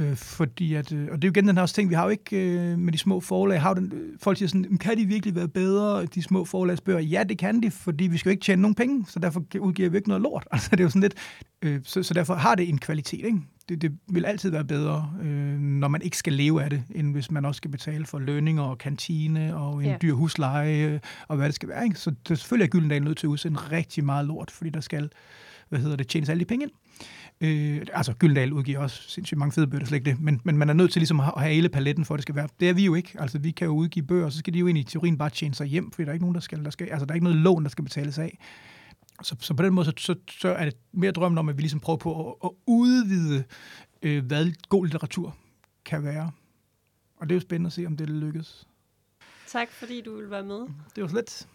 Øh, 0.00 0.16
fordi 0.16 0.74
at, 0.74 0.92
øh, 0.92 1.08
og 1.12 1.22
det 1.22 1.24
er 1.24 1.28
jo 1.28 1.32
igen 1.32 1.48
den 1.48 1.56
her 1.56 1.66
ting, 1.66 1.90
vi 1.90 1.94
har 1.94 2.04
jo 2.04 2.08
ikke 2.08 2.36
øh, 2.36 2.78
med 2.78 2.92
de 2.92 2.98
små 2.98 3.20
forlag, 3.20 3.60
har 3.60 3.74
den, 3.74 3.92
øh, 3.94 4.18
folk 4.22 4.38
siger 4.38 4.48
sådan, 4.48 4.78
kan 4.78 4.98
de 4.98 5.04
virkelig 5.04 5.34
være 5.34 5.48
bedre, 5.48 6.06
de 6.06 6.22
små 6.22 6.44
forlagsbøger? 6.44 7.00
Ja, 7.00 7.24
det 7.24 7.38
kan 7.38 7.62
de, 7.62 7.70
fordi 7.70 8.06
vi 8.06 8.18
skal 8.18 8.30
jo 8.30 8.32
ikke 8.32 8.44
tjene 8.44 8.62
nogen 8.62 8.74
penge, 8.74 9.04
så 9.08 9.18
derfor 9.18 9.42
udgiver 9.60 9.90
vi 9.90 9.96
ikke 9.96 10.08
noget 10.08 10.22
lort. 10.22 10.48
Altså, 10.52 10.68
det 10.70 10.80
er 10.80 10.84
jo 10.84 10.90
sådan 10.90 11.02
lidt, 11.02 11.14
øh, 11.62 11.80
så, 11.84 12.02
så 12.02 12.14
derfor 12.14 12.34
har 12.34 12.54
det 12.54 12.68
en 12.68 12.78
kvalitet, 12.78 13.24
ikke? 13.24 13.38
Det, 13.68 13.82
det 13.82 13.92
vil 14.08 14.26
altid 14.26 14.50
være 14.50 14.64
bedre, 14.64 15.12
øh, 15.22 15.58
når 15.58 15.88
man 15.88 16.02
ikke 16.02 16.16
skal 16.16 16.32
leve 16.32 16.62
af 16.62 16.70
det, 16.70 16.82
end 16.94 17.12
hvis 17.12 17.30
man 17.30 17.44
også 17.44 17.56
skal 17.56 17.70
betale 17.70 18.06
for 18.06 18.18
lønninger 18.18 18.62
og 18.62 18.78
kantine 18.78 19.56
og 19.56 19.84
en 19.84 19.90
ja. 19.90 19.96
dyr 20.02 20.14
husleje 20.14 20.86
øh, 20.86 21.00
og 21.28 21.36
hvad 21.36 21.46
det 21.46 21.54
skal 21.54 21.68
være. 21.68 21.84
Ikke? 21.84 21.98
Så 21.98 22.10
det, 22.28 22.38
selvfølgelig 22.38 22.64
er 22.64 22.70
Gyldendal 22.70 23.04
nødt 23.04 23.18
til 23.18 23.26
at 23.26 23.28
udsende 23.28 23.58
rigtig 23.58 24.04
meget 24.04 24.26
lort, 24.26 24.50
fordi 24.50 24.70
der 24.70 24.80
skal 24.80 25.10
hvad 25.72 25.80
hedder 25.80 25.96
det, 25.96 26.08
tjenes 26.08 26.28
alle 26.28 26.40
de 26.40 26.44
penge 26.44 26.64
ind. 26.64 26.72
Øh, 27.40 27.86
altså, 27.92 28.14
Gyldendal 28.14 28.52
udgiver 28.52 28.78
også 28.78 29.02
sindssygt 29.08 29.38
mange 29.38 29.52
fede 29.52 29.66
bøger, 29.66 29.82
er 29.82 29.86
slet 29.86 29.98
ikke 29.98 30.10
det, 30.10 30.20
men, 30.20 30.40
men 30.44 30.56
man 30.56 30.68
er 30.68 30.74
nødt 30.74 30.92
til 30.92 31.00
ligesom 31.00 31.20
at 31.20 31.32
have 31.36 31.54
hele 31.54 31.68
paletten 31.68 32.04
for, 32.04 32.14
at 32.14 32.18
det 32.18 32.22
skal 32.22 32.34
være. 32.34 32.48
Det 32.60 32.68
er 32.68 32.72
vi 32.72 32.84
jo 32.84 32.94
ikke. 32.94 33.16
Altså, 33.18 33.38
vi 33.38 33.50
kan 33.50 33.66
jo 33.66 33.72
udgive 33.72 34.06
bøger, 34.06 34.24
og 34.24 34.32
så 34.32 34.38
skal 34.38 34.54
de 34.54 34.58
jo 34.58 34.66
ind 34.66 34.78
i 34.78 34.82
teorien 34.82 35.18
bare 35.18 35.30
tjene 35.30 35.54
sig 35.54 35.66
hjem, 35.66 35.90
fordi 35.90 36.04
der 36.04 36.08
er 36.08 36.12
ikke 36.12 36.24
nogen, 36.24 36.34
der 36.34 36.40
skal, 36.40 36.64
der 36.64 36.70
skal 36.70 36.88
altså, 36.88 37.06
der 37.06 37.12
er 37.12 37.14
ikke 37.14 37.24
noget 37.24 37.38
lån, 37.38 37.62
der 37.62 37.70
skal 37.70 37.84
betales 37.84 38.18
af. 38.18 38.38
Så, 39.22 39.36
så 39.40 39.54
på 39.54 39.62
den 39.62 39.74
måde, 39.74 39.86
så, 39.86 39.92
så, 39.98 40.14
så 40.30 40.48
er 40.48 40.64
det 40.64 40.74
mere 40.92 41.12
drømmen 41.12 41.38
om, 41.38 41.48
at 41.48 41.56
vi 41.56 41.62
ligesom 41.62 41.80
prøver 41.80 41.96
på 41.96 42.30
at, 42.30 42.36
at 42.44 42.50
udvide, 42.66 43.44
øh, 44.02 44.24
hvad 44.26 44.52
god 44.68 44.86
litteratur 44.86 45.36
kan 45.84 46.04
være. 46.04 46.30
Og 47.16 47.28
det 47.28 47.34
er 47.34 47.36
jo 47.36 47.40
spændende 47.40 47.68
at 47.68 47.72
se, 47.72 47.86
om 47.86 47.96
det 47.96 48.10
lykkes. 48.10 48.66
Tak, 49.48 49.68
fordi 49.70 50.00
du 50.00 50.16
vil 50.16 50.30
være 50.30 50.44
med. 50.44 50.60
Det 50.96 51.02
var 51.02 51.08
slet. 51.08 51.48